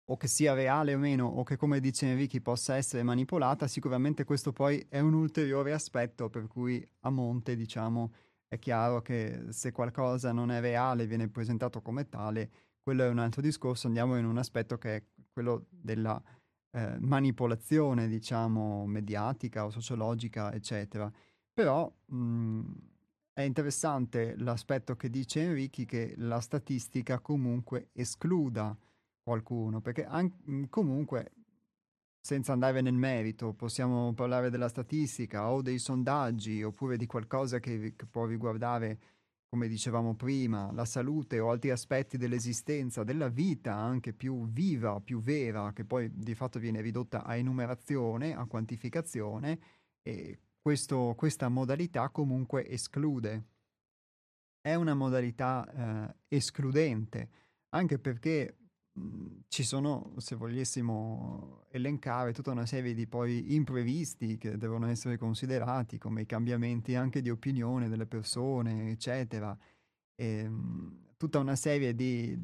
o 0.06 0.18
che 0.18 0.28
sia 0.28 0.54
reale 0.54 0.94
o 0.94 0.98
meno, 0.98 1.26
o 1.26 1.44
che 1.44 1.56
come 1.56 1.80
dice 1.80 2.06
Enrichi 2.06 2.42
possa 2.42 2.76
essere 2.76 3.04
manipolata, 3.04 3.68
sicuramente 3.68 4.26
questo 4.26 4.52
poi 4.52 4.86
è 4.90 5.00
un 5.00 5.14
ulteriore 5.14 5.72
aspetto 5.72 6.30
per 6.30 6.48
cui 6.48 6.86
a 7.02 7.10
monte, 7.10 7.56
diciamo, 7.56 8.12
è 8.48 8.60
chiaro 8.60 9.02
che 9.02 9.46
se 9.50 9.72
qualcosa 9.72 10.34
non 10.34 10.52
è 10.52 10.60
reale, 10.60 11.06
viene 11.08 11.30
presentato 11.30 11.82
come 11.82 12.10
tale, 12.10 12.50
quello 12.82 13.04
è 13.04 13.08
un 13.08 13.20
altro 13.20 13.42
discorso, 13.42 13.88
andiamo 13.88 14.18
in 14.18 14.26
un 14.26 14.38
aspetto 14.38 14.78
che 14.78 14.96
è 14.96 15.04
quello 15.32 15.68
della 15.70 16.22
eh, 16.72 16.98
manipolazione, 17.00 18.08
diciamo, 18.08 18.86
mediatica 18.86 19.66
o 19.66 19.70
sociologica, 19.70 20.54
eccetera. 20.54 21.12
Però 21.54 21.92
mh, 22.06 22.16
mhmm, 22.16 22.76
è 23.34 23.42
interessante 23.42 24.36
l'aspetto 24.38 24.96
che 24.96 25.10
dice 25.10 25.42
Enrichi 25.42 25.86
che 25.86 26.14
la 26.18 26.40
statistica 26.40 27.20
comunque 27.20 27.90
escluda 27.94 28.78
qualcuno, 29.22 29.82
perché 29.82 30.06
an- 30.06 30.34
mhmm, 30.46 30.66
comunque 30.70 31.32
senza 32.22 32.54
andare 32.54 32.82
nel 32.82 32.94
merito, 32.94 33.54
possiamo 33.54 34.14
parlare 34.14 34.52
della 34.52 34.70
statistica 34.70 35.50
o 35.50 35.62
dei 35.64 35.80
sondaggi 35.80 36.62
oppure 36.62 36.96
di 36.96 37.08
qualcosa 37.08 37.60
che, 37.60 37.96
che 37.96 38.06
può 38.06 38.26
riguardare 38.26 39.00
come 39.52 39.68
dicevamo 39.68 40.16
prima, 40.16 40.72
la 40.72 40.86
salute 40.86 41.42
o 41.42 41.52
altri 41.52 41.72
aspetti 41.72 42.16
dell'esistenza, 42.16 43.04
della 43.04 43.28
vita 43.28 43.76
anche 43.76 44.14
più 44.14 44.48
viva, 44.48 45.02
più 45.02 45.22
vera, 45.22 45.74
che 45.74 45.84
poi 45.84 46.10
di 46.10 46.34
fatto 46.36 46.58
viene 46.58 46.80
ridotta 46.80 47.26
a 47.26 47.36
enumerazione, 47.36 48.34
a 48.34 48.46
quantificazione, 48.46 49.60
e 50.02 50.40
questo, 50.58 51.16
questa 51.18 51.50
modalità 51.50 52.08
comunque 52.08 52.66
esclude. 52.66 53.48
È 54.62 54.74
una 54.76 54.94
modalità 54.94 56.08
eh, 56.08 56.16
escludente, 56.30 57.30
anche 57.72 58.00
perché 58.00 58.56
ci 59.48 59.64
sono, 59.64 60.14
se 60.18 60.36
volessimo 60.36 61.66
elencare, 61.70 62.34
tutta 62.34 62.52
una 62.52 62.66
serie 62.66 62.94
di 62.94 63.08
poi 63.08 63.54
imprevisti 63.56 64.38
che 64.38 64.58
devono 64.58 64.88
essere 64.88 65.18
considerati, 65.18 65.98
come 65.98 66.22
i 66.22 66.26
cambiamenti 66.26 66.96
anche 66.96 67.22
di 67.22 67.30
opinione 67.30 67.90
delle 67.90 68.06
persone, 68.06 68.92
eccetera. 68.92 69.58
E, 70.16 70.26
ehm, 70.26 71.14
tutta 71.18 71.40
una 71.40 71.56
serie 71.56 71.96
di, 71.96 72.38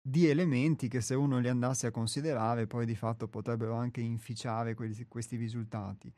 di 0.00 0.26
elementi 0.28 0.88
che 0.88 1.00
se 1.00 1.14
uno 1.14 1.38
li 1.38 1.48
andasse 1.48 1.86
a 1.86 1.90
considerare 1.90 2.66
poi 2.66 2.86
di 2.86 2.94
fatto 2.94 3.28
potrebbero 3.28 3.74
anche 3.74 4.00
inficiare 4.00 4.74
questi, 4.74 5.06
questi 5.06 5.36
risultati. 5.36 6.12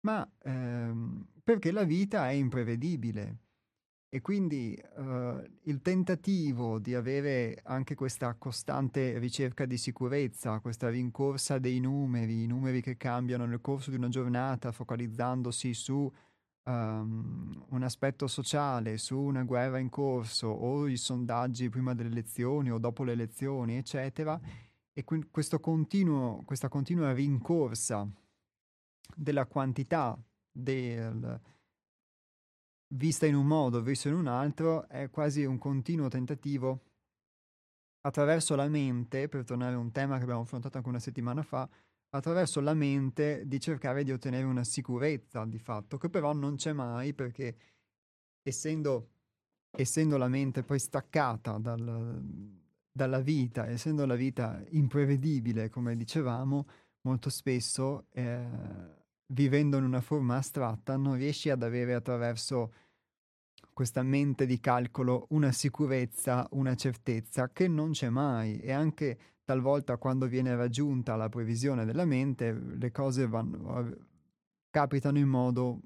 Ma 0.00 0.28
ehm, 0.42 1.26
perché 1.42 1.72
la 1.72 1.84
vita 1.84 2.28
è 2.30 2.32
imprevedibile 2.32 3.41
e 4.14 4.20
quindi 4.20 4.78
uh, 4.96 5.42
il 5.62 5.80
tentativo 5.80 6.78
di 6.78 6.94
avere 6.94 7.58
anche 7.64 7.94
questa 7.94 8.34
costante 8.34 9.16
ricerca 9.18 9.64
di 9.64 9.78
sicurezza, 9.78 10.60
questa 10.60 10.90
rincorsa 10.90 11.58
dei 11.58 11.80
numeri, 11.80 12.42
i 12.42 12.46
numeri 12.46 12.82
che 12.82 12.98
cambiano 12.98 13.46
nel 13.46 13.62
corso 13.62 13.88
di 13.88 13.96
una 13.96 14.10
giornata, 14.10 14.70
focalizzandosi 14.70 15.72
su 15.72 16.12
um, 16.64 17.64
un 17.70 17.82
aspetto 17.82 18.26
sociale 18.26 18.98
su 18.98 19.18
una 19.18 19.44
guerra 19.44 19.78
in 19.78 19.88
corso 19.88 20.48
o 20.48 20.86
i 20.86 20.98
sondaggi 20.98 21.70
prima 21.70 21.94
delle 21.94 22.10
elezioni 22.10 22.70
o 22.70 22.76
dopo 22.76 23.04
le 23.04 23.12
elezioni, 23.12 23.78
eccetera, 23.78 24.38
e 24.92 25.04
continuo, 25.58 26.42
questa 26.44 26.68
continua 26.68 27.14
rincorsa 27.14 28.06
della 29.16 29.46
quantità 29.46 30.22
del, 30.52 31.40
vista 32.94 33.26
in 33.26 33.34
un 33.34 33.46
modo, 33.46 33.82
vista 33.82 34.08
in 34.08 34.14
un 34.14 34.26
altro, 34.26 34.88
è 34.88 35.10
quasi 35.10 35.44
un 35.44 35.58
continuo 35.58 36.08
tentativo 36.08 36.80
attraverso 38.02 38.54
la 38.56 38.68
mente, 38.68 39.28
per 39.28 39.44
tornare 39.44 39.74
a 39.74 39.78
un 39.78 39.92
tema 39.92 40.16
che 40.16 40.24
abbiamo 40.24 40.42
affrontato 40.42 40.76
anche 40.76 40.88
una 40.88 40.98
settimana 40.98 41.42
fa, 41.42 41.68
attraverso 42.10 42.60
la 42.60 42.74
mente 42.74 43.46
di 43.46 43.60
cercare 43.60 44.04
di 44.04 44.12
ottenere 44.12 44.44
una 44.44 44.64
sicurezza 44.64 45.44
di 45.44 45.58
fatto, 45.58 45.98
che 45.98 46.10
però 46.10 46.32
non 46.32 46.56
c'è 46.56 46.72
mai 46.72 47.14
perché 47.14 47.56
essendo, 48.42 49.10
essendo 49.70 50.16
la 50.16 50.28
mente 50.28 50.62
poi 50.62 50.78
staccata 50.78 51.58
dal, 51.58 52.60
dalla 52.90 53.20
vita, 53.20 53.68
essendo 53.68 54.04
la 54.04 54.16
vita 54.16 54.62
imprevedibile, 54.70 55.70
come 55.70 55.96
dicevamo, 55.96 56.66
molto 57.02 57.30
spesso, 57.30 58.06
eh, 58.10 59.00
vivendo 59.32 59.78
in 59.78 59.84
una 59.84 60.00
forma 60.00 60.36
astratta, 60.36 60.96
non 60.96 61.16
riesci 61.16 61.50
ad 61.50 61.62
avere 61.62 61.94
attraverso 61.94 62.72
questa 63.72 64.02
mente 64.02 64.46
di 64.46 64.60
calcolo 64.60 65.26
una 65.30 65.52
sicurezza, 65.52 66.46
una 66.52 66.74
certezza 66.74 67.50
che 67.50 67.68
non 67.68 67.92
c'è 67.92 68.08
mai. 68.10 68.58
E 68.60 68.72
anche 68.72 69.18
talvolta 69.44 69.96
quando 69.96 70.26
viene 70.26 70.54
raggiunta 70.54 71.16
la 71.16 71.28
previsione 71.28 71.84
della 71.84 72.04
mente 72.04 72.52
le 72.52 72.90
cose 72.90 73.26
vanno, 73.26 73.96
capitano 74.70 75.18
in 75.18 75.28
modo 75.28 75.80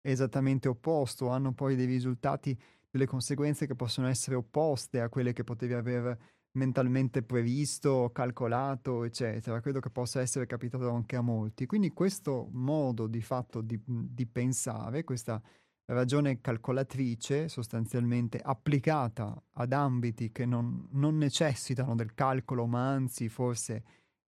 esattamente 0.00 0.68
opposto, 0.68 1.28
hanno 1.28 1.52
poi 1.52 1.76
dei 1.76 1.86
risultati, 1.86 2.58
delle 2.90 3.06
conseguenze 3.06 3.66
che 3.66 3.74
possono 3.74 4.08
essere 4.08 4.36
opposte 4.36 5.00
a 5.00 5.08
quelle 5.08 5.32
che 5.32 5.44
potevi 5.44 5.74
aver 5.74 6.18
mentalmente 6.58 7.22
previsto, 7.22 8.10
calcolato, 8.12 9.04
eccetera. 9.04 9.60
Credo 9.60 9.80
che 9.80 9.90
possa 9.90 10.20
essere 10.20 10.46
capitato 10.46 10.90
anche 10.90 11.16
a 11.16 11.20
molti. 11.22 11.66
Quindi 11.66 11.92
questo 11.92 12.48
modo 12.52 13.06
di 13.06 13.22
fatto 13.22 13.60
di, 13.62 13.80
di 13.86 14.26
pensare, 14.26 15.04
questa 15.04 15.40
ragione 15.86 16.40
calcolatrice 16.42 17.48
sostanzialmente 17.48 18.38
applicata 18.38 19.42
ad 19.52 19.72
ambiti 19.72 20.30
che 20.30 20.44
non, 20.44 20.86
non 20.92 21.16
necessitano 21.16 21.94
del 21.94 22.12
calcolo, 22.14 22.66
ma 22.66 22.90
anzi 22.90 23.28
forse 23.28 23.84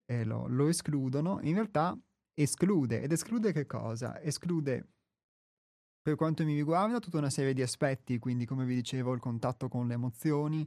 eh, 0.07 0.25
lo, 0.25 0.47
lo 0.47 0.69
escludono, 0.69 1.41
in 1.43 1.55
realtà 1.55 1.99
esclude. 2.35 3.03
Ed 3.03 3.11
esclude 3.11 3.53
che 3.53 3.67
cosa? 3.67 4.21
Esclude 4.21 4.87
per 6.01 6.17
quanto 6.17 6.45
mi 6.45 6.55
riguarda 6.55 7.01
tutta 7.01 7.19
una 7.19 7.29
serie 7.29 7.53
di 7.53 7.61
aspetti, 7.61 8.19
quindi 8.19 8.47
come 8.47 8.65
vi 8.65 8.75
dicevo 8.75 9.13
il 9.13 9.21
contatto 9.21 9.69
con 9.69 9.89
le 9.89 9.95
emozioni, 9.95 10.67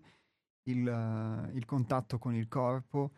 il, 0.64 0.86
uh, 0.86 1.56
il 1.56 1.66
contatto 1.66 2.18
con 2.18 2.36
il 2.36 2.48
corpo, 2.48 3.12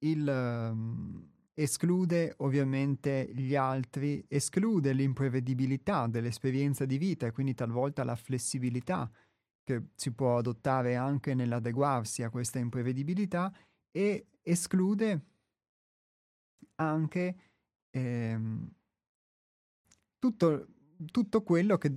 il, 0.00 0.26
uh, 0.26 1.32
esclude 1.54 2.34
ovviamente 2.38 3.30
gli 3.32 3.54
altri, 3.54 4.24
esclude 4.28 4.92
l'imprevedibilità 4.92 6.06
dell'esperienza 6.08 6.84
di 6.84 6.98
vita 6.98 7.26
e 7.26 7.32
quindi 7.32 7.54
talvolta 7.54 8.02
la 8.04 8.16
flessibilità 8.16 9.10
che 9.62 9.90
si 9.94 10.12
può 10.12 10.36
adottare 10.36 10.96
anche 10.96 11.34
nell'adeguarsi 11.34 12.22
a 12.22 12.30
questa 12.30 12.58
imprevedibilità 12.58 13.52
e 13.90 14.26
esclude 14.42 15.26
anche 16.76 17.36
ehm, 17.90 18.70
tutto, 20.18 20.66
tutto 21.10 21.42
quello 21.42 21.78
che 21.78 21.94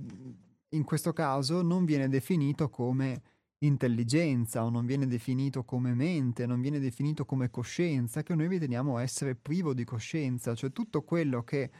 in 0.70 0.84
questo 0.84 1.12
caso 1.12 1.62
non 1.62 1.84
viene 1.84 2.08
definito 2.08 2.70
come 2.70 3.22
intelligenza 3.60 4.64
o 4.64 4.70
non 4.70 4.86
viene 4.86 5.06
definito 5.06 5.64
come 5.64 5.94
mente, 5.94 6.46
non 6.46 6.60
viene 6.60 6.78
definito 6.78 7.24
come 7.24 7.50
coscienza, 7.50 8.22
che 8.22 8.34
noi 8.34 8.48
riteniamo 8.48 8.98
essere 8.98 9.34
privo 9.34 9.74
di 9.74 9.84
coscienza, 9.84 10.54
cioè 10.54 10.72
tutto 10.72 11.02
quello 11.02 11.42
che 11.42 11.70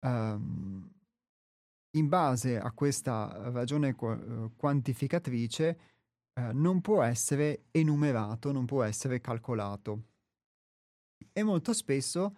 um, 0.00 0.90
in 1.96 2.08
base 2.08 2.58
a 2.58 2.72
questa 2.72 3.50
ragione 3.50 3.94
qu- 3.94 4.50
quantificatrice 4.56 5.78
uh, 6.40 6.52
non 6.52 6.80
può 6.80 7.02
essere 7.02 7.64
enumerato, 7.70 8.52
non 8.52 8.66
può 8.66 8.82
essere 8.82 9.20
calcolato. 9.20 10.02
E 11.32 11.42
molto 11.42 11.72
spesso 11.72 12.36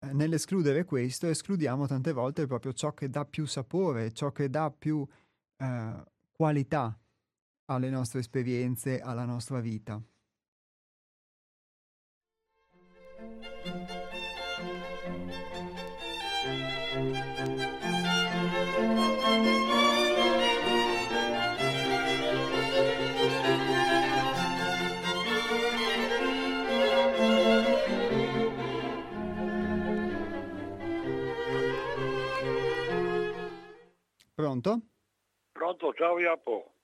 uh, 0.00 0.16
nell'escludere 0.16 0.84
questo 0.84 1.28
escludiamo 1.28 1.86
tante 1.86 2.12
volte 2.12 2.46
proprio 2.46 2.72
ciò 2.72 2.92
che 2.94 3.08
dà 3.08 3.24
più 3.24 3.46
sapore, 3.46 4.12
ciò 4.12 4.32
che 4.32 4.50
dà 4.50 4.72
più 4.72 4.96
uh, 4.98 6.02
qualità 6.32 6.98
alle 7.70 7.90
nostre 7.90 8.20
esperienze, 8.20 9.00
alla 9.00 9.24
nostra 9.24 9.60
vita. 9.60 10.00
Pronto? 34.34 34.80
Pronto, 35.52 35.92
ciao 35.94 36.18
Iapo. 36.18 36.77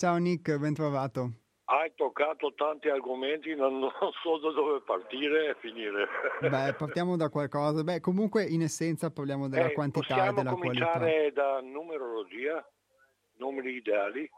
Ciao 0.00 0.16
Nick, 0.16 0.56
ben 0.56 0.72
trovato. 0.72 1.32
Hai 1.64 1.92
toccato 1.94 2.54
tanti 2.54 2.88
argomenti, 2.88 3.54
non, 3.54 3.80
non, 3.80 3.90
so 4.22 4.38
da 4.38 4.50
dove 4.50 4.80
partire 4.80 5.50
e 5.50 5.54
finire. 5.56 6.06
Beh, 6.40 6.72
partiamo 6.72 7.18
da 7.18 7.28
qualcosa. 7.28 7.84
Beh, 7.84 8.00
comunque 8.00 8.44
in 8.44 8.62
essenza 8.62 9.10
parliamo 9.10 9.46
della 9.46 9.68
eh, 9.68 9.74
quantità 9.74 10.28
e 10.28 10.32
della 10.32 10.54
qualità. 10.54 10.86
Possiamo 10.86 10.92
cominciare 10.94 11.32
da 11.32 11.60
numerologia, 11.60 12.66
numeri 13.36 13.74
ideali. 13.74 14.30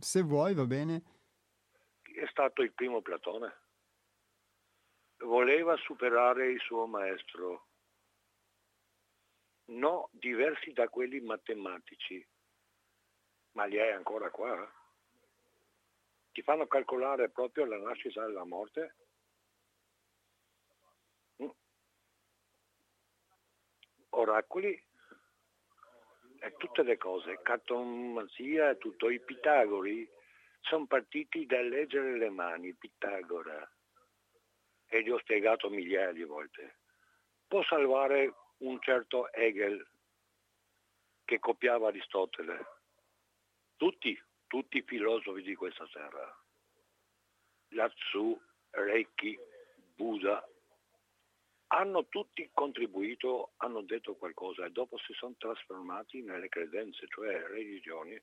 Se 0.00 0.20
vuoi, 0.20 0.52
va 0.52 0.66
bene. 0.66 1.02
È 2.02 2.26
stato 2.28 2.60
il 2.60 2.74
primo 2.74 3.00
Platone. 3.00 3.60
Voleva 5.24 5.74
superare 5.76 6.50
il 6.50 6.60
suo 6.60 6.86
maestro. 6.86 7.68
No, 9.70 10.10
diversi 10.12 10.74
da 10.74 10.86
quelli 10.88 11.18
matematici 11.20 12.22
ma 13.52 13.64
li 13.64 13.80
hai 13.80 13.92
ancora 13.92 14.30
qua? 14.30 14.70
Ti 16.32 16.42
fanno 16.42 16.66
calcolare 16.66 17.28
proprio 17.28 17.66
la 17.66 17.78
nascita 17.78 18.24
e 18.24 18.30
la 18.30 18.44
morte? 18.44 18.94
Mm. 21.42 21.50
Oracoli 24.10 24.90
e 26.40 26.56
tutte 26.56 26.82
le 26.82 26.96
cose, 26.96 27.40
cartomanzia 27.42 28.70
e 28.70 28.78
tutto. 28.78 29.10
I 29.10 29.20
Pitagori 29.20 30.08
sono 30.60 30.86
partiti 30.86 31.46
da 31.46 31.60
leggere 31.60 32.16
le 32.16 32.30
mani, 32.30 32.74
Pitagora, 32.74 33.70
e 34.86 35.02
gli 35.02 35.10
ho 35.10 35.18
spiegato 35.18 35.70
migliaia 35.70 36.12
di 36.12 36.24
volte. 36.24 36.78
Può 37.46 37.62
salvare 37.64 38.34
un 38.58 38.80
certo 38.80 39.30
Hegel 39.32 39.86
che 41.24 41.38
copiava 41.38 41.88
Aristotele, 41.88 42.66
tutti, 43.82 44.16
tutti 44.46 44.76
i 44.76 44.82
filosofi 44.82 45.42
di 45.42 45.56
questa 45.56 45.84
terra, 45.88 46.40
Latsu, 47.70 48.40
Reiki, 48.70 49.36
Buddha, 49.96 50.48
hanno 51.66 52.06
tutti 52.06 52.48
contribuito, 52.54 53.54
hanno 53.56 53.82
detto 53.82 54.14
qualcosa 54.14 54.66
e 54.66 54.70
dopo 54.70 54.98
si 54.98 55.12
sono 55.14 55.34
trasformati 55.36 56.22
nelle 56.22 56.48
credenze, 56.48 57.08
cioè 57.08 57.44
religioni. 57.48 58.22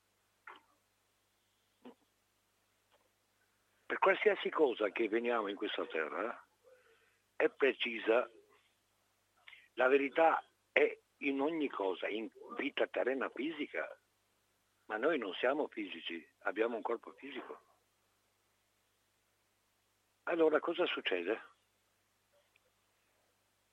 Per 3.86 4.00
qualsiasi 4.00 4.50
cosa 4.50 4.90
che 4.92 5.10
veniamo 5.10 5.50
in 5.50 5.58
questa 5.58 5.86
terra 5.88 6.42
è 7.36 7.50
precisa, 7.50 8.32
la 9.74 9.88
verità 9.90 10.42
è 10.72 10.98
in 11.18 11.42
ogni 11.42 11.68
cosa, 11.68 12.08
in 12.08 12.30
vita 12.56 12.88
terrena 12.88 13.28
fisica, 13.28 13.86
ma 14.90 14.98
noi 14.98 15.20
non 15.20 15.34
siamo 15.36 15.68
fisici, 15.68 16.28
abbiamo 16.40 16.76
un 16.76 16.82
corpo 16.82 17.12
fisico. 17.12 17.62
Allora 20.24 20.60
cosa 20.60 20.86
succede? 20.88 21.42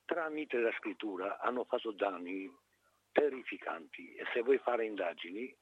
Tramite 0.05 0.59
la 0.59 0.73
scrittura 0.73 1.41
hanno 1.41 1.65
fatto 1.65 1.91
danni 1.93 2.55
terrificanti 3.13 4.15
e 4.15 4.25
se 4.33 4.43
vuoi 4.43 4.59
fare 4.59 4.85
indagini 4.85 5.55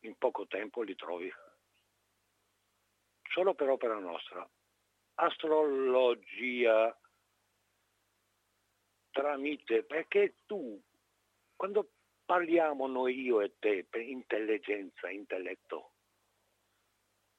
in 0.00 0.16
poco 0.16 0.46
tempo 0.46 0.82
li 0.82 0.94
trovi. 0.94 1.32
Solo 3.30 3.54
per 3.54 3.70
opera 3.70 3.98
nostra. 3.98 4.48
Astrologia 5.14 6.96
tramite, 9.10 9.82
perché 9.82 10.34
tu 10.46 10.80
Quando 11.56 11.90
parliamo 12.28 12.86
noi, 12.86 13.22
io 13.22 13.40
e 13.40 13.54
te, 13.58 13.86
per 13.88 14.02
intelligenza, 14.02 15.08
intelletto, 15.08 15.92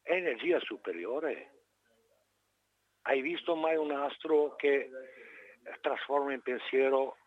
è 0.02 0.14
energia 0.14 0.60
superiore. 0.62 1.66
Hai 3.04 3.22
visto 3.22 3.56
mai 3.56 3.76
un 3.76 3.92
astro 3.92 4.56
che 4.56 4.90
trasforma 5.82 6.34
in 6.34 6.42
pensiero, 6.42 7.18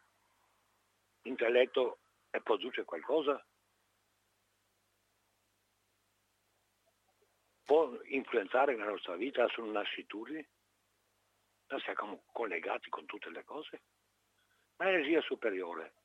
intelletto 1.22 2.00
e 2.30 2.42
produce 2.42 2.82
qualcosa? 2.82 3.40
Può 7.62 7.96
influenzare 8.06 8.76
la 8.76 8.86
nostra 8.86 9.14
vita 9.14 9.46
sulle 9.50 9.70
nascitudini? 9.70 10.44
Noi 11.68 11.80
siamo 11.82 12.24
collegati 12.32 12.90
con 12.90 13.06
tutte 13.06 13.30
le 13.30 13.44
cose? 13.44 13.82
Ma 14.78 14.86
è 14.86 14.88
energia 14.88 15.20
superiore. 15.20 16.01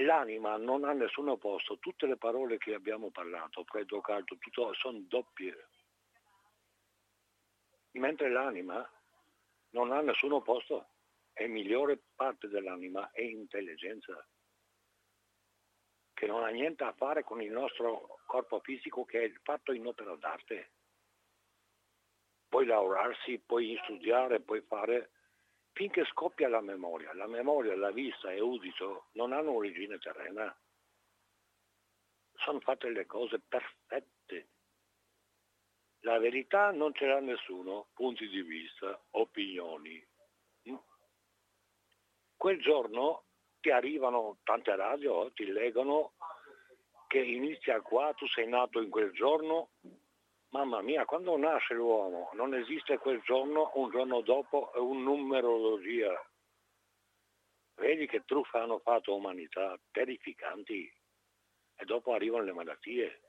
L'anima 0.00 0.56
non 0.58 0.84
ha 0.84 0.92
nessun 0.92 1.28
opposto, 1.28 1.78
tutte 1.78 2.06
le 2.06 2.18
parole 2.18 2.58
che 2.58 2.74
abbiamo 2.74 3.10
parlato, 3.10 3.64
freddo, 3.64 4.00
caldo, 4.02 4.36
tutto, 4.38 4.74
sono 4.74 4.98
doppie. 5.08 5.68
Mentre 7.92 8.30
l'anima 8.30 8.86
non 9.70 9.92
ha 9.92 10.00
nessun 10.02 10.32
opposto, 10.32 10.88
è 11.32 11.46
migliore 11.46 11.98
parte 12.14 12.48
dell'anima, 12.48 13.10
è 13.10 13.22
intelligenza, 13.22 14.26
che 16.12 16.26
non 16.26 16.44
ha 16.44 16.48
niente 16.48 16.84
a 16.84 16.92
fare 16.92 17.24
con 17.24 17.40
il 17.40 17.50
nostro 17.50 18.20
corpo 18.26 18.60
fisico 18.60 19.06
che 19.06 19.24
è 19.24 19.32
fatto 19.42 19.72
in 19.72 19.86
opera 19.86 20.14
d'arte. 20.14 20.72
Puoi 22.48 22.66
lavorarsi, 22.66 23.38
puoi 23.38 23.78
studiare, 23.84 24.40
puoi 24.40 24.60
fare 24.60 25.10
finché 25.76 26.06
scoppia 26.06 26.48
la 26.48 26.62
memoria. 26.62 27.12
La 27.12 27.26
memoria, 27.26 27.76
la 27.76 27.90
vista 27.90 28.32
e 28.32 28.38
l'udito 28.38 29.08
non 29.12 29.32
hanno 29.32 29.52
origine 29.52 29.98
terrena. 29.98 30.54
Sono 32.36 32.60
fatte 32.60 32.88
le 32.88 33.04
cose 33.04 33.40
perfette. 33.46 34.48
La 36.00 36.18
verità 36.18 36.70
non 36.70 36.94
ce 36.94 37.04
l'ha 37.04 37.20
nessuno, 37.20 37.88
punti 37.92 38.26
di 38.26 38.40
vista, 38.40 38.98
opinioni. 39.10 40.02
Mm? 40.70 40.76
Quel 42.36 42.60
giorno 42.62 43.24
ti 43.60 43.70
arrivano 43.70 44.38
tante 44.44 44.74
radio, 44.74 45.30
ti 45.32 45.44
leggono 45.44 46.14
che 47.06 47.18
inizia 47.18 47.82
qua, 47.82 48.14
tu 48.14 48.26
sei 48.28 48.48
nato 48.48 48.80
in 48.80 48.88
quel 48.88 49.12
giorno, 49.12 49.72
Mamma 50.56 50.80
mia, 50.80 51.04
quando 51.04 51.36
nasce 51.36 51.74
l'uomo 51.74 52.30
non 52.32 52.54
esiste 52.54 52.96
quel 52.96 53.20
giorno, 53.20 53.72
un 53.74 53.90
giorno 53.90 54.22
dopo 54.22 54.72
è 54.72 54.78
un 54.78 55.02
numerologia. 55.02 56.18
Vedi 57.74 58.06
che 58.06 58.24
truffa 58.24 58.62
hanno 58.62 58.78
fatto 58.78 59.14
umanità, 59.14 59.78
terrificanti. 59.90 60.90
E 61.74 61.84
dopo 61.84 62.14
arrivano 62.14 62.44
le 62.44 62.54
malattie. 62.54 63.20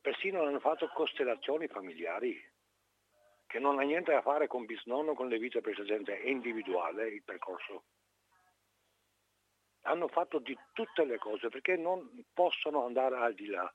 Persino 0.00 0.42
hanno 0.42 0.60
fatto 0.60 0.88
costellazioni 0.88 1.68
familiari, 1.68 2.42
che 3.46 3.58
non 3.58 3.78
ha 3.78 3.82
niente 3.82 4.14
a 4.14 4.22
fare 4.22 4.46
con 4.46 4.64
bisnonno, 4.64 5.12
con 5.12 5.28
le 5.28 5.36
vite 5.36 5.60
precedenti, 5.60 6.10
è 6.10 6.26
individuale 6.26 7.08
il 7.08 7.22
percorso. 7.22 7.84
Hanno 9.82 10.08
fatto 10.08 10.38
di 10.38 10.58
tutte 10.72 11.04
le 11.04 11.18
cose 11.18 11.50
perché 11.50 11.76
non 11.76 12.24
possono 12.32 12.86
andare 12.86 13.16
al 13.16 13.34
di 13.34 13.48
là 13.48 13.70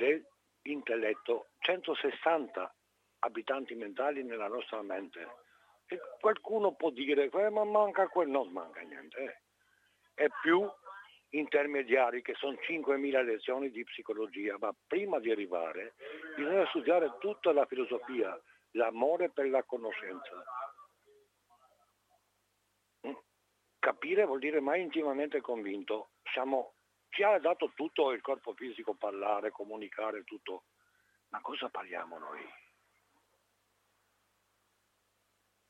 dell'intelletto, 0.00 1.48
160 1.58 2.74
abitanti 3.20 3.74
mentali 3.74 4.22
nella 4.24 4.48
nostra 4.48 4.82
mente. 4.82 5.26
E 5.86 6.00
qualcuno 6.18 6.74
può 6.74 6.90
dire, 6.90 7.28
eh, 7.30 7.50
ma 7.50 7.64
manca 7.64 8.08
quel, 8.08 8.28
non 8.28 8.50
manca 8.50 8.80
niente. 8.80 9.18
Eh. 9.18 10.24
È 10.24 10.28
più 10.40 10.68
intermediari 11.30 12.22
che 12.22 12.34
sono 12.34 12.56
5.000 12.56 13.24
lezioni 13.24 13.70
di 13.70 13.84
psicologia, 13.84 14.56
ma 14.58 14.74
prima 14.86 15.18
di 15.20 15.30
arrivare 15.30 15.94
bisogna 16.34 16.66
studiare 16.66 17.16
tutta 17.20 17.52
la 17.52 17.66
filosofia, 17.66 18.38
l'amore 18.72 19.30
per 19.30 19.48
la 19.48 19.62
conoscenza. 19.62 20.44
Mm. 23.06 23.14
Capire 23.78 24.24
vuol 24.24 24.40
dire 24.40 24.60
mai 24.60 24.80
intimamente 24.80 25.40
convinto. 25.40 26.10
Siamo 26.32 26.74
ci 27.10 27.22
ha 27.24 27.38
dato 27.38 27.72
tutto 27.74 28.12
il 28.12 28.20
corpo 28.20 28.54
fisico, 28.54 28.94
parlare, 28.94 29.50
comunicare, 29.50 30.24
tutto. 30.24 30.64
Ma 31.28 31.40
cosa 31.40 31.68
parliamo 31.68 32.18
noi? 32.18 32.40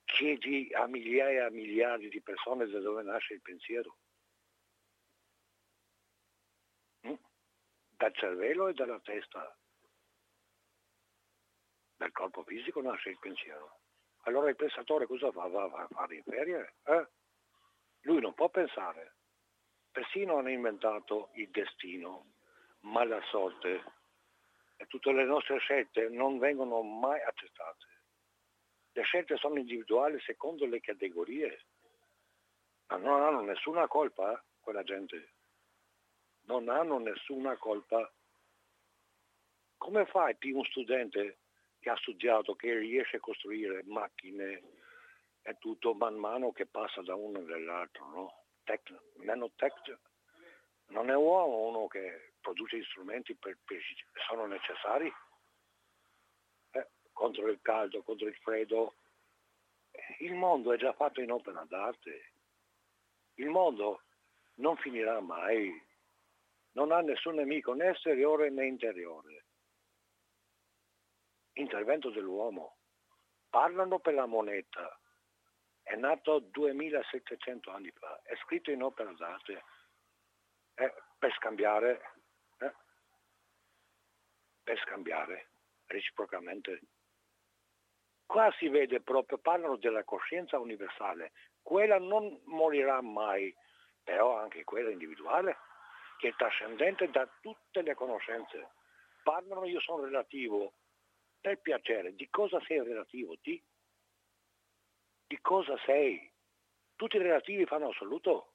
Chiedi 0.05 0.71
a 0.75 0.87
migliaia 0.87 1.47
e 1.47 1.51
miliardi 1.51 2.09
di 2.09 2.21
persone 2.21 2.67
da 2.67 2.79
dove 2.81 3.03
nasce 3.03 3.35
il 3.35 3.43
pensiero. 3.43 3.97
Mm? 7.07 7.15
Dal 7.89 8.15
cervello 8.15 8.69
e 8.69 8.75
dalla 8.75 9.01
testa. 9.01 9.57
Dal 11.97 12.13
corpo 12.13 12.43
fisico 12.45 12.83
nasce 12.83 13.11
il 13.11 13.19
pensiero. 13.19 13.81
Allora 14.25 14.51
il 14.51 14.57
pensatore 14.57 15.07
cosa 15.07 15.31
fa? 15.33 15.47
Va, 15.47 15.67
va 15.69 15.83
a 15.83 15.89
fare 15.89 16.17
in 16.17 16.23
ferie? 16.23 16.75
Eh? 16.85 17.09
Lui 18.01 18.21
non 18.21 18.35
può 18.35 18.49
pensare 18.51 19.20
Persino 19.93 20.37
hanno 20.37 20.51
inventato 20.51 21.31
il 21.35 21.51
destino, 21.51 22.33
ma 22.81 23.05
la 23.05 23.21
sorte 23.31 23.83
e 24.77 24.87
tutte 24.87 25.13
le 25.13 25.25
nostre 25.25 25.59
scelte 25.59 26.09
non 26.09 26.39
vengono 26.39 26.81
mai 26.81 27.21
accettate. 27.21 27.87
Le 28.93 29.03
scelte 29.03 29.37
sono 29.37 29.59
individuali 29.59 30.19
secondo 30.21 30.65
le 30.65 30.81
categorie, 30.81 31.67
ma 32.87 32.97
non 32.97 33.21
hanno 33.23 33.41
nessuna 33.43 33.87
colpa 33.89 34.43
quella 34.61 34.83
gente. 34.83 35.35
Non 36.47 36.69
hanno 36.69 36.99
nessuna 36.99 37.57
colpa. 37.57 38.11
Come 39.77 40.07
fai 40.07 40.37
un 40.53 40.65
studente 40.65 41.39
che 41.79 41.91
ha 41.91 41.97
studiato, 41.97 42.55
che 42.55 42.79
riesce 42.79 43.17
a 43.17 43.21
costruire 43.21 43.83
macchine 43.85 44.63
e 45.43 45.57
tutto 45.59 45.95
man 45.95 46.15
mano 46.15 46.53
che 46.53 46.67
passa 46.67 47.03
da 47.03 47.15
uno 47.15 47.39
all'altro, 47.39 48.07
no? 48.07 48.40
Tech, 48.71 48.95
nanotech 49.25 49.99
non 50.89 51.11
è 51.11 51.17
uomo 51.17 51.69
uno 51.69 51.87
che 51.89 52.35
produce 52.41 52.83
strumenti 52.85 53.35
per, 53.35 53.59
per 53.65 53.81
sono 54.29 54.47
necessari 54.47 55.13
eh, 56.73 56.89
contro 57.13 57.49
il 57.49 57.61
caldo, 57.61 58.03
contro 58.03 58.27
il 58.27 58.37
freddo. 58.37 58.95
Il 60.19 60.35
mondo 60.35 60.73
è 60.73 60.77
già 60.77 60.93
fatto 60.93 61.21
in 61.21 61.31
opera 61.31 61.65
d'arte. 61.65 62.33
Il 63.35 63.49
mondo 63.49 64.03
non 64.55 64.77
finirà 64.77 65.21
mai. 65.21 65.71
Non 66.73 66.93
ha 66.93 67.01
nessun 67.01 67.35
nemico 67.35 67.73
né 67.73 67.91
esteriore 67.91 68.51
né 68.51 68.67
interiore. 68.67 69.45
Intervento 71.55 72.11
dell'uomo. 72.11 72.77
Parlano 73.49 73.99
per 73.99 74.15
la 74.15 74.27
moneta, 74.27 75.00
è 75.91 75.97
nato 75.97 76.39
2700 76.39 77.69
anni 77.73 77.91
fa, 77.91 78.21
è 78.23 78.37
scritto 78.45 78.71
in 78.71 78.81
opera 78.81 79.13
d'arte 79.13 79.65
eh, 80.75 80.95
per 81.19 81.33
scambiare, 81.35 82.01
eh, 82.59 82.73
per 84.63 84.79
scambiare 84.83 85.51
reciprocamente. 85.87 86.81
Qua 88.25 88.55
si 88.59 88.69
vede 88.69 89.01
proprio, 89.01 89.39
parlano 89.39 89.75
della 89.79 90.05
coscienza 90.05 90.61
universale, 90.61 91.33
quella 91.61 91.99
non 91.99 92.41
morirà 92.45 93.01
mai, 93.01 93.53
però 94.05 94.39
anche 94.39 94.63
quella 94.63 94.91
individuale, 94.91 95.57
che 96.19 96.29
è 96.29 96.35
trascendente 96.37 97.11
da 97.11 97.29
tutte 97.41 97.83
le 97.83 97.95
conoscenze. 97.95 98.75
Parlano 99.25 99.65
io 99.65 99.81
sono 99.81 100.05
relativo, 100.05 100.73
per 101.41 101.59
piacere, 101.61 102.15
di 102.15 102.29
cosa 102.31 102.61
sei 102.61 102.81
relativo? 102.81 103.35
Di 103.43 103.61
di 105.31 105.39
cosa 105.41 105.79
sei. 105.87 106.29
Tutti 106.97 107.15
i 107.15 107.23
relativi 107.23 107.65
fanno 107.65 107.91
assoluto. 107.91 108.55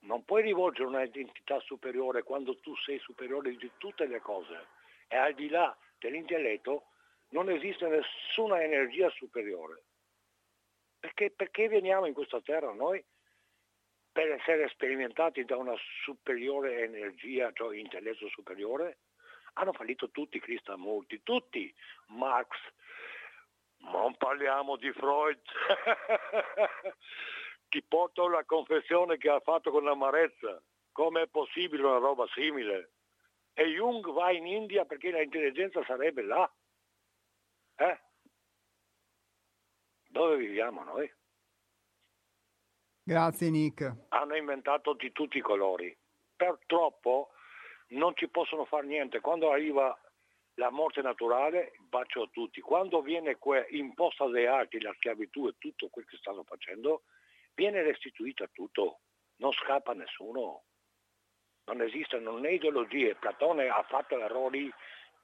Non 0.00 0.22
puoi 0.26 0.42
rivolgere 0.42 0.86
una 0.86 1.02
identità 1.02 1.58
superiore 1.60 2.22
quando 2.22 2.60
tu 2.60 2.76
sei 2.76 2.98
superiore 2.98 3.56
di 3.56 3.70
tutte 3.78 4.06
le 4.06 4.20
cose. 4.20 4.66
E 5.08 5.16
al 5.16 5.32
di 5.32 5.48
là 5.48 5.74
dell'intelletto 5.98 6.88
non 7.30 7.48
esiste 7.48 7.88
nessuna 7.88 8.62
energia 8.62 9.08
superiore. 9.08 9.84
Perché, 11.00 11.30
perché 11.30 11.66
veniamo 11.68 12.04
in 12.04 12.12
questa 12.12 12.42
terra 12.42 12.70
noi? 12.74 13.02
Per 14.12 14.30
essere 14.30 14.68
sperimentati 14.68 15.46
da 15.46 15.56
una 15.56 15.74
superiore 16.04 16.82
energia, 16.82 17.50
cioè 17.54 17.78
intelletto 17.78 18.28
superiore? 18.28 18.98
Hanno 19.54 19.72
fallito 19.72 20.10
tutti 20.10 20.38
Krishnamurti, 20.40 21.22
tutti, 21.22 21.74
Marx, 22.08 22.48
non 23.92 24.16
parliamo 24.16 24.76
di 24.76 24.92
Freud. 24.92 25.40
Ti 27.68 27.82
porto 27.82 28.28
la 28.28 28.44
confessione 28.44 29.18
che 29.18 29.28
ha 29.28 29.40
fatto 29.40 29.70
con 29.70 29.84
l'amarezza. 29.84 30.62
Come 30.92 31.22
è 31.22 31.28
possibile 31.28 31.84
una 31.84 31.98
roba 31.98 32.26
simile? 32.34 32.92
E 33.52 33.64
Jung 33.64 34.10
va 34.12 34.30
in 34.30 34.46
India 34.46 34.84
perché 34.84 35.10
l'intelligenza 35.10 35.84
sarebbe 35.84 36.22
là. 36.22 36.50
Eh? 37.76 38.00
Dove 40.08 40.36
viviamo 40.36 40.82
noi? 40.84 41.12
Grazie 43.02 43.50
Nick. 43.50 44.06
Hanno 44.08 44.36
inventato 44.36 44.94
di 44.94 45.12
tutti 45.12 45.38
i 45.38 45.42
colori. 45.42 45.96
Purtroppo 46.36 47.30
non 47.88 48.14
ci 48.14 48.28
possono 48.28 48.64
fare 48.64 48.86
niente. 48.86 49.20
Quando 49.20 49.50
arriva 49.50 49.98
la 50.58 50.70
morte 50.70 51.00
naturale, 51.02 51.72
bacio 51.88 52.22
a 52.22 52.28
tutti. 52.30 52.60
Quando 52.60 53.00
viene 53.00 53.36
que- 53.36 53.66
imposta 53.70 54.26
dai 54.26 54.46
altri 54.46 54.80
la 54.80 54.92
schiavitù 54.96 55.46
e 55.46 55.54
tutto 55.56 55.88
quel 55.88 56.04
che 56.04 56.16
stanno 56.16 56.42
facendo, 56.42 57.02
viene 57.54 57.82
restituita 57.82 58.46
tutto. 58.52 59.00
Non 59.36 59.52
scappa 59.52 59.92
nessuno. 59.94 60.64
Non 61.66 61.80
esistono 61.82 62.38
né 62.38 62.54
ideologie. 62.54 63.14
Platone 63.14 63.68
ha 63.68 63.84
fatto 63.88 64.18
errori 64.18 64.70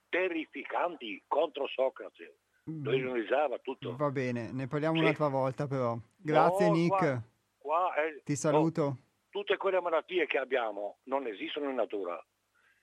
terrificanti 0.09 1.21
contro 1.27 1.67
Socrate. 1.67 2.37
Lo 2.63 2.93
ironizzava 2.93 3.59
tutto. 3.59 3.95
Va 3.95 4.09
bene, 4.09 4.51
ne 4.51 4.67
parliamo 4.67 4.95
sì. 4.95 5.01
un'altra 5.01 5.27
volta 5.27 5.67
però. 5.67 5.97
Grazie 6.15 6.67
no, 6.67 6.73
Nick. 6.73 6.97
Qua, 6.97 7.23
qua 7.57 7.93
è, 7.93 8.21
Ti 8.23 8.35
saluto. 8.35 8.81
No, 8.83 8.97
tutte 9.29 9.57
quelle 9.57 9.81
malattie 9.81 10.25
che 10.27 10.37
abbiamo 10.37 10.99
non 11.03 11.27
esistono 11.27 11.69
in 11.69 11.75
natura. 11.75 12.23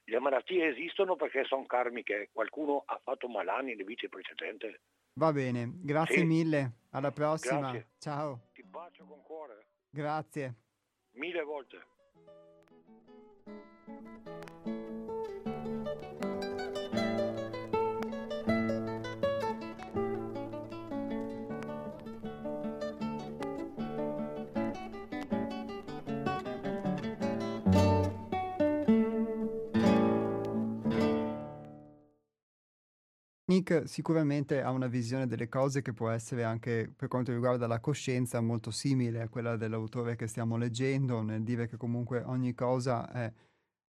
Le 0.05 0.19
malattie 0.19 0.69
esistono 0.69 1.17
perché 1.17 1.45
sono 1.45 1.65
karmiche. 1.65 2.31
Qualcuno 2.33 2.83
ha 2.87 3.01
fatto 3.03 3.29
malani 3.29 3.71
nelle 3.71 3.85
vite 3.85 4.09
precedenti. 4.09 4.75
Va 5.15 5.33
bene, 5.33 5.71
grazie 5.83 6.19
sì. 6.19 6.25
mille. 6.25 6.73
Alla 6.91 7.13
prossima. 7.13 7.61
Grazie. 7.61 7.89
Ciao. 7.99 8.49
Ti 8.53 8.63
bacio 8.65 9.05
con 9.05 9.23
cuore. 9.23 9.67
Grazie. 9.91 10.55
Mille 11.13 11.43
volte. 11.43 11.91
Nick 33.53 33.87
sicuramente 33.87 34.63
ha 34.63 34.71
una 34.71 34.87
visione 34.87 35.27
delle 35.27 35.49
cose 35.49 35.83
che 35.83 35.93
può 35.93 36.09
essere 36.09 36.43
anche 36.43 36.91
per 36.97 37.09
quanto 37.09 37.33
riguarda 37.33 37.67
la 37.67 37.81
coscienza 37.81 38.41
molto 38.41 38.71
simile 38.71 39.21
a 39.21 39.29
quella 39.29 39.57
dell'autore 39.57 40.17
che 40.17 40.27
stiamo 40.27 40.57
leggendo, 40.57 41.21
nel 41.21 41.43
dire 41.43 41.69
che 41.69 41.77
comunque 41.77 42.23
ogni 42.23 42.55
cosa 42.55 43.11
è 43.13 43.33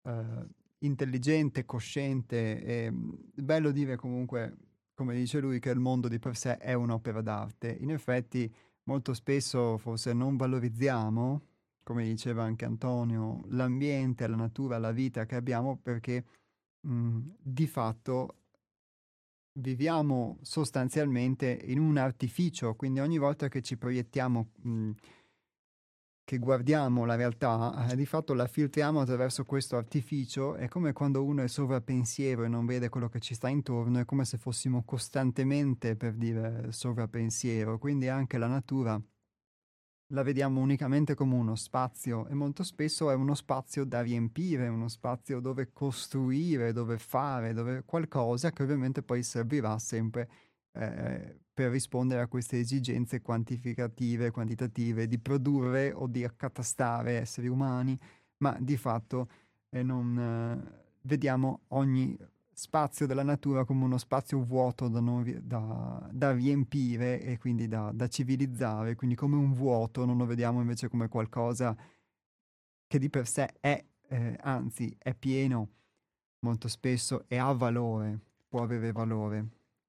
eh, 0.03 0.47
intelligente, 0.79 1.65
cosciente 1.65 2.61
e 2.63 2.91
mm, 2.91 3.13
bello 3.33 3.71
dire 3.71 3.95
comunque, 3.95 4.57
come 4.93 5.15
dice 5.15 5.39
lui, 5.39 5.59
che 5.59 5.69
il 5.69 5.79
mondo 5.79 6.09
di 6.09 6.19
per 6.19 6.35
sé 6.35 6.57
è 6.57 6.73
un'opera 6.73 7.21
d'arte. 7.21 7.77
In 7.79 7.91
effetti 7.91 8.53
molto 8.83 9.13
spesso 9.13 9.77
forse 9.77 10.11
non 10.11 10.35
valorizziamo, 10.35 11.41
come 11.81 12.03
diceva 12.03 12.43
anche 12.43 12.65
Antonio, 12.65 13.41
l'ambiente, 13.49 14.27
la 14.27 14.35
natura, 14.35 14.77
la 14.79 14.91
vita 14.91 15.25
che 15.25 15.35
abbiamo 15.35 15.77
perché 15.81 16.25
mh, 16.81 16.93
mm, 16.93 17.19
di 17.41 17.67
fatto 17.67 18.39
viviamo 19.57 20.37
sostanzialmente 20.41 21.59
in 21.65 21.79
un 21.79 21.97
artificio, 21.97 22.75
quindi 22.75 22.99
ogni 22.99 23.17
volta 23.17 23.47
che 23.47 23.61
ci 23.61 23.77
proiettiamo, 23.77 24.51
mh, 24.61 24.91
che 26.23 26.39
guardiamo 26.39 27.05
la 27.05 27.15
realtà, 27.15 27.87
eh, 27.89 27.95
di 27.95 28.05
fatto 28.05 28.33
la 28.33 28.47
filtriamo 28.47 28.99
attraverso 28.99 29.45
questo 29.45 29.77
artificio, 29.77 30.55
è 30.55 30.67
come 30.67 30.91
quando 30.91 31.23
uno 31.23 31.43
è 31.43 31.47
sovrappensiero 31.47 32.43
e 32.43 32.47
non 32.47 32.65
vede 32.65 32.89
quello 32.89 33.09
che 33.09 33.19
ci 33.19 33.35
sta 33.35 33.47
intorno, 33.47 33.99
è 33.99 34.05
come 34.05 34.25
se 34.25 34.37
fossimo 34.37 34.83
costantemente, 34.83 35.95
per 35.95 36.13
dire, 36.15 36.71
sovrappensiero, 36.71 37.77
quindi 37.77 38.07
anche 38.07 38.37
la 38.37 38.47
natura 38.47 38.99
la 40.09 40.21
vediamo 40.21 40.61
unicamente 40.61 41.15
come 41.15 41.33
uno 41.33 41.55
spazio 41.55 42.27
e 42.27 42.33
molto 42.35 42.63
spesso 42.63 43.09
è 43.09 43.15
uno 43.15 43.33
spazio 43.33 43.85
da 43.85 44.01
riempire, 44.01 44.67
uno 44.67 44.87
spazio 44.87 45.39
dove 45.39 45.71
costruire, 45.73 46.73
dove 46.73 46.97
fare, 46.99 47.53
dove 47.53 47.83
qualcosa 47.85 48.51
che 48.51 48.63
ovviamente 48.63 49.01
poi 49.01 49.23
servirà 49.23 49.79
sempre 49.79 50.29
eh, 50.73 51.39
per 51.53 51.71
rispondere 51.71 52.21
a 52.21 52.27
queste 52.27 52.59
esigenze 52.59 53.21
quantificative, 53.21 54.29
quantitative, 54.29 55.07
di 55.07 55.17
produrre 55.17 55.91
o 55.91 56.07
di 56.07 56.23
accatastare 56.23 57.13
esseri 57.13 57.47
umani, 57.47 57.97
ma 58.37 58.55
di 58.59 58.77
fatto 58.77 59.29
eh, 59.69 59.81
non 59.81 60.19
eh, 60.19 60.83
vediamo 61.01 61.61
ogni 61.69 62.15
spazio 62.55 63.05
della 63.05 63.21
natura 63.21 63.65
come 63.65 63.83
uno 63.83 63.97
spazio 63.97 64.41
vuoto 64.41 64.87
da, 64.87 65.01
non, 65.01 65.41
da, 65.43 66.09
da 66.09 66.31
riempire 66.31 67.21
e 67.21 67.37
quindi 67.37 67.67
da, 67.67 67.91
da, 67.93 68.07
civilizzare, 68.07 68.95
quindi 68.95 69.15
come 69.15 69.35
un 69.35 69.53
vuoto, 69.53 70.05
non 70.05 70.17
lo 70.17 70.25
vediamo 70.25 70.61
invece 70.61 70.87
come 70.87 71.09
qualcosa 71.09 71.75
che 72.87 72.97
di 72.97 73.09
per 73.09 73.27
sé 73.27 73.55
è, 73.59 73.83
eh, 74.07 74.37
anzi 74.41 74.95
è 74.97 75.13
pieno 75.13 75.69
molto 76.39 76.69
spesso 76.69 77.25
e 77.27 77.37
ha 77.37 77.51
valore, 77.51 78.19
può 78.47 78.63
avere 78.63 78.93
valore. 78.93 79.47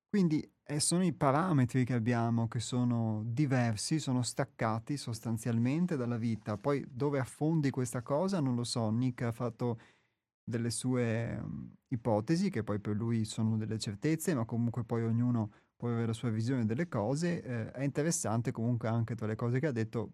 Quindi 0.08 0.44
eh, 0.64 0.80
sono 0.80 1.04
i 1.04 1.12
parametri 1.12 1.84
che 1.84 1.94
abbiamo 1.94 2.48
che 2.48 2.58
sono 2.58 3.22
diversi, 3.26 4.00
sono 4.00 4.22
staccati 4.22 4.96
sostanzialmente 4.96 5.96
dalla 5.96 6.16
vita. 6.16 6.56
Poi 6.56 6.84
dove 6.90 7.20
affondi 7.20 7.70
questa 7.70 8.02
cosa 8.02 8.40
non 8.40 8.56
lo 8.56 8.64
so, 8.64 8.90
Nick 8.90 9.22
ha 9.22 9.30
fatto 9.30 9.78
delle 10.48 10.70
sue 10.70 11.38
um, 11.42 11.74
ipotesi, 11.88 12.50
che 12.50 12.62
poi 12.62 12.78
per 12.78 12.94
lui 12.94 13.24
sono 13.24 13.56
delle 13.56 13.78
certezze, 13.78 14.32
ma 14.34 14.44
comunque 14.44 14.84
poi 14.84 15.02
ognuno 15.02 15.50
può 15.76 15.88
avere 15.88 16.06
la 16.06 16.12
sua 16.12 16.30
visione 16.30 16.64
delle 16.64 16.88
cose. 16.88 17.42
Eh, 17.42 17.70
è 17.72 17.82
interessante 17.82 18.52
comunque 18.52 18.88
anche 18.88 19.16
tra 19.16 19.26
le 19.26 19.34
cose 19.34 19.58
che 19.58 19.66
ha 19.66 19.72
detto 19.72 20.10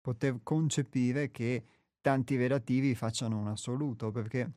poter 0.00 0.40
concepire 0.42 1.30
che 1.30 1.64
tanti 2.00 2.36
relativi 2.36 2.94
facciano 2.94 3.38
un 3.38 3.48
assoluto, 3.48 4.10
perché 4.10 4.50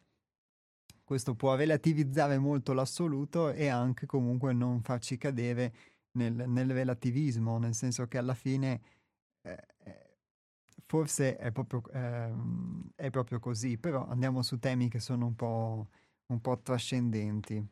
questo 1.04 1.36
può 1.36 1.56
relativizzare 1.56 2.38
molto 2.38 2.72
l'assoluto 2.72 3.52
e 3.52 3.68
anche 3.68 4.06
comunque 4.06 4.54
non 4.54 4.82
farci 4.82 5.18
cadere 5.18 5.74
nel, 6.12 6.48
nel 6.48 6.72
relativismo, 6.72 7.58
nel 7.58 7.74
senso 7.74 8.08
che 8.08 8.18
alla 8.18 8.36
fine 8.36 8.82
eh, 9.42 9.68
forse 10.94 11.38
è 11.38 11.52
proprio, 11.52 11.82
ehm, 11.92 12.92
è 12.94 13.10
proprio, 13.10 13.40
così, 13.40 13.80
però 13.80 14.08
andiamo 14.08 14.44
su 14.44 14.60
temi 14.60 14.90
che 14.90 15.00
sono 15.00 15.26
un 15.26 15.36
po', 15.36 15.88
un 16.28 16.40
po 16.40 16.60
trascendenti. 16.62 17.68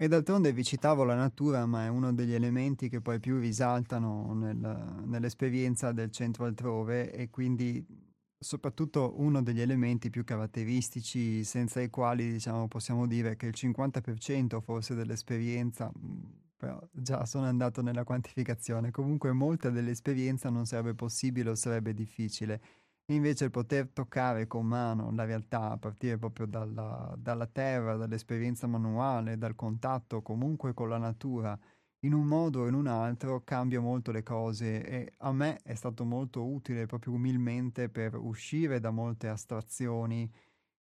E 0.00 0.08
d'altronde 0.08 0.52
vi 0.54 0.64
citavo 0.64 1.04
la 1.04 1.14
natura, 1.14 1.66
ma 1.66 1.84
è 1.84 1.88
uno 1.88 2.14
degli 2.14 2.32
elementi 2.32 2.88
che 2.88 3.02
poi 3.02 3.20
più 3.20 3.38
risaltano 3.38 4.32
nel, 4.32 5.02
nell'esperienza 5.04 5.92
del 5.92 6.10
centro 6.10 6.46
altrove 6.46 7.12
e 7.12 7.28
quindi 7.28 8.07
soprattutto 8.38 9.14
uno 9.20 9.42
degli 9.42 9.60
elementi 9.60 10.10
più 10.10 10.24
caratteristici 10.24 11.42
senza 11.44 11.80
i 11.80 11.90
quali 11.90 12.30
diciamo, 12.32 12.68
possiamo 12.68 13.06
dire 13.06 13.36
che 13.36 13.46
il 13.46 13.54
50% 13.56 14.60
forse 14.60 14.94
dell'esperienza, 14.94 15.90
mhmm, 15.92 16.46
però 16.56 16.80
già 16.92 17.24
sono 17.26 17.46
andato 17.46 17.82
nella 17.82 18.04
quantificazione, 18.04 18.90
comunque 18.90 19.32
molta 19.32 19.70
dell'esperienza 19.70 20.50
non 20.50 20.66
sarebbe 20.66 20.94
possibile 20.94 21.50
o 21.50 21.54
sarebbe 21.54 21.94
difficile. 21.94 22.60
Invece 23.10 23.44
il 23.44 23.50
poter 23.50 23.88
toccare 23.88 24.46
con 24.46 24.66
mano 24.66 25.10
la 25.12 25.24
realtà 25.24 25.70
a 25.70 25.78
partire 25.78 26.18
proprio 26.18 26.46
dalla, 26.46 27.14
dalla 27.16 27.46
terra, 27.46 27.96
dall'esperienza 27.96 28.66
manuale, 28.66 29.38
dal 29.38 29.54
contatto 29.54 30.20
comunque 30.20 30.74
con 30.74 30.90
la 30.90 30.98
natura, 30.98 31.58
in 32.00 32.12
un 32.12 32.26
modo 32.26 32.60
o 32.60 32.68
in 32.68 32.74
un 32.74 32.86
altro 32.86 33.42
cambia 33.42 33.80
molto 33.80 34.12
le 34.12 34.22
cose 34.22 34.84
e 34.84 35.12
a 35.18 35.32
me 35.32 35.58
è 35.62 35.74
stato 35.74 36.04
molto 36.04 36.46
utile 36.46 36.86
proprio 36.86 37.14
umilmente 37.14 37.88
per 37.88 38.14
uscire 38.14 38.78
da 38.80 38.90
molte 38.90 39.28
astrazioni 39.28 40.30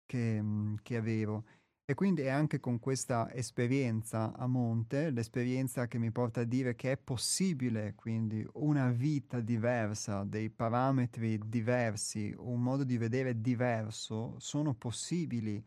che, 0.06 0.42
mm, 0.42 0.76
che 0.82 0.98
avevo. 0.98 1.46
E 1.88 1.94
quindi 1.94 2.24
è 2.24 2.30
anche 2.30 2.60
con 2.60 2.80
questa 2.80 3.32
esperienza 3.32 4.34
a 4.36 4.48
monte, 4.48 5.12
l'esperienza 5.12 5.88
che 5.88 6.00
mi 6.00 6.12
porta 6.12 6.42
a 6.42 6.44
dire 6.44 6.76
che 6.76 6.94
è 6.94 6.98
possibile 6.98 7.94
quindi 7.96 8.46
una 8.54 8.90
vita 8.90 9.40
diversa, 9.40 10.24
dei 10.24 10.50
parametri 10.50 11.40
diversi, 11.48 12.34
un 12.38 12.62
modo 12.62 12.84
di 12.84 12.98
vedere 12.98 13.40
diverso, 13.40 14.36
sono 14.40 14.74
possibili 14.74 15.64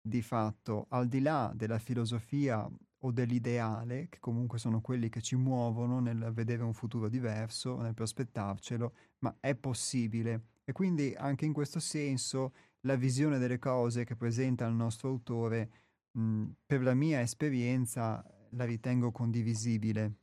di 0.00 0.20
fatto 0.20 0.86
al 0.90 1.06
di 1.06 1.20
là 1.20 1.52
della 1.54 1.78
filosofia 1.78 2.68
o 3.04 3.10
dell'ideale, 3.10 4.08
che 4.08 4.18
comunque 4.18 4.58
sono 4.58 4.80
quelli 4.80 5.08
che 5.08 5.20
ci 5.20 5.36
muovono 5.36 6.00
nel 6.00 6.30
vedere 6.32 6.62
un 6.62 6.74
futuro 6.74 7.08
diverso, 7.08 7.80
nel 7.80 7.94
prospettarcelo, 7.94 8.94
ma 9.20 9.36
è 9.40 9.54
possibile. 9.54 10.48
E 10.64 10.72
quindi 10.72 11.14
anche 11.16 11.44
in 11.44 11.52
questo 11.52 11.80
senso 11.80 12.52
la 12.80 12.96
visione 12.96 13.38
delle 13.38 13.58
cose 13.58 14.04
che 14.04 14.16
presenta 14.16 14.66
il 14.66 14.74
nostro 14.74 15.08
autore, 15.08 15.70
mh, 16.12 16.44
per 16.66 16.82
la 16.82 16.94
mia 16.94 17.20
esperienza, 17.20 18.24
la 18.50 18.64
ritengo 18.64 19.10
condivisibile. 19.10 20.16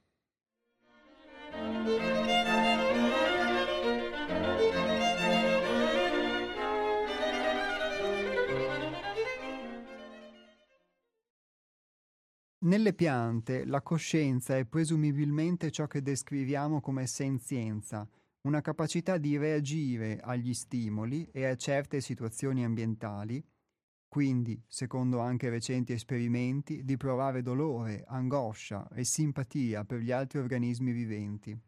Nelle 12.69 12.93
piante 12.93 13.65
la 13.65 13.81
coscienza 13.81 14.55
è 14.55 14.63
presumibilmente 14.63 15.71
ciò 15.71 15.87
che 15.87 16.03
descriviamo 16.03 16.81
come 16.81 17.07
senzienza, 17.07 18.07
una 18.41 18.61
capacità 18.61 19.17
di 19.17 19.37
reagire 19.37 20.19
agli 20.19 20.53
stimoli 20.53 21.27
e 21.31 21.47
a 21.47 21.55
certe 21.55 21.99
situazioni 21.99 22.63
ambientali, 22.63 23.43
quindi, 24.07 24.61
secondo 24.67 25.17
anche 25.17 25.49
recenti 25.49 25.93
esperimenti, 25.93 26.85
di 26.85 26.95
provare 26.95 27.41
dolore, 27.41 28.03
angoscia 28.05 28.87
e 28.89 29.03
simpatia 29.03 29.83
per 29.83 30.01
gli 30.01 30.11
altri 30.11 30.37
organismi 30.37 30.91
viventi. 30.91 31.59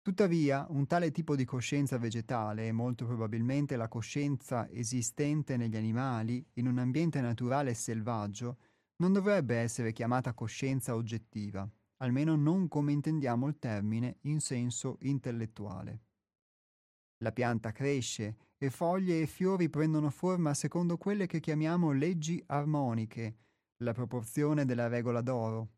Tuttavia, 0.00 0.64
un 0.70 0.86
tale 0.86 1.10
tipo 1.10 1.34
di 1.34 1.44
coscienza 1.44 1.98
vegetale 1.98 2.68
e 2.68 2.72
molto 2.72 3.04
probabilmente 3.04 3.74
la 3.74 3.88
coscienza 3.88 4.70
esistente 4.70 5.56
negli 5.56 5.76
animali 5.76 6.46
in 6.54 6.68
un 6.68 6.78
ambiente 6.78 7.20
naturale 7.20 7.70
e 7.70 7.74
selvaggio 7.74 8.56
non 9.00 9.12
dovrebbe 9.12 9.56
essere 9.56 9.92
chiamata 9.92 10.34
coscienza 10.34 10.94
oggettiva, 10.94 11.68
almeno 11.98 12.36
non 12.36 12.68
come 12.68 12.92
intendiamo 12.92 13.46
il 13.48 13.58
termine 13.58 14.18
in 14.22 14.40
senso 14.40 14.98
intellettuale. 15.00 16.04
La 17.22 17.32
pianta 17.32 17.72
cresce 17.72 18.36
e 18.56 18.70
foglie 18.70 19.22
e 19.22 19.26
fiori 19.26 19.68
prendono 19.68 20.10
forma 20.10 20.54
secondo 20.54 20.96
quelle 20.96 21.26
che 21.26 21.40
chiamiamo 21.40 21.92
leggi 21.92 22.42
armoniche, 22.46 23.36
la 23.82 23.92
proporzione 23.92 24.64
della 24.64 24.88
regola 24.88 25.20
d'oro. 25.22 25.70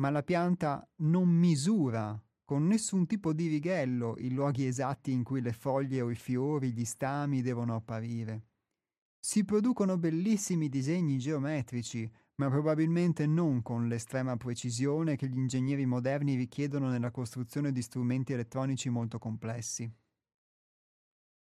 Ma 0.00 0.10
la 0.10 0.22
pianta 0.22 0.88
non 1.02 1.28
misura 1.28 2.20
con 2.44 2.66
nessun 2.66 3.06
tipo 3.06 3.32
di 3.32 3.46
righello 3.46 4.16
i 4.18 4.32
luoghi 4.32 4.66
esatti 4.66 5.12
in 5.12 5.22
cui 5.22 5.40
le 5.40 5.52
foglie 5.52 6.00
o 6.00 6.10
i 6.10 6.16
fiori, 6.16 6.72
gli 6.72 6.84
stami 6.84 7.42
devono 7.42 7.76
apparire. 7.76 8.49
Si 9.22 9.44
producono 9.44 9.98
bellissimi 9.98 10.70
disegni 10.70 11.18
geometrici, 11.18 12.10
ma 12.36 12.48
probabilmente 12.48 13.26
non 13.26 13.60
con 13.60 13.86
l'estrema 13.86 14.38
precisione 14.38 15.16
che 15.16 15.28
gli 15.28 15.36
ingegneri 15.36 15.84
moderni 15.84 16.36
richiedono 16.36 16.88
nella 16.88 17.10
costruzione 17.10 17.70
di 17.70 17.82
strumenti 17.82 18.32
elettronici 18.32 18.88
molto 18.88 19.18
complessi. 19.18 19.92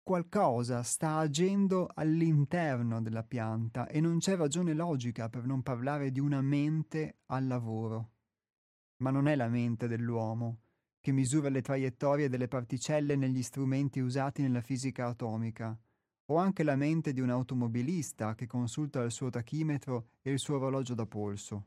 Qualcosa 0.03 0.83
sta 0.83 1.17
agendo 1.17 1.91
all'interno 1.93 3.03
della 3.03 3.25
pianta 3.25 3.89
e 3.89 4.01
non 4.01 4.19
c'è 4.21 4.37
ragione 4.37 4.73
logica 4.73 5.29
per 5.29 5.45
non 5.45 5.63
parlare 5.63 6.11
di 6.11 6.21
una 6.21 6.41
mente 6.41 7.19
al 7.27 7.47
lavoro. 7.47 8.13
Ma 9.03 9.11
non 9.11 9.29
è 9.29 9.37
la 9.37 9.49
mente 9.49 9.87
dell'uomo, 9.87 10.61
che 10.99 11.13
misura 11.13 11.51
le 11.51 11.61
traiettorie 11.61 12.31
delle 12.31 12.49
particelle 12.49 13.17
negli 13.17 13.43
strumenti 13.43 14.01
usati 14.01 14.41
nella 14.41 14.63
fisica 14.63 15.09
atomica, 15.09 15.79
o 16.27 16.37
anche 16.37 16.63
la 16.63 16.77
mente 16.77 17.13
di 17.13 17.21
un 17.21 17.31
automobilista 17.31 18.35
che 18.35 18.47
consulta 18.47 19.03
il 19.03 19.11
suo 19.11 19.31
tachimetro 19.31 20.09
e 20.23 20.33
il 20.33 20.39
suo 20.39 20.57
orologio 20.57 20.95
da 20.95 21.07
polso. 21.07 21.67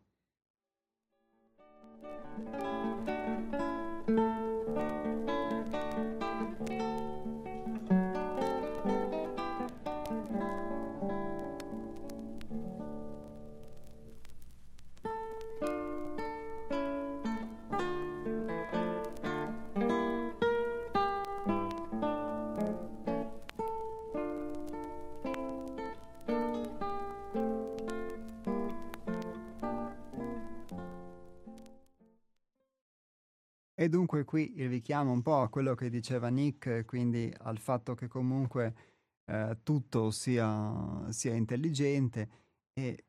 E 33.81 33.87
dunque 33.87 34.25
qui 34.25 34.55
il 34.57 34.67
richiamo 34.67 35.13
un 35.13 35.21
po' 35.21 35.39
a 35.39 35.47
quello 35.47 35.73
che 35.73 35.89
diceva 35.89 36.27
Nick, 36.27 36.83
quindi 36.85 37.33
al 37.43 37.59
fatto 37.59 37.95
che 37.95 38.09
comunque 38.09 38.75
eh, 39.23 39.59
tutto 39.63 40.11
sia, 40.11 41.09
sia, 41.13 41.33
intelligente 41.33 42.29
e 42.73 43.05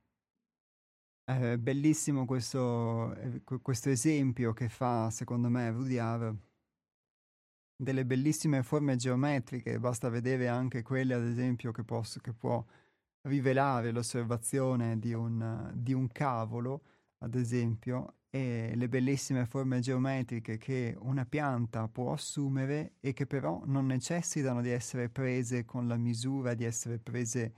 è 1.25 1.57
bellissimo 1.57 2.25
questo, 2.25 3.13
eh, 3.17 3.43
questo, 3.61 3.89
esempio 3.89 4.53
che 4.53 4.69
fa 4.69 5.11
secondo 5.11 5.49
me 5.49 5.73
Rudyard 5.73 6.37
delle 7.75 8.05
bellissime 8.05 8.63
forme 8.63 8.95
geometriche, 8.95 9.81
basta 9.81 10.09
vedere 10.09 10.47
anche 10.47 10.83
quelle 10.83 11.15
ad 11.15 11.25
esempio 11.25 11.73
che, 11.73 11.83
posso, 11.83 12.21
che 12.21 12.33
può 12.33 12.65
rivelare 13.23 13.91
l'osservazione 13.91 15.01
di 15.01 15.15
un, 15.15 15.73
di 15.75 15.95
un 15.95 16.07
cavolo, 16.13 16.83
ad 17.19 17.35
esempio, 17.35 18.20
e 18.31 18.73
le 18.77 18.89
bellissime 18.89 19.45
forme 19.45 19.81
geometriche 19.81 20.57
che 20.57 20.97
una 21.01 21.27
pianta 21.27 21.89
può 21.89 22.13
assumere 22.13 22.95
e 23.01 23.13
che 23.13 23.27
però 23.27 23.63
non 23.67 23.87
necessitano 23.87 24.63
di 24.63 24.71
essere 24.71 25.09
prese 25.09 25.65
con 25.65 25.89
la 25.89 25.97
misura, 25.97 26.55
di 26.55 26.65
essere 26.65 27.01
prese 27.01 27.55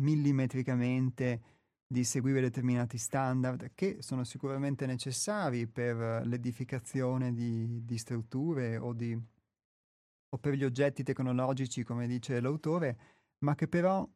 millimetricamente, 0.00 1.42
di 1.86 2.04
seguire 2.04 2.40
determinati 2.40 2.96
standard 2.96 3.72
che 3.74 3.98
sono 4.02 4.22
sicuramente 4.22 4.86
necessari 4.86 5.66
per 5.66 6.24
l'edificazione 6.24 7.32
di, 7.32 7.84
di 7.84 7.98
strutture 7.98 8.76
o, 8.76 8.92
di, 8.92 9.14
o 9.14 10.38
per 10.38 10.54
gli 10.54 10.64
oggetti 10.64 11.02
tecnologici, 11.02 11.82
come 11.82 12.06
dice 12.06 12.40
l'autore, 12.40 12.98
ma 13.44 13.56
che 13.56 13.66
però 13.66 14.08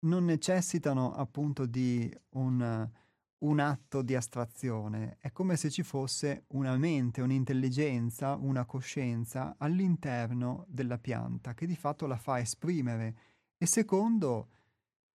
non 0.00 0.24
necessitano 0.24 1.12
appunto 1.12 1.66
di 1.66 2.10
un 2.30 2.90
un 3.40 3.60
atto 3.60 4.02
di 4.02 4.14
astrazione, 4.14 5.16
è 5.20 5.30
come 5.32 5.56
se 5.56 5.70
ci 5.70 5.82
fosse 5.82 6.44
una 6.48 6.76
mente, 6.76 7.20
un'intelligenza, 7.20 8.34
una 8.34 8.64
coscienza 8.64 9.54
all'interno 9.58 10.64
della 10.68 10.98
pianta 10.98 11.54
che 11.54 11.66
di 11.66 11.76
fatto 11.76 12.06
la 12.06 12.16
fa 12.16 12.40
esprimere. 12.40 13.16
E 13.56 13.66
secondo 13.66 14.48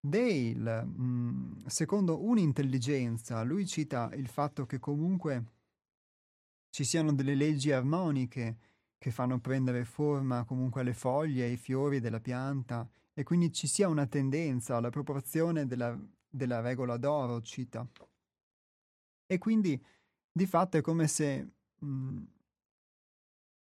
Dale, 0.05 0.83
mm, 0.83 1.65
secondo 1.65 2.25
un'intelligenza, 2.25 3.41
lui 3.43 3.65
cita 3.65 4.11
il 4.15 4.27
fatto 4.27 4.65
che 4.65 4.77
comunque 4.77 5.45
ci 6.71 6.83
siano 6.83 7.13
delle 7.13 7.35
leggi 7.35 7.71
armoniche 7.71 8.57
che 8.97 9.11
fanno 9.11 9.39
prendere 9.39 9.85
forma 9.85 10.43
comunque 10.43 10.81
alle 10.81 10.93
foglie, 10.93 11.45
ai 11.45 11.55
fiori 11.55 12.01
della 12.01 12.19
pianta 12.19 12.85
e 13.13 13.23
quindi 13.23 13.53
ci 13.53 13.65
sia 13.65 13.87
una 13.87 14.05
tendenza 14.05 14.75
alla 14.75 14.89
proporzione 14.89 15.67
della, 15.67 15.97
della 16.27 16.59
regola 16.59 16.97
d'oro, 16.97 17.41
cita. 17.41 17.87
E 19.33 19.39
quindi 19.39 19.83
di 20.31 20.45
fatto 20.45 20.77
è 20.77 20.81
come 20.81 21.07
se 21.07 21.53
mh, 21.79 21.85
mhmm, 21.87 22.27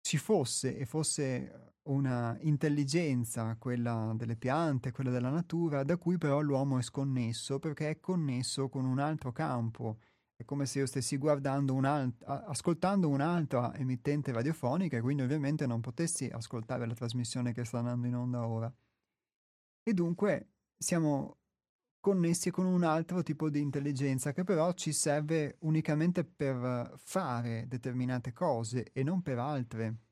ci 0.02 0.18
fosse 0.18 0.76
e 0.76 0.84
fosse 0.84 1.72
una 1.84 2.36
intelligenza, 2.40 3.56
quella 3.58 4.12
delle 4.14 4.36
piante, 4.36 4.92
quella 4.92 5.10
della 5.10 5.30
natura, 5.30 5.82
da 5.82 5.96
cui 5.96 6.18
però 6.18 6.40
l'uomo 6.40 6.78
è 6.78 6.82
sconnesso 6.82 7.58
perché 7.58 7.90
è 7.90 8.00
connesso 8.00 8.68
con 8.68 8.84
un 8.84 8.98
altro 8.98 9.32
campo. 9.32 9.98
È 10.36 10.44
come 10.44 10.66
se 10.66 10.80
io 10.80 10.86
stessi 10.86 11.16
guardando 11.16 11.72
un 11.74 11.86
alt- 11.86 12.22
ascoltando 12.24 13.08
un'altra 13.08 13.74
emittente 13.76 14.32
radiofonica 14.32 14.98
e 14.98 15.00
quindi 15.00 15.22
ovviamente 15.22 15.66
non 15.66 15.80
potessi 15.80 16.26
ascoltare 16.26 16.86
la 16.86 16.94
trasmissione 16.94 17.52
che 17.52 17.64
sta 17.64 17.78
andando 17.78 18.06
in 18.06 18.14
onda 18.14 18.46
ora. 18.46 18.72
E 19.82 19.94
dunque 19.94 20.50
siamo 20.76 21.38
connessi 22.06 22.52
con 22.52 22.66
un 22.66 22.84
altro 22.84 23.24
tipo 23.24 23.50
di 23.50 23.60
intelligenza 23.60 24.32
che 24.32 24.44
però 24.44 24.72
ci 24.74 24.92
serve 24.92 25.56
unicamente 25.62 26.22
per 26.22 26.94
fare 26.98 27.64
determinate 27.66 28.32
cose 28.32 28.92
e 28.92 29.02
non 29.02 29.22
per 29.22 29.40
altre. 29.40 30.05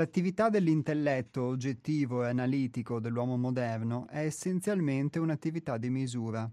L'attività 0.00 0.48
dell'intelletto 0.48 1.42
oggettivo 1.42 2.24
e 2.24 2.28
analitico 2.28 3.00
dell'uomo 3.00 3.36
moderno 3.36 4.08
è 4.08 4.24
essenzialmente 4.24 5.18
un'attività 5.18 5.76
di 5.76 5.90
misura. 5.90 6.50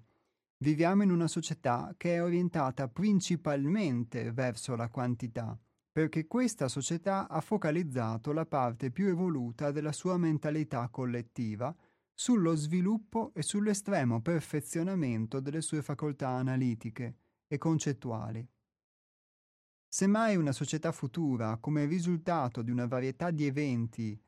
Viviamo 0.58 1.04
in 1.04 1.12
una 1.12 1.30
società 1.30 1.94
che 1.96 2.16
è 2.16 2.22
orientata 2.22 2.90
principalmente 2.90 4.34
verso 4.34 4.76
la 4.76 4.90
quantità, 4.90 5.58
perché 5.90 6.28
questa 6.28 6.68
società 6.68 7.30
ha 7.30 7.40
focalizzato 7.40 8.34
la 8.34 8.46
parte 8.46 8.92
più 8.92 9.08
evoluta 9.08 9.72
della 9.72 9.94
sua 9.94 10.18
mentalità 10.18 10.90
collettiva 10.90 11.74
sullo 12.14 12.54
sviluppo 12.54 13.32
e 13.34 13.44
sull'estremo 13.44 14.20
perfezionamento 14.20 15.40
delle 15.40 15.62
sue 15.62 15.82
facoltà 15.82 16.28
analitiche 16.28 17.16
e 17.48 17.58
concettuali. 17.58 18.46
Semmai 19.90 20.36
una 20.36 20.52
società 20.52 20.92
futura, 20.92 21.58
come 21.58 21.86
risultato 21.86 22.62
di 22.62 22.72
una 22.72 22.88
varietà 22.88 23.32
di 23.32 23.46
eventi 23.46 24.20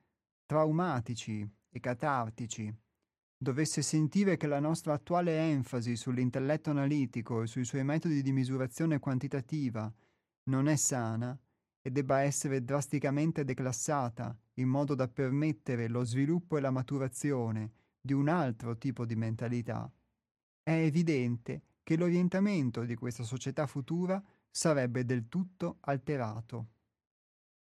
traumatici 0.45 1.47
e 1.69 1.79
catartici, 1.79 2.73
dovesse 3.37 3.81
sentire 3.81 4.37
che 4.37 4.47
la 4.47 4.59
nostra 4.59 4.93
attuale 4.93 5.37
enfasi 5.37 5.95
sull'intelletto 5.95 6.69
analitico 6.69 7.41
e 7.41 7.47
sui 7.47 7.65
suoi 7.65 7.83
metodi 7.83 8.21
di 8.21 8.31
misurazione 8.31 8.99
quantitativa 8.99 9.91
non 10.43 10.67
è 10.67 10.75
sana 10.75 11.37
e 11.81 11.91
debba 11.91 12.21
essere 12.21 12.63
drasticamente 12.63 13.43
declassata 13.43 14.35
in 14.55 14.67
modo 14.67 14.95
da 14.95 15.07
permettere 15.07 15.87
lo 15.87 16.03
sviluppo 16.03 16.57
e 16.57 16.61
la 16.61 16.71
maturazione 16.71 17.71
di 18.01 18.13
un 18.13 18.27
altro 18.27 18.77
tipo 18.77 19.05
di 19.05 19.15
mentalità, 19.15 19.91
è 20.63 20.71
evidente 20.71 21.63
che 21.83 21.97
l'orientamento 21.97 22.83
di 22.85 22.95
questa 22.95 23.23
società 23.23 23.67
futura 23.67 24.21
sarebbe 24.49 25.05
del 25.05 25.27
tutto 25.27 25.77
alterato. 25.81 26.67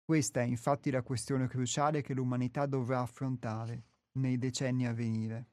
Questa 0.05 0.41
è 0.41 0.45
infatti 0.45 0.91
la 0.91 1.03
questione 1.03 1.47
cruciale 1.47 2.03
che 2.03 2.15
l'umanità 2.15 2.67
dovrà 2.67 3.01
affrontare 3.01 3.85
nei 4.13 4.39
decenni 4.39 4.87
a 4.87 4.93
venire. 4.93 5.49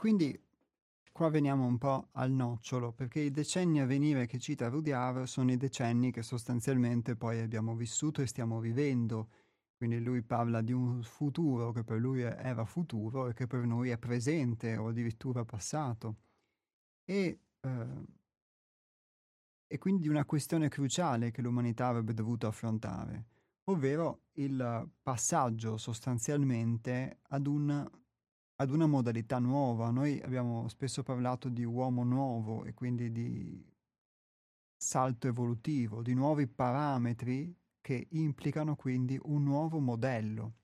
Quindi 0.00 0.34
qua 1.12 1.28
veniamo 1.28 1.66
un 1.66 1.76
po' 1.76 2.08
al 2.12 2.30
nocciolo, 2.30 2.90
perché 2.90 3.20
i 3.20 3.30
decenni 3.30 3.80
a 3.80 3.84
venire 3.84 4.24
che 4.24 4.38
cita 4.38 4.68
Rudyard 4.68 5.24
sono 5.24 5.52
i 5.52 5.58
decenni 5.58 6.10
che 6.10 6.22
sostanzialmente 6.22 7.16
poi 7.16 7.38
abbiamo 7.40 7.76
vissuto 7.76 8.22
e 8.22 8.26
stiamo 8.26 8.60
vivendo. 8.60 9.28
Quindi 9.76 10.00
lui 10.02 10.22
parla 10.22 10.62
di 10.62 10.72
un 10.72 11.02
futuro 11.02 11.70
che 11.72 11.84
per 11.84 11.98
lui 11.98 12.22
era 12.22 12.64
futuro 12.64 13.28
e 13.28 13.34
che 13.34 13.46
per 13.46 13.66
noi 13.66 13.90
è 13.90 13.98
presente 13.98 14.78
o 14.78 14.88
addirittura 14.88 15.44
passato. 15.44 16.16
E, 17.04 17.40
eh, 17.60 18.04
e 19.66 19.78
quindi 19.78 20.00
di 20.00 20.08
una 20.08 20.24
questione 20.24 20.70
cruciale 20.70 21.30
che 21.30 21.42
l'umanità 21.42 21.88
avrebbe 21.88 22.14
dovuto 22.14 22.46
affrontare, 22.46 23.26
ovvero 23.64 24.22
il 24.36 24.90
passaggio 25.02 25.76
sostanzialmente 25.76 27.18
ad 27.28 27.46
un 27.46 27.99
ad 28.60 28.70
una 28.70 28.86
modalità 28.86 29.38
nuova. 29.38 29.90
Noi 29.90 30.20
abbiamo 30.20 30.68
spesso 30.68 31.02
parlato 31.02 31.48
di 31.48 31.64
uomo 31.64 32.04
nuovo 32.04 32.64
e 32.64 32.74
quindi 32.74 33.10
di 33.10 33.66
salto 34.76 35.26
evolutivo, 35.26 36.02
di 36.02 36.14
nuovi 36.14 36.46
parametri 36.46 37.54
che 37.80 38.06
implicano 38.10 38.76
quindi 38.76 39.18
un 39.22 39.42
nuovo 39.42 39.78
modello. 39.78 40.54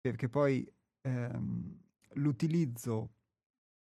Perché 0.00 0.30
poi 0.30 0.66
ehm, 1.02 1.78
l'utilizzo, 2.14 3.10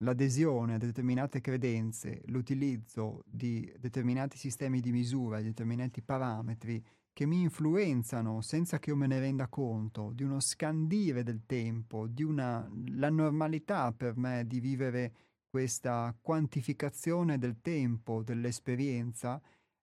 l'adesione 0.05 0.75
a 0.75 0.79
determinate 0.79 1.41
credenze, 1.41 2.23
l'utilizzo 2.27 3.25
di 3.27 3.73
determinati 3.77 4.39
sistemi 4.39 4.81
di 4.81 4.93
misura, 4.93 5.41
determinati 5.41 6.01
parametri 6.01 6.85
che 7.15 7.27
mi 7.27 7.43
influenzano 7.43 8.41
senza 8.41 8.79
che 8.81 8.91
io 8.91 8.97
me 8.97 9.07
ne 9.07 9.21
renda 9.21 9.47
conto, 9.47 10.11
di 10.13 10.25
uno 10.25 10.41
scandire 10.41 11.23
del 11.23 11.47
tempo, 11.47 12.09
di 12.09 12.25
una 12.25 12.69
la 12.97 13.09
normalità 13.09 13.93
per 13.93 14.17
me 14.17 14.45
di 14.47 14.59
vivere 14.59 15.13
questa 15.49 16.15
quantificazione 16.21 17.39
del 17.39 17.61
tempo, 17.63 18.25
dell'esperienza, 18.25 19.41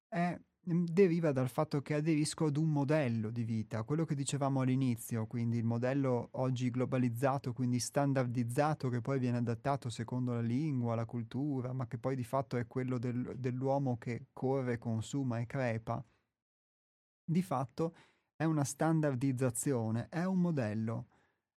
è, 0.09 0.37
mm, 0.69 0.83
deriva 0.91 1.31
dal 1.31 1.47
fatto 1.47 1.81
che 1.81 1.93
aderisco 1.93 2.47
ad 2.47 2.57
un 2.57 2.69
modello 2.69 3.29
di 3.31 3.43
vita, 3.45 3.83
quello 3.83 4.03
che 4.03 4.15
dicevamo 4.15 4.59
all'inizio, 4.59 5.25
quindi 5.25 5.57
il 5.57 5.63
modello 5.63 6.27
oggi 6.33 6.69
globalizzato, 6.69 7.53
quindi 7.53 7.79
standardizzato, 7.79 8.89
che 8.89 8.99
poi 8.99 9.19
viene 9.19 9.37
adattato 9.37 9.89
secondo 9.89 10.33
la 10.33 10.41
lingua, 10.41 10.95
la 10.95 11.05
cultura, 11.05 11.71
ma 11.71 11.87
che 11.87 11.97
poi 11.97 12.17
di 12.17 12.25
fatto 12.25 12.57
è 12.57 12.67
quello 12.67 12.97
del, 12.97 13.35
dell'uomo 13.37 13.97
che 13.97 14.25
corre, 14.33 14.77
consuma 14.77 15.39
e 15.39 15.45
crepa 15.45 16.03
di 17.31 17.41
fatto 17.41 17.95
è 18.35 18.43
una 18.43 18.63
standardizzazione, 18.63 20.07
è 20.09 20.23
un 20.23 20.39
modello. 20.39 21.07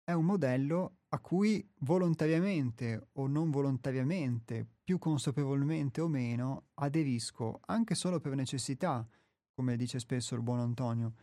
È 0.04 0.12
un 0.14 0.26
modello 0.26 0.98
a 1.10 1.20
cui 1.20 1.66
volontariamente 1.80 3.10
o 3.14 3.28
non 3.28 3.50
volontariamente, 3.50 4.66
più 4.84 4.98
consapevolmente 4.98 6.02
o 6.02 6.08
meno, 6.08 6.68
aderisco, 6.76 7.60
anche 7.66 7.96
solo 7.96 8.20
per 8.20 8.36
necessità, 8.36 9.08
come 9.54 9.78
dice 9.78 10.00
spesso 10.00 10.36
il 10.36 10.42
buon 10.42 10.60
Antonio. 10.60 11.14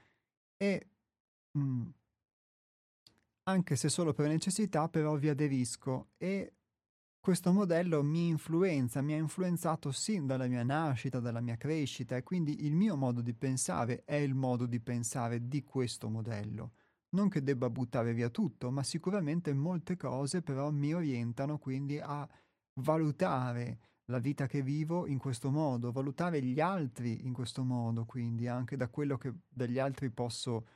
E 0.56 0.88
mh, 1.50 1.60
mm, 1.60 1.86
anche 3.44 3.76
se 3.76 3.88
solo 3.88 4.12
per 4.12 4.28
necessità, 4.28 4.88
però 4.88 5.16
vi 5.16 5.28
aderisco 5.28 6.10
e 6.18 6.52
questo 7.20 7.53
modello 7.53 8.03
mi 8.03 8.28
influenza, 8.28 9.03
mi 9.03 9.12
ha 9.12 9.16
influenzato 9.16 9.90
sin 9.90 10.27
dalla 10.27 10.47
mia 10.47 10.62
nascita, 10.62 11.20
dalla 11.20 11.40
mia 11.40 11.57
crescita 11.57 12.16
e 12.16 12.23
quindi 12.23 12.65
il 12.65 12.74
mio 12.74 12.97
modo 12.97 13.20
di 13.20 13.35
pensare 13.35 14.03
è 14.05 14.15
il 14.15 14.35
modo 14.35 14.66
di 14.66 14.81
pensare 14.81 15.47
di 15.47 15.62
questo 15.62 16.09
modello. 16.09 16.73
Non 17.11 17.28
che 17.28 17.43
debba 17.43 17.70
buttare 17.70 18.12
via 18.12 18.28
tutto, 18.28 18.70
ma 18.70 18.82
sicuramente 18.82 19.53
molte 19.55 19.97
cose 19.97 20.43
però 20.43 20.70
mi 20.70 20.93
orientano 20.95 21.59
quindi 21.59 21.99
a 21.99 22.28
valutare 22.81 23.78
la 24.07 24.19
vita 24.19 24.47
che 24.47 24.62
vivo 24.62 25.07
in 25.07 25.19
questo 25.19 25.51
modo, 25.51 25.93
valutare 25.93 26.43
gli 26.43 26.61
altri 26.61 27.27
in 27.27 27.32
questo 27.32 27.62
modo, 27.62 28.05
quindi 28.05 28.47
anche 28.47 28.77
da 28.77 28.89
quello 28.89 29.19
che 29.19 29.32
dagli 29.49 29.78
altri 29.78 30.11
posso 30.11 30.66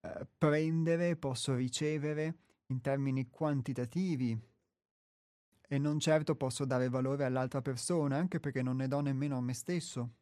eh, 0.00 0.26
prendere, 0.38 1.16
posso 1.16 1.54
ricevere 1.54 2.38
in 2.66 2.80
termini 2.80 3.28
quantitativi, 3.28 4.38
e 5.70 5.78
non 5.78 6.00
certo 6.00 6.34
posso 6.34 6.64
dare 6.64 6.88
valore 6.88 7.24
all'altra 7.24 7.60
persona, 7.60 8.16
anche 8.16 8.40
perché 8.40 8.62
non 8.62 8.76
ne 8.76 8.88
do 8.88 9.00
nemmeno 9.00 9.36
a 9.36 9.42
me 9.42 9.52
stesso. 9.52 10.14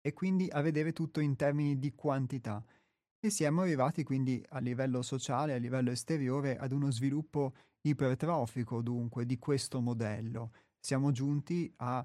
E 0.00 0.12
quindi 0.12 0.48
a 0.48 0.60
vedere 0.60 0.92
tutto 0.92 1.20
in 1.20 1.34
termini 1.36 1.78
di 1.78 1.92
quantità. 1.94 2.64
E 3.18 3.30
siamo 3.30 3.62
arrivati 3.62 4.04
quindi 4.04 4.44
a 4.50 4.58
livello 4.58 5.02
sociale, 5.02 5.54
a 5.54 5.58
livello 5.58 5.90
esteriore, 5.90 6.56
ad 6.56 6.72
uno 6.72 6.90
sviluppo 6.90 7.54
ipertrofico 7.82 8.80
dunque 8.80 9.26
di 9.26 9.38
questo 9.38 9.80
modello. 9.80 10.52
Siamo 10.78 11.10
giunti 11.10 11.72
a 11.76 12.04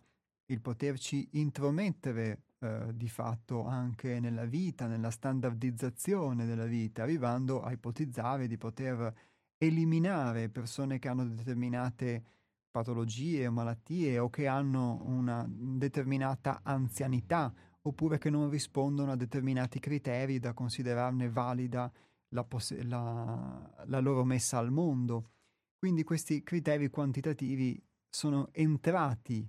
il 0.49 0.61
poterci 0.61 1.27
intromettere 1.33 2.43
eh, 2.59 2.91
di 2.93 3.09
fatto 3.09 3.65
anche 3.65 4.19
nella 4.19 4.45
vita, 4.45 4.87
nella 4.87 5.11
standardizzazione 5.11 6.45
della 6.45 6.65
vita, 6.65 7.03
arrivando 7.03 7.61
a 7.61 7.71
ipotizzare 7.71 8.47
di 8.47 8.57
poter 8.57 9.13
eliminare 9.57 10.49
persone 10.49 10.99
che 10.99 11.07
hanno 11.07 11.25
determinate 11.25 12.23
patologie 12.69 13.47
o 13.47 13.51
malattie 13.51 14.19
o 14.19 14.29
che 14.29 14.47
hanno 14.47 15.01
una 15.05 15.45
determinata 15.49 16.59
anzianità 16.63 17.53
oppure 17.81 18.17
che 18.17 18.29
non 18.29 18.49
rispondono 18.49 19.11
a 19.11 19.15
determinati 19.15 19.79
criteri 19.79 20.39
da 20.39 20.53
considerarne 20.53 21.29
valida 21.29 21.91
la, 22.29 22.43
poss- 22.43 22.79
la, 22.83 23.85
la 23.85 23.99
loro 23.99 24.23
messa 24.25 24.57
al 24.57 24.71
mondo. 24.71 25.29
Quindi 25.77 26.03
questi 26.03 26.43
criteri 26.43 26.89
quantitativi 26.89 27.81
sono 28.09 28.49
entrati 28.51 29.47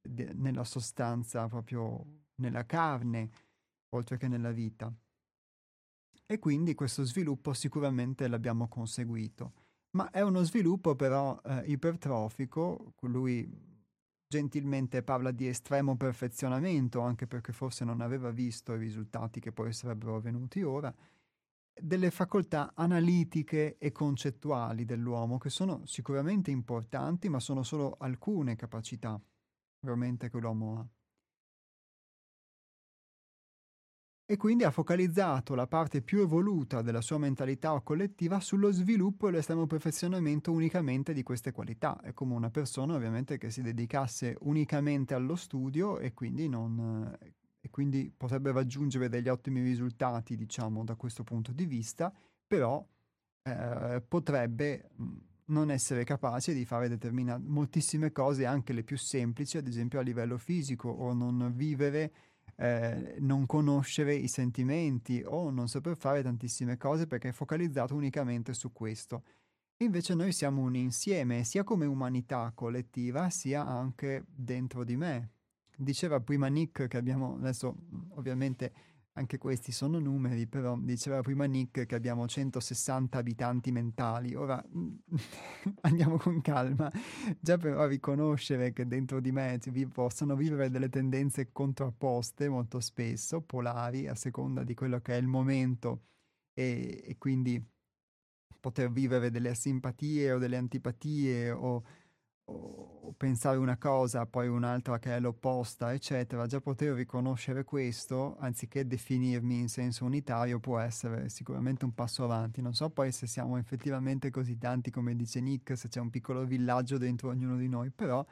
de- 0.00 0.32
nella 0.34 0.64
sostanza, 0.64 1.46
proprio 1.48 2.04
nella 2.36 2.66
carne, 2.66 3.30
oltre 3.90 4.18
che 4.18 4.28
nella 4.28 4.50
vita. 4.50 4.92
E 6.30 6.38
quindi 6.38 6.74
questo 6.74 7.04
sviluppo 7.04 7.54
sicuramente 7.54 8.28
l'abbiamo 8.28 8.68
conseguito. 8.68 9.52
Ma 9.92 10.10
è 10.10 10.20
uno 10.20 10.42
sviluppo 10.42 10.94
però 10.94 11.40
eh, 11.42 11.62
ipertrofico, 11.66 12.92
lui 13.00 13.50
gentilmente 14.28 15.02
parla 15.02 15.30
di 15.30 15.48
estremo 15.48 15.96
perfezionamento, 15.96 17.00
anche 17.00 17.26
perché 17.26 17.52
forse 17.54 17.86
non 17.86 18.02
aveva 18.02 18.30
visto 18.30 18.74
i 18.74 18.78
risultati 18.78 19.40
che 19.40 19.52
poi 19.52 19.72
sarebbero 19.72 20.20
venuti 20.20 20.62
ora, 20.62 20.94
delle 21.80 22.10
facoltà 22.10 22.72
analitiche 22.74 23.78
e 23.78 23.90
concettuali 23.90 24.84
dell'uomo, 24.84 25.38
che 25.38 25.48
sono 25.48 25.86
sicuramente 25.86 26.50
importanti, 26.50 27.30
ma 27.30 27.40
sono 27.40 27.62
solo 27.62 27.96
alcune 27.98 28.54
capacità 28.54 29.18
veramente 29.80 30.28
che 30.28 30.38
l'uomo 30.38 30.78
ha. 30.78 30.97
E 34.30 34.36
quindi 34.36 34.64
ha 34.64 34.70
focalizzato 34.70 35.54
la 35.54 35.66
parte 35.66 36.02
più 36.02 36.20
evoluta 36.20 36.82
della 36.82 37.00
sua 37.00 37.16
mentalità 37.16 37.80
collettiva 37.80 38.40
sullo 38.40 38.70
sviluppo 38.70 39.26
e 39.26 39.30
l'estremo 39.30 39.66
perfezionamento 39.66 40.52
unicamente 40.52 41.14
di 41.14 41.22
queste 41.22 41.50
qualità. 41.50 41.98
È 42.02 42.12
come 42.12 42.34
una 42.34 42.50
persona 42.50 42.94
ovviamente 42.94 43.38
che 43.38 43.48
si 43.48 43.62
dedicasse 43.62 44.36
unicamente 44.40 45.14
allo 45.14 45.34
studio 45.34 45.98
e 45.98 46.12
quindi, 46.12 46.46
non, 46.46 47.10
e 47.58 47.70
quindi 47.70 48.12
potrebbe 48.14 48.52
raggiungere 48.52 49.08
degli 49.08 49.30
ottimi 49.30 49.62
risultati, 49.62 50.36
diciamo, 50.36 50.84
da 50.84 50.94
questo 50.94 51.24
punto 51.24 51.50
di 51.52 51.64
vista, 51.64 52.12
però 52.46 52.86
eh, 53.44 54.02
potrebbe 54.06 54.90
non 55.46 55.70
essere 55.70 56.04
capace 56.04 56.52
di 56.52 56.66
fare 56.66 56.90
determinate 56.90 57.42
moltissime 57.46 58.12
cose, 58.12 58.44
anche 58.44 58.74
le 58.74 58.82
più 58.82 58.98
semplici, 58.98 59.56
ad 59.56 59.66
esempio 59.66 60.00
a 60.00 60.02
livello 60.02 60.36
fisico, 60.36 60.90
o 60.90 61.14
non 61.14 61.50
vivere, 61.56 62.12
eh, 62.60 63.14
non 63.20 63.46
conoscere 63.46 64.14
i 64.14 64.28
sentimenti, 64.28 65.22
o 65.24 65.50
non 65.50 65.68
saper 65.68 65.96
fare 65.96 66.22
tantissime 66.22 66.76
cose 66.76 67.06
perché 67.06 67.28
è 67.28 67.32
focalizzato 67.32 67.94
unicamente 67.94 68.52
su 68.52 68.72
questo. 68.72 69.22
Invece 69.78 70.14
noi 70.14 70.32
siamo 70.32 70.62
un 70.62 70.74
insieme, 70.74 71.44
sia 71.44 71.62
come 71.62 71.86
umanità 71.86 72.50
collettiva, 72.52 73.30
sia 73.30 73.64
anche 73.64 74.24
dentro 74.28 74.82
di 74.82 74.96
me. 74.96 75.30
Diceva 75.76 76.18
prima 76.20 76.48
Nick 76.48 76.88
che 76.88 76.96
abbiamo, 76.96 77.36
adesso 77.36 77.76
ovviamente 78.10 78.72
anche 79.12 79.38
questi 79.38 79.72
sono 79.72 79.98
numeri, 79.98 80.46
però 80.46 80.76
diceva 80.78 81.20
prima 81.22 81.44
Nick 81.44 81.86
che 81.86 81.94
abbiamo 81.94 82.26
160 82.26 83.18
abitanti 83.18 83.72
mentali. 83.72 84.34
Ora 84.34 84.62
andiamo 85.82 86.16
con 86.18 86.40
calma, 86.40 86.90
già 87.40 87.56
però 87.56 87.86
riconoscere 87.86 88.72
che 88.72 88.86
dentro 88.86 89.20
di 89.20 89.32
me 89.32 89.58
vi 89.70 89.86
possono 89.86 90.36
vivere 90.36 90.70
delle 90.70 90.88
tendenze 90.88 91.50
contrapposte 91.52 92.48
molto 92.48 92.80
spesso, 92.80 93.40
polari, 93.40 94.06
a 94.06 94.14
seconda 94.14 94.62
di 94.62 94.74
quello 94.74 95.00
che 95.00 95.14
è 95.14 95.16
il 95.16 95.26
momento 95.26 96.04
e, 96.54 97.02
e 97.04 97.16
quindi 97.18 97.60
poter 98.60 98.90
vivere 98.90 99.30
delle 99.30 99.54
simpatie 99.54 100.32
o 100.32 100.38
delle 100.38 100.56
antipatie 100.56 101.50
o 101.50 101.84
o 102.50 103.12
pensare 103.16 103.58
una 103.58 103.76
cosa, 103.76 104.26
poi 104.26 104.48
un'altra 104.48 104.98
che 104.98 105.14
è 105.14 105.20
l'opposta, 105.20 105.92
eccetera, 105.92 106.46
già 106.46 106.60
poter 106.60 106.94
riconoscere 106.94 107.64
questo, 107.64 108.36
anziché 108.38 108.86
definirmi 108.86 109.58
in 109.58 109.68
senso 109.68 110.04
unitario, 110.04 110.60
può 110.60 110.78
essere 110.78 111.28
sicuramente 111.28 111.84
un 111.84 111.94
passo 111.94 112.24
avanti. 112.24 112.62
Non 112.62 112.74
so 112.74 112.90
poi 112.90 113.12
se 113.12 113.26
siamo 113.26 113.58
effettivamente 113.58 114.30
così 114.30 114.56
tanti 114.56 114.90
come 114.90 115.14
dice 115.14 115.40
Nick, 115.40 115.76
se 115.76 115.88
c'è 115.88 116.00
un 116.00 116.10
piccolo 116.10 116.44
villaggio 116.44 116.96
dentro 116.98 117.28
ognuno 117.30 117.56
di 117.56 117.68
noi, 117.68 117.90
però 117.90 118.24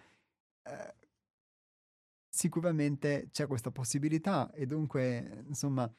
eh, 0.62 0.94
sicuramente 2.28 3.28
c'è 3.30 3.46
questa 3.46 3.70
possibilità 3.70 4.50
e 4.52 4.66
dunque, 4.66 5.44
insomma, 5.46 5.90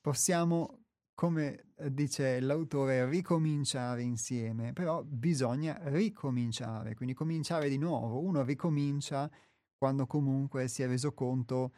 possiamo 0.00 0.81
come 1.22 1.66
eh, 1.76 1.94
dice 1.94 2.40
l'autore, 2.40 3.08
ricominciare 3.08 4.02
insieme, 4.02 4.72
però 4.72 5.04
bisogna 5.04 5.78
ricominciare, 5.84 6.96
quindi 6.96 7.14
cominciare 7.14 7.68
di 7.68 7.78
nuovo. 7.78 8.18
Uno 8.18 8.42
ricomincia 8.42 9.30
quando 9.78 10.08
comunque 10.08 10.66
si 10.66 10.82
è 10.82 10.88
reso 10.88 11.14
conto 11.14 11.72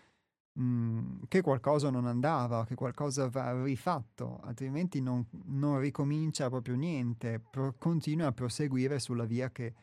mh, 0.53 0.63
mm, 0.65 1.23
che 1.29 1.43
qualcosa 1.43 1.91
non 1.91 2.07
andava, 2.07 2.65
che 2.65 2.75
qualcosa 2.75 3.29
va 3.29 3.63
rifatto, 3.63 4.41
altrimenti 4.41 5.03
non, 5.03 5.27
non 5.45 5.79
ricomincia 5.79 6.49
proprio 6.49 6.75
niente, 6.77 7.39
pro- 7.39 7.75
continua 7.77 8.29
a 8.29 8.33
proseguire 8.33 8.99
sulla 8.99 9.27
via, 9.27 9.51
che, 9.51 9.75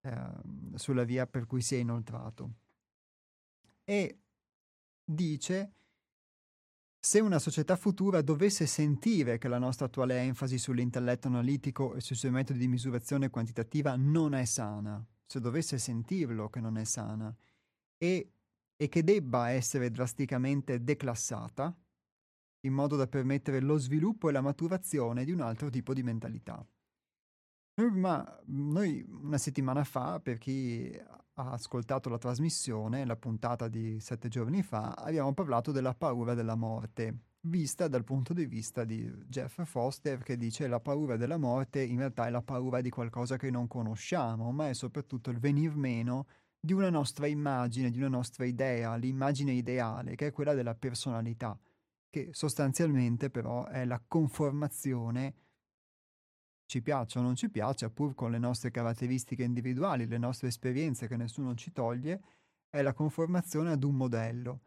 eh, 0.00 0.30
sulla 0.74 1.04
via 1.04 1.24
per 1.28 1.46
cui 1.46 1.62
si 1.62 1.76
è 1.76 1.78
inoltrato. 1.78 2.50
E 3.84 4.18
dice 5.04 5.72
se 7.08 7.20
una 7.20 7.38
società 7.38 7.74
futura 7.76 8.20
dovesse 8.20 8.66
sentire 8.66 9.38
che 9.38 9.48
la 9.48 9.56
nostra 9.56 9.86
attuale 9.86 10.20
enfasi 10.20 10.58
sull'intelletto 10.58 11.28
analitico 11.28 11.94
e 11.94 12.02
sui 12.02 12.16
suoi 12.16 12.32
metodi 12.32 12.58
di 12.58 12.68
misurazione 12.68 13.30
quantitativa 13.30 13.96
non 13.96 14.34
è 14.34 14.44
sana, 14.44 15.02
se 15.24 15.40
dovesse 15.40 15.78
sentirlo 15.78 16.50
che 16.50 16.60
non 16.60 16.76
è 16.76 16.84
sana, 16.84 17.34
e, 17.96 18.32
e 18.76 18.88
che 18.90 19.02
debba 19.04 19.48
essere 19.48 19.90
drasticamente 19.90 20.84
declassata, 20.84 21.74
in 22.66 22.74
modo 22.74 22.96
da 22.96 23.06
permettere 23.06 23.60
lo 23.60 23.78
sviluppo 23.78 24.28
e 24.28 24.32
la 24.32 24.42
maturazione 24.42 25.24
di 25.24 25.32
un 25.32 25.40
altro 25.40 25.70
tipo 25.70 25.94
di 25.94 26.02
mentalità. 26.02 26.62
Ma 27.90 28.42
noi 28.48 29.02
una 29.08 29.38
settimana 29.38 29.82
fa, 29.82 30.20
per 30.20 30.36
chi 30.36 30.94
ha 31.38 31.52
ascoltato 31.52 32.08
la 32.08 32.18
trasmissione, 32.18 33.04
la 33.04 33.16
puntata 33.16 33.68
di 33.68 34.00
sette 34.00 34.28
giorni 34.28 34.62
fa, 34.62 34.92
abbiamo 34.94 35.32
parlato 35.32 35.70
della 35.70 35.94
paura 35.94 36.34
della 36.34 36.56
morte, 36.56 37.18
vista 37.42 37.86
dal 37.86 38.02
punto 38.02 38.34
di 38.34 38.44
vista 38.46 38.84
di 38.84 39.08
Jeff 39.28 39.62
Foster 39.62 40.22
che 40.24 40.36
dice 40.36 40.66
la 40.66 40.80
paura 40.80 41.16
della 41.16 41.38
morte 41.38 41.80
in 41.80 41.98
realtà 41.98 42.26
è 42.26 42.30
la 42.30 42.42
paura 42.42 42.80
di 42.80 42.90
qualcosa 42.90 43.36
che 43.36 43.50
non 43.50 43.68
conosciamo, 43.68 44.50
ma 44.50 44.68
è 44.68 44.74
soprattutto 44.74 45.30
il 45.30 45.38
venir 45.38 45.76
meno 45.76 46.26
di 46.58 46.72
una 46.72 46.90
nostra 46.90 47.28
immagine, 47.28 47.90
di 47.90 47.98
una 47.98 48.08
nostra 48.08 48.44
idea, 48.44 48.96
l'immagine 48.96 49.52
ideale, 49.52 50.16
che 50.16 50.26
è 50.26 50.32
quella 50.32 50.54
della 50.54 50.74
personalità, 50.74 51.56
che 52.10 52.30
sostanzialmente 52.32 53.30
però 53.30 53.64
è 53.66 53.84
la 53.84 54.02
conformazione 54.04 55.34
ci 56.68 56.82
piaccia 56.82 57.18
o 57.18 57.22
non 57.22 57.34
ci 57.34 57.48
piaccia, 57.48 57.88
pur 57.88 58.14
con 58.14 58.30
le 58.30 58.38
nostre 58.38 58.70
caratteristiche 58.70 59.42
individuali, 59.42 60.06
le 60.06 60.18
nostre 60.18 60.48
esperienze 60.48 61.08
che 61.08 61.16
nessuno 61.16 61.54
ci 61.54 61.72
toglie, 61.72 62.20
è 62.68 62.82
la 62.82 62.92
conformazione 62.92 63.70
ad 63.70 63.82
un 63.84 63.94
modello. 63.94 64.60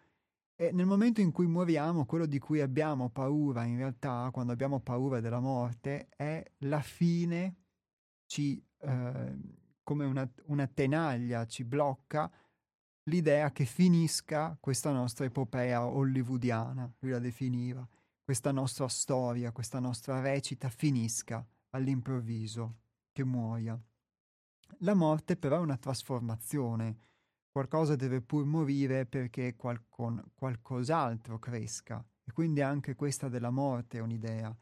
E 0.55 0.71
nel 0.71 0.87
momento 0.87 1.21
in 1.21 1.31
cui 1.31 1.45
moriamo, 1.45 2.05
quello 2.05 2.25
di 2.25 2.39
cui 2.39 2.59
abbiamo 2.59 3.09
paura, 3.09 3.65
in 3.65 3.77
realtà, 3.77 4.29
quando 4.33 4.51
abbiamo 4.51 4.79
paura 4.79 5.19
della 5.19 5.39
morte, 5.39 6.07
è 6.15 6.43
la 6.59 6.81
fine, 6.81 7.55
ci, 8.25 8.59
eh, 8.79 9.37
come 9.83 10.05
una, 10.05 10.27
una 10.45 10.65
tenaglia, 10.65 11.45
ci 11.45 11.63
blocca 11.63 12.31
l'idea 13.03 13.51
che 13.51 13.65
finisca 13.65 14.57
questa 14.59 14.91
nostra 14.91 15.25
epopea 15.25 15.85
hollywoodiana, 15.85 16.91
lui 16.97 17.11
la 17.11 17.19
definiva, 17.19 17.87
questa 18.23 18.51
nostra 18.51 18.87
storia, 18.87 19.51
questa 19.51 19.77
nostra 19.79 20.19
recita 20.19 20.67
finisca 20.69 21.45
all'improvviso, 21.71 22.77
che 23.11 23.23
muoia. 23.23 23.79
La 24.79 24.93
morte 24.93 25.35
però 25.35 25.57
è 25.57 25.59
una 25.59 25.77
trasformazione, 25.77 26.99
qualcosa 27.51 27.95
deve 27.95 28.21
pur 28.21 28.45
morire 28.45 29.05
perché 29.05 29.55
qualcon, 29.55 30.23
qualcos'altro 30.33 31.37
cresca 31.37 32.03
e 32.23 32.31
quindi 32.31 32.61
anche 32.61 32.95
questa 32.95 33.27
della 33.27 33.49
morte 33.49 33.97
è 33.97 34.01
un'idea. 34.01 34.55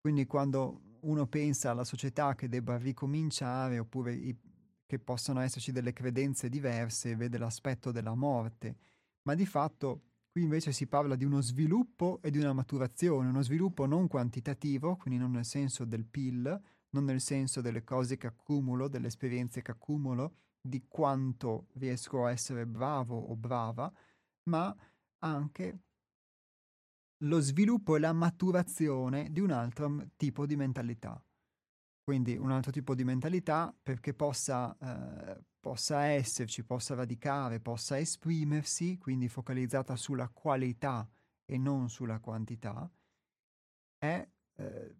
Quindi 0.00 0.26
quando 0.26 0.98
uno 1.00 1.26
pensa 1.26 1.70
alla 1.70 1.84
società 1.84 2.34
che 2.34 2.48
debba 2.48 2.78
ricominciare 2.78 3.78
oppure 3.78 4.14
i, 4.14 4.36
che 4.86 4.98
possano 4.98 5.40
esserci 5.40 5.72
delle 5.72 5.92
credenze 5.92 6.48
diverse, 6.48 7.16
vede 7.16 7.38
l'aspetto 7.38 7.92
della 7.92 8.14
morte, 8.14 8.76
ma 9.22 9.34
di 9.34 9.46
fatto 9.46 10.09
Qui 10.32 10.42
invece 10.42 10.70
si 10.72 10.86
parla 10.86 11.16
di 11.16 11.24
uno 11.24 11.40
sviluppo 11.40 12.20
e 12.22 12.30
di 12.30 12.38
una 12.38 12.52
maturazione, 12.52 13.28
uno 13.28 13.42
sviluppo 13.42 13.86
non 13.86 14.06
quantitativo, 14.06 14.96
quindi 14.96 15.18
non 15.18 15.32
nel 15.32 15.44
senso 15.44 15.84
del 15.84 16.04
PIL, 16.04 16.60
non 16.90 17.04
nel 17.04 17.20
senso 17.20 17.60
delle 17.60 17.82
cose 17.82 18.16
che 18.16 18.28
accumulo, 18.28 18.88
delle 18.88 19.08
esperienze 19.08 19.60
che 19.60 19.72
accumulo, 19.72 20.36
di 20.60 20.84
quanto 20.86 21.68
riesco 21.74 22.26
a 22.26 22.30
essere 22.30 22.66
bravo 22.66 23.18
o 23.18 23.34
brava, 23.34 23.92
ma 24.44 24.74
anche 25.18 25.78
lo 27.24 27.40
sviluppo 27.40 27.96
e 27.96 27.98
la 27.98 28.12
maturazione 28.12 29.30
di 29.30 29.40
un 29.40 29.50
altro 29.50 30.10
tipo 30.16 30.46
di 30.46 30.56
mentalità. 30.56 31.22
Quindi 32.02 32.36
un 32.36 32.50
altro 32.50 32.70
tipo 32.70 32.94
di 32.94 33.04
mentalità 33.04 33.74
perché 33.82 34.14
possa, 34.14 34.76
eh, 34.78 35.44
possa 35.60 36.04
esserci, 36.04 36.64
possa 36.64 36.94
radicare, 36.94 37.60
possa 37.60 37.98
esprimersi, 37.98 38.96
quindi 38.98 39.28
focalizzata 39.28 39.94
sulla 39.94 40.28
qualità 40.28 41.08
e 41.44 41.58
non 41.58 41.90
sulla 41.90 42.18
quantità, 42.18 42.90
è 43.98 44.26
eh, 44.56 44.96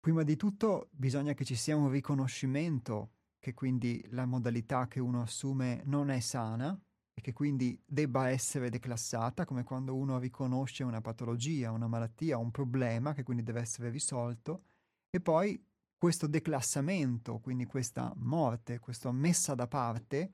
prima 0.00 0.22
di 0.22 0.36
tutto 0.36 0.88
bisogna 0.90 1.34
che 1.34 1.44
ci 1.44 1.54
sia 1.54 1.76
un 1.76 1.90
riconoscimento 1.90 3.10
che 3.38 3.54
quindi 3.54 4.04
la 4.10 4.24
modalità 4.24 4.88
che 4.88 5.00
uno 5.00 5.22
assume 5.22 5.82
non 5.84 6.10
è 6.10 6.20
sana 6.20 6.80
e 7.12 7.20
che 7.20 7.32
quindi 7.32 7.78
debba 7.84 8.30
essere 8.30 8.70
declassata, 8.70 9.44
come 9.44 9.64
quando 9.64 9.94
uno 9.94 10.18
riconosce 10.18 10.84
una 10.84 11.00
patologia, 11.00 11.70
una 11.70 11.88
malattia, 11.88 12.38
un 12.38 12.50
problema 12.50 13.12
che 13.12 13.22
quindi 13.22 13.42
deve 13.42 13.60
essere 13.60 13.90
risolto, 13.90 14.62
e 15.10 15.20
poi 15.20 15.62
questo 16.02 16.26
declassamento, 16.26 17.38
quindi 17.38 17.64
questa 17.64 18.12
morte, 18.16 18.80
questa 18.80 19.12
messa 19.12 19.54
da 19.54 19.68
parte, 19.68 20.32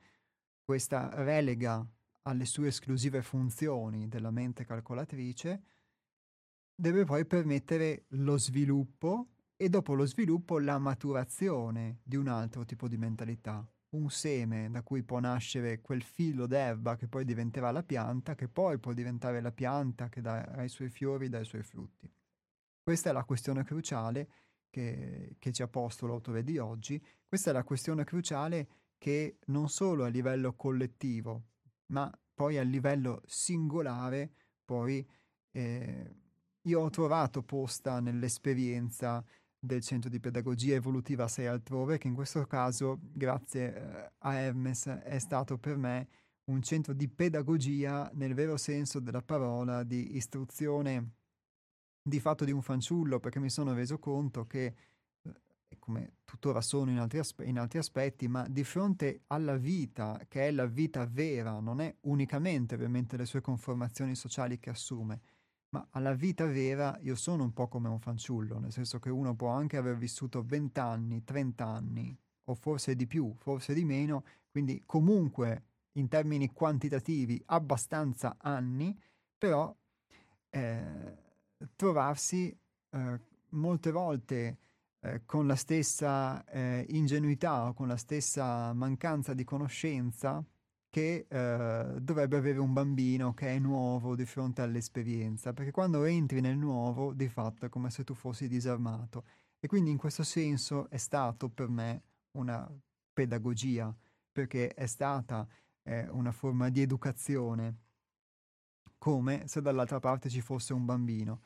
questa 0.63 1.11
relega 1.23 1.87
alle 2.23 2.45
sue 2.45 2.69
esclusive 2.69 3.21
funzioni 3.21 4.07
della 4.07 4.31
mente 4.31 4.65
calcolatrice, 4.65 5.61
deve 6.73 7.03
poi 7.03 7.23
permettere 7.27 8.05
lo 8.13 8.39
sviluppo 8.39 9.27
e 9.55 9.69
dopo 9.69 9.93
lo 9.93 10.07
sviluppo 10.07 10.57
la 10.57 10.79
maturazione 10.79 11.99
di 12.01 12.15
un 12.15 12.29
altro 12.29 12.65
tipo 12.65 12.87
di 12.87 12.97
mentalità, 12.97 13.63
un 13.89 14.09
seme 14.09 14.71
da 14.71 14.81
cui 14.81 15.03
può 15.03 15.19
nascere 15.19 15.81
quel 15.81 16.01
filo 16.01 16.47
d'erba 16.47 16.95
che 16.95 17.07
poi 17.07 17.25
diventerà 17.25 17.69
la 17.69 17.83
pianta, 17.83 18.33
che 18.33 18.47
poi 18.47 18.79
può 18.79 18.93
diventare 18.93 19.39
la 19.39 19.51
pianta 19.51 20.09
che 20.09 20.21
dà 20.21 20.63
i 20.63 20.69
suoi 20.69 20.89
fiori, 20.89 21.29
dà 21.29 21.37
i 21.37 21.45
suoi 21.45 21.61
frutti. 21.61 22.11
Questa 22.81 23.11
è 23.11 23.13
la 23.13 23.23
questione 23.23 23.63
cruciale 23.63 24.29
che, 24.69 25.35
che 25.39 25.51
ci 25.51 25.61
ha 25.61 25.67
posto 25.67 26.07
l'autore 26.07 26.43
di 26.43 26.57
oggi, 26.57 27.01
questa 27.27 27.49
è 27.51 27.53
la 27.53 27.63
questione 27.63 28.03
cruciale 28.03 28.67
che 28.97 29.37
non 29.47 29.69
solo 29.69 30.03
a 30.03 30.07
livello 30.07 30.53
collettivo, 30.53 31.43
ma 31.87 32.11
poi 32.33 32.57
a 32.57 32.63
livello 32.63 33.21
singolare, 33.25 34.31
poi 34.65 35.05
eh, 35.51 36.15
io 36.63 36.81
ho 36.81 36.89
trovato 36.89 37.41
posta 37.41 37.99
nell'esperienza 37.99 39.23
del 39.57 39.81
centro 39.81 40.09
di 40.09 40.19
pedagogia 40.19 40.75
evolutiva 40.75 41.27
6 41.27 41.45
altrove, 41.45 41.97
che 41.97 42.07
in 42.07 42.13
questo 42.13 42.45
caso, 42.45 42.99
grazie 43.01 43.75
eh, 43.75 44.11
a 44.19 44.33
Hermes, 44.35 44.87
è 44.87 45.19
stato 45.19 45.57
per 45.57 45.77
me 45.77 46.07
un 46.45 46.61
centro 46.61 46.93
di 46.93 47.07
pedagogia 47.07 48.09
nel 48.13 48.33
vero 48.33 48.57
senso 48.57 48.99
della 48.99 49.21
parola, 49.21 49.83
di 49.83 50.15
istruzione 50.15 51.17
di 52.01 52.19
fatto 52.19 52.45
di 52.45 52.51
un 52.51 52.61
fanciullo 52.61 53.19
perché 53.19 53.39
mi 53.39 53.49
sono 53.49 53.73
reso 53.73 53.99
conto 53.99 54.45
che, 54.45 54.75
eh, 55.21 55.77
come 55.79 56.13
tuttora 56.23 56.61
sono 56.61 56.91
in 56.91 56.99
altri, 56.99 57.19
aspe- 57.19 57.45
in 57.45 57.59
altri, 57.59 57.79
aspetti, 57.79 58.27
ma 58.27 58.47
di 58.47 58.63
fronte 58.63 59.23
alla 59.27 59.57
vita, 59.57 60.19
che 60.27 60.47
è 60.47 60.51
la 60.51 60.65
vita 60.65 61.05
vera, 61.05 61.59
non 61.59 61.81
è 61.81 61.93
unicamente 62.01 62.75
ovviamente 62.75 63.17
le 63.17 63.25
sue 63.25 63.41
conformazioni 63.41 64.15
sociali 64.15 64.59
che 64.59 64.69
assume, 64.69 65.21
ma 65.69 65.85
alla 65.91 66.13
vita 66.13 66.45
vera 66.45 66.97
io 67.01 67.15
sono 67.15 67.43
un 67.43 67.53
po' 67.53 67.67
come 67.67 67.89
un 67.89 67.99
fanciullo, 67.99 68.59
nel 68.59 68.71
senso 68.71 68.99
che 68.99 69.09
uno 69.09 69.35
può 69.35 69.49
anche 69.49 69.77
aver 69.77 69.97
vissuto 69.97 70.43
20 70.43 70.79
anni, 70.79 71.23
30 71.23 71.65
anni, 71.65 72.17
o 72.45 72.55
forse 72.55 72.95
di 72.95 73.05
più, 73.05 73.33
forse 73.37 73.73
di 73.73 73.85
meno, 73.85 74.23
quindi 74.49 74.81
comunque 74.85 75.65
in 75.93 76.07
termini 76.07 76.51
quantitativi 76.51 77.41
abbastanza 77.47 78.37
anni, 78.39 78.99
però... 79.37 79.75
Eh, 80.51 81.27
trovarsi 81.75 82.55
eh, 82.91 83.19
molte 83.49 83.91
volte 83.91 84.57
eh, 85.01 85.21
con 85.25 85.47
la 85.47 85.55
stessa 85.55 86.43
eh, 86.45 86.85
ingenuità 86.89 87.67
o 87.67 87.73
con 87.73 87.87
la 87.87 87.97
stessa 87.97 88.73
mancanza 88.73 89.33
di 89.33 89.43
conoscenza 89.43 90.43
che 90.89 91.27
eh, 91.29 92.01
dovrebbe 92.01 92.37
avere 92.37 92.59
un 92.59 92.73
bambino 92.73 93.33
che 93.33 93.49
è 93.49 93.59
nuovo 93.59 94.15
di 94.15 94.25
fronte 94.25 94.61
all'esperienza, 94.61 95.53
perché 95.53 95.71
quando 95.71 96.03
entri 96.03 96.41
nel 96.41 96.57
nuovo 96.57 97.13
di 97.13 97.27
fatto 97.27 97.65
è 97.65 97.69
come 97.69 97.91
se 97.91 98.03
tu 98.03 98.15
fossi 98.15 98.47
disarmato. 98.47 99.23
E 99.59 99.67
quindi 99.67 99.91
in 99.91 99.97
questo 99.97 100.23
senso 100.23 100.89
è 100.89 100.97
stato 100.97 101.49
per 101.49 101.69
me 101.69 102.03
una 102.31 102.67
pedagogia, 103.13 103.95
perché 104.31 104.73
è 104.73 104.85
stata 104.87 105.47
eh, 105.83 106.07
una 106.09 106.31
forma 106.31 106.69
di 106.69 106.81
educazione 106.81 107.75
come 108.99 109.47
se 109.47 109.61
dall'altra 109.61 109.99
parte 109.99 110.29
ci 110.29 110.41
fosse 110.41 110.73
un 110.73 110.85
bambino. 110.85 111.41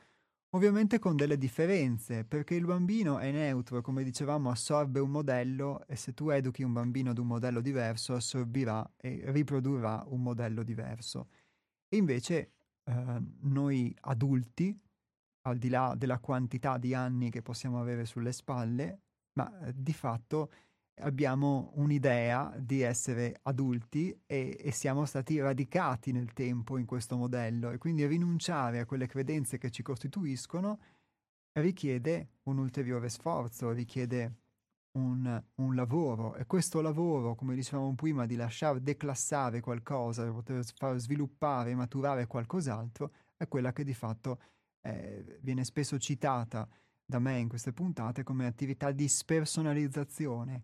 Ovviamente 0.56 1.00
con 1.00 1.16
delle 1.16 1.38
differenze, 1.38 2.26
perché 2.26 2.54
il 2.54 2.66
bambino 2.66 3.18
è 3.18 3.32
neutro, 3.32 3.82
come 3.82 4.04
dicevamo, 4.04 4.52
assorbe 4.52 5.00
un 5.00 5.10
modello 5.10 5.84
e 5.88 5.96
se 5.96 6.14
tu 6.14 6.30
educhi 6.30 6.62
un 6.62 6.74
bambino 6.74 7.10
ad 7.10 7.18
un 7.18 7.26
modello 7.26 7.60
diverso, 7.60 8.14
assorbirà 8.14 8.94
e 8.98 9.24
riprodurrà 9.28 10.04
un 10.08 10.22
modello 10.22 10.62
diverso. 10.62 11.30
E 11.88 11.98
invece 11.98 12.52
eh, 12.84 13.22
noi 13.42 13.96
adulti, 14.02 14.80
al 15.46 15.58
di 15.58 15.70
là 15.70 15.96
della 15.98 16.20
quantità 16.20 16.78
di 16.78 16.94
anni 16.94 17.32
che 17.32 17.42
possiamo 17.42 17.80
avere 17.80 18.06
sulle 18.06 18.32
spalle, 18.32 19.00
ma 19.34 19.60
eh, 19.62 19.74
di 19.76 19.94
fatto 19.94 20.52
abbiamo 21.02 21.72
un'idea 21.76 22.53
di 22.57 22.82
essere 22.82 23.40
adulti 23.44 24.15
e, 24.26 24.57
e, 24.60 24.72
siamo 24.72 25.06
stati 25.06 25.40
radicati 25.40 26.11
nel 26.11 26.34
tempo 26.34 26.78
in 26.78 26.86
questo 26.86 27.18
modello 27.18 27.72
e 27.72 27.78
quindi 27.78 28.06
rinunciare 28.06 28.80
a 28.80 28.86
quelle 28.86 29.07
credenze 29.07 29.57
che 29.57 29.72
ci 29.72 29.82
costituiscono 29.82 30.80
richiede 31.53 32.30
un 32.44 32.57
ulteriore 32.57 33.10
sforzo, 33.10 33.72
richiede 33.72 34.38
un, 34.98 35.44
un 35.56 35.76
lavoro 35.76 36.36
e 36.36 36.45
questo 36.45 36.82
lavoro, 36.82 37.36
come 37.36 37.56
dicevamo 37.56 37.94
prima, 37.95 38.26
di 38.26 38.36
lasciare 38.36 38.82
declassare 38.82 39.60
qualcosa, 39.60 40.24
per 40.24 40.34
poter 40.34 40.65
far 40.76 40.98
sviluppare 40.98 41.72
e 41.72 41.76
maturare 41.76 42.28
qualcos'altro, 42.28 43.11
è 43.36 43.48
quella 43.48 43.72
che 43.72 43.84
di 43.84 43.94
fatto 43.94 44.40
eh, 44.82 45.40
viene 45.41 45.64
spesso 45.64 45.98
citata 45.98 46.68
da 47.06 47.20
me 47.20 47.38
in 47.38 47.49
queste 47.49 47.74
puntate 47.74 48.24
come 48.24 48.45
attività 48.45 48.91
di 48.91 49.07
spersonalizzazione 49.07 50.64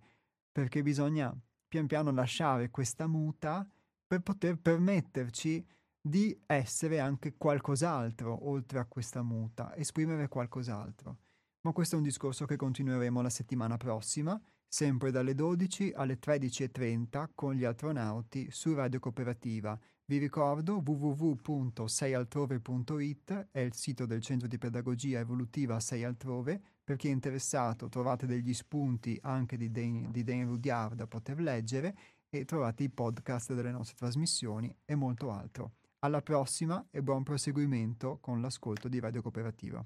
perché 0.60 0.84
bisogna 0.84 1.34
pian 1.70 1.88
piano 1.88 2.12
lasciare 2.12 2.70
questa 2.70 3.08
muta 3.08 3.66
per 4.06 4.20
poter 4.20 4.58
permetterci 4.58 5.66
di 6.02 6.38
essere 6.48 7.00
anche 7.00 7.38
qualcos'altro 7.38 8.50
oltre 8.50 8.80
a 8.80 8.86
questa 8.86 9.24
muta, 9.24 9.74
esprimere 9.78 10.28
qualcos'altro. 10.28 11.20
Ma 11.62 11.72
questo 11.72 11.96
è 11.96 11.98
un 11.98 12.04
discorso 12.04 12.44
che 12.44 12.58
continueremo 12.58 13.22
la 13.22 13.30
settimana 13.30 13.78
prossima, 13.78 14.38
sempre 14.68 15.12
dalle 15.12 15.34
12 15.34 15.94
alle 15.96 16.20
13.30 16.20 17.30
con 17.34 17.54
gli 17.54 17.64
astronauti 17.64 18.52
su 18.52 18.74
Radio 18.74 19.00
Cooperativa. 19.00 19.80
Vi 20.04 20.18
ricordo 20.18 20.84
www.seialtrove.it 20.86 23.48
è 23.52 23.60
il 23.60 23.74
sito 23.74 24.06
del 24.06 24.22
Centro 24.22 24.50
di 24.50 24.58
Pedagogia 24.58 25.20
Evolutiva 25.20 25.80
Sei 25.80 26.04
Altrove 26.04 26.62
per 26.90 26.98
chi 26.98 27.10
è 27.10 27.12
interessato 27.12 27.88
trovate 27.88 28.26
degli 28.26 28.52
spunti 28.52 29.16
anche 29.22 29.58
di 29.58 29.70
Dan, 29.70 30.10
di 30.10 30.24
Dan 30.24 30.48
Rudyard 30.48 30.96
da 30.96 31.06
poter 31.06 31.40
leggere 31.40 31.96
e 32.30 32.46
trovate 32.46 32.82
i 32.82 32.90
podcast 32.90 33.54
delle 33.54 33.70
nostre 33.70 33.96
trasmissioni 33.96 34.76
e 34.86 34.96
molto 34.96 35.30
altro. 35.30 35.74
Alla 36.00 36.24
prossima 36.24 36.84
e 36.90 37.04
buon 37.04 37.22
proseguimento 37.22 38.18
con 38.20 38.42
l'ascolto 38.42 38.88
di 38.88 39.00
Radio 39.00 39.22
Cooperativa. 39.22 39.86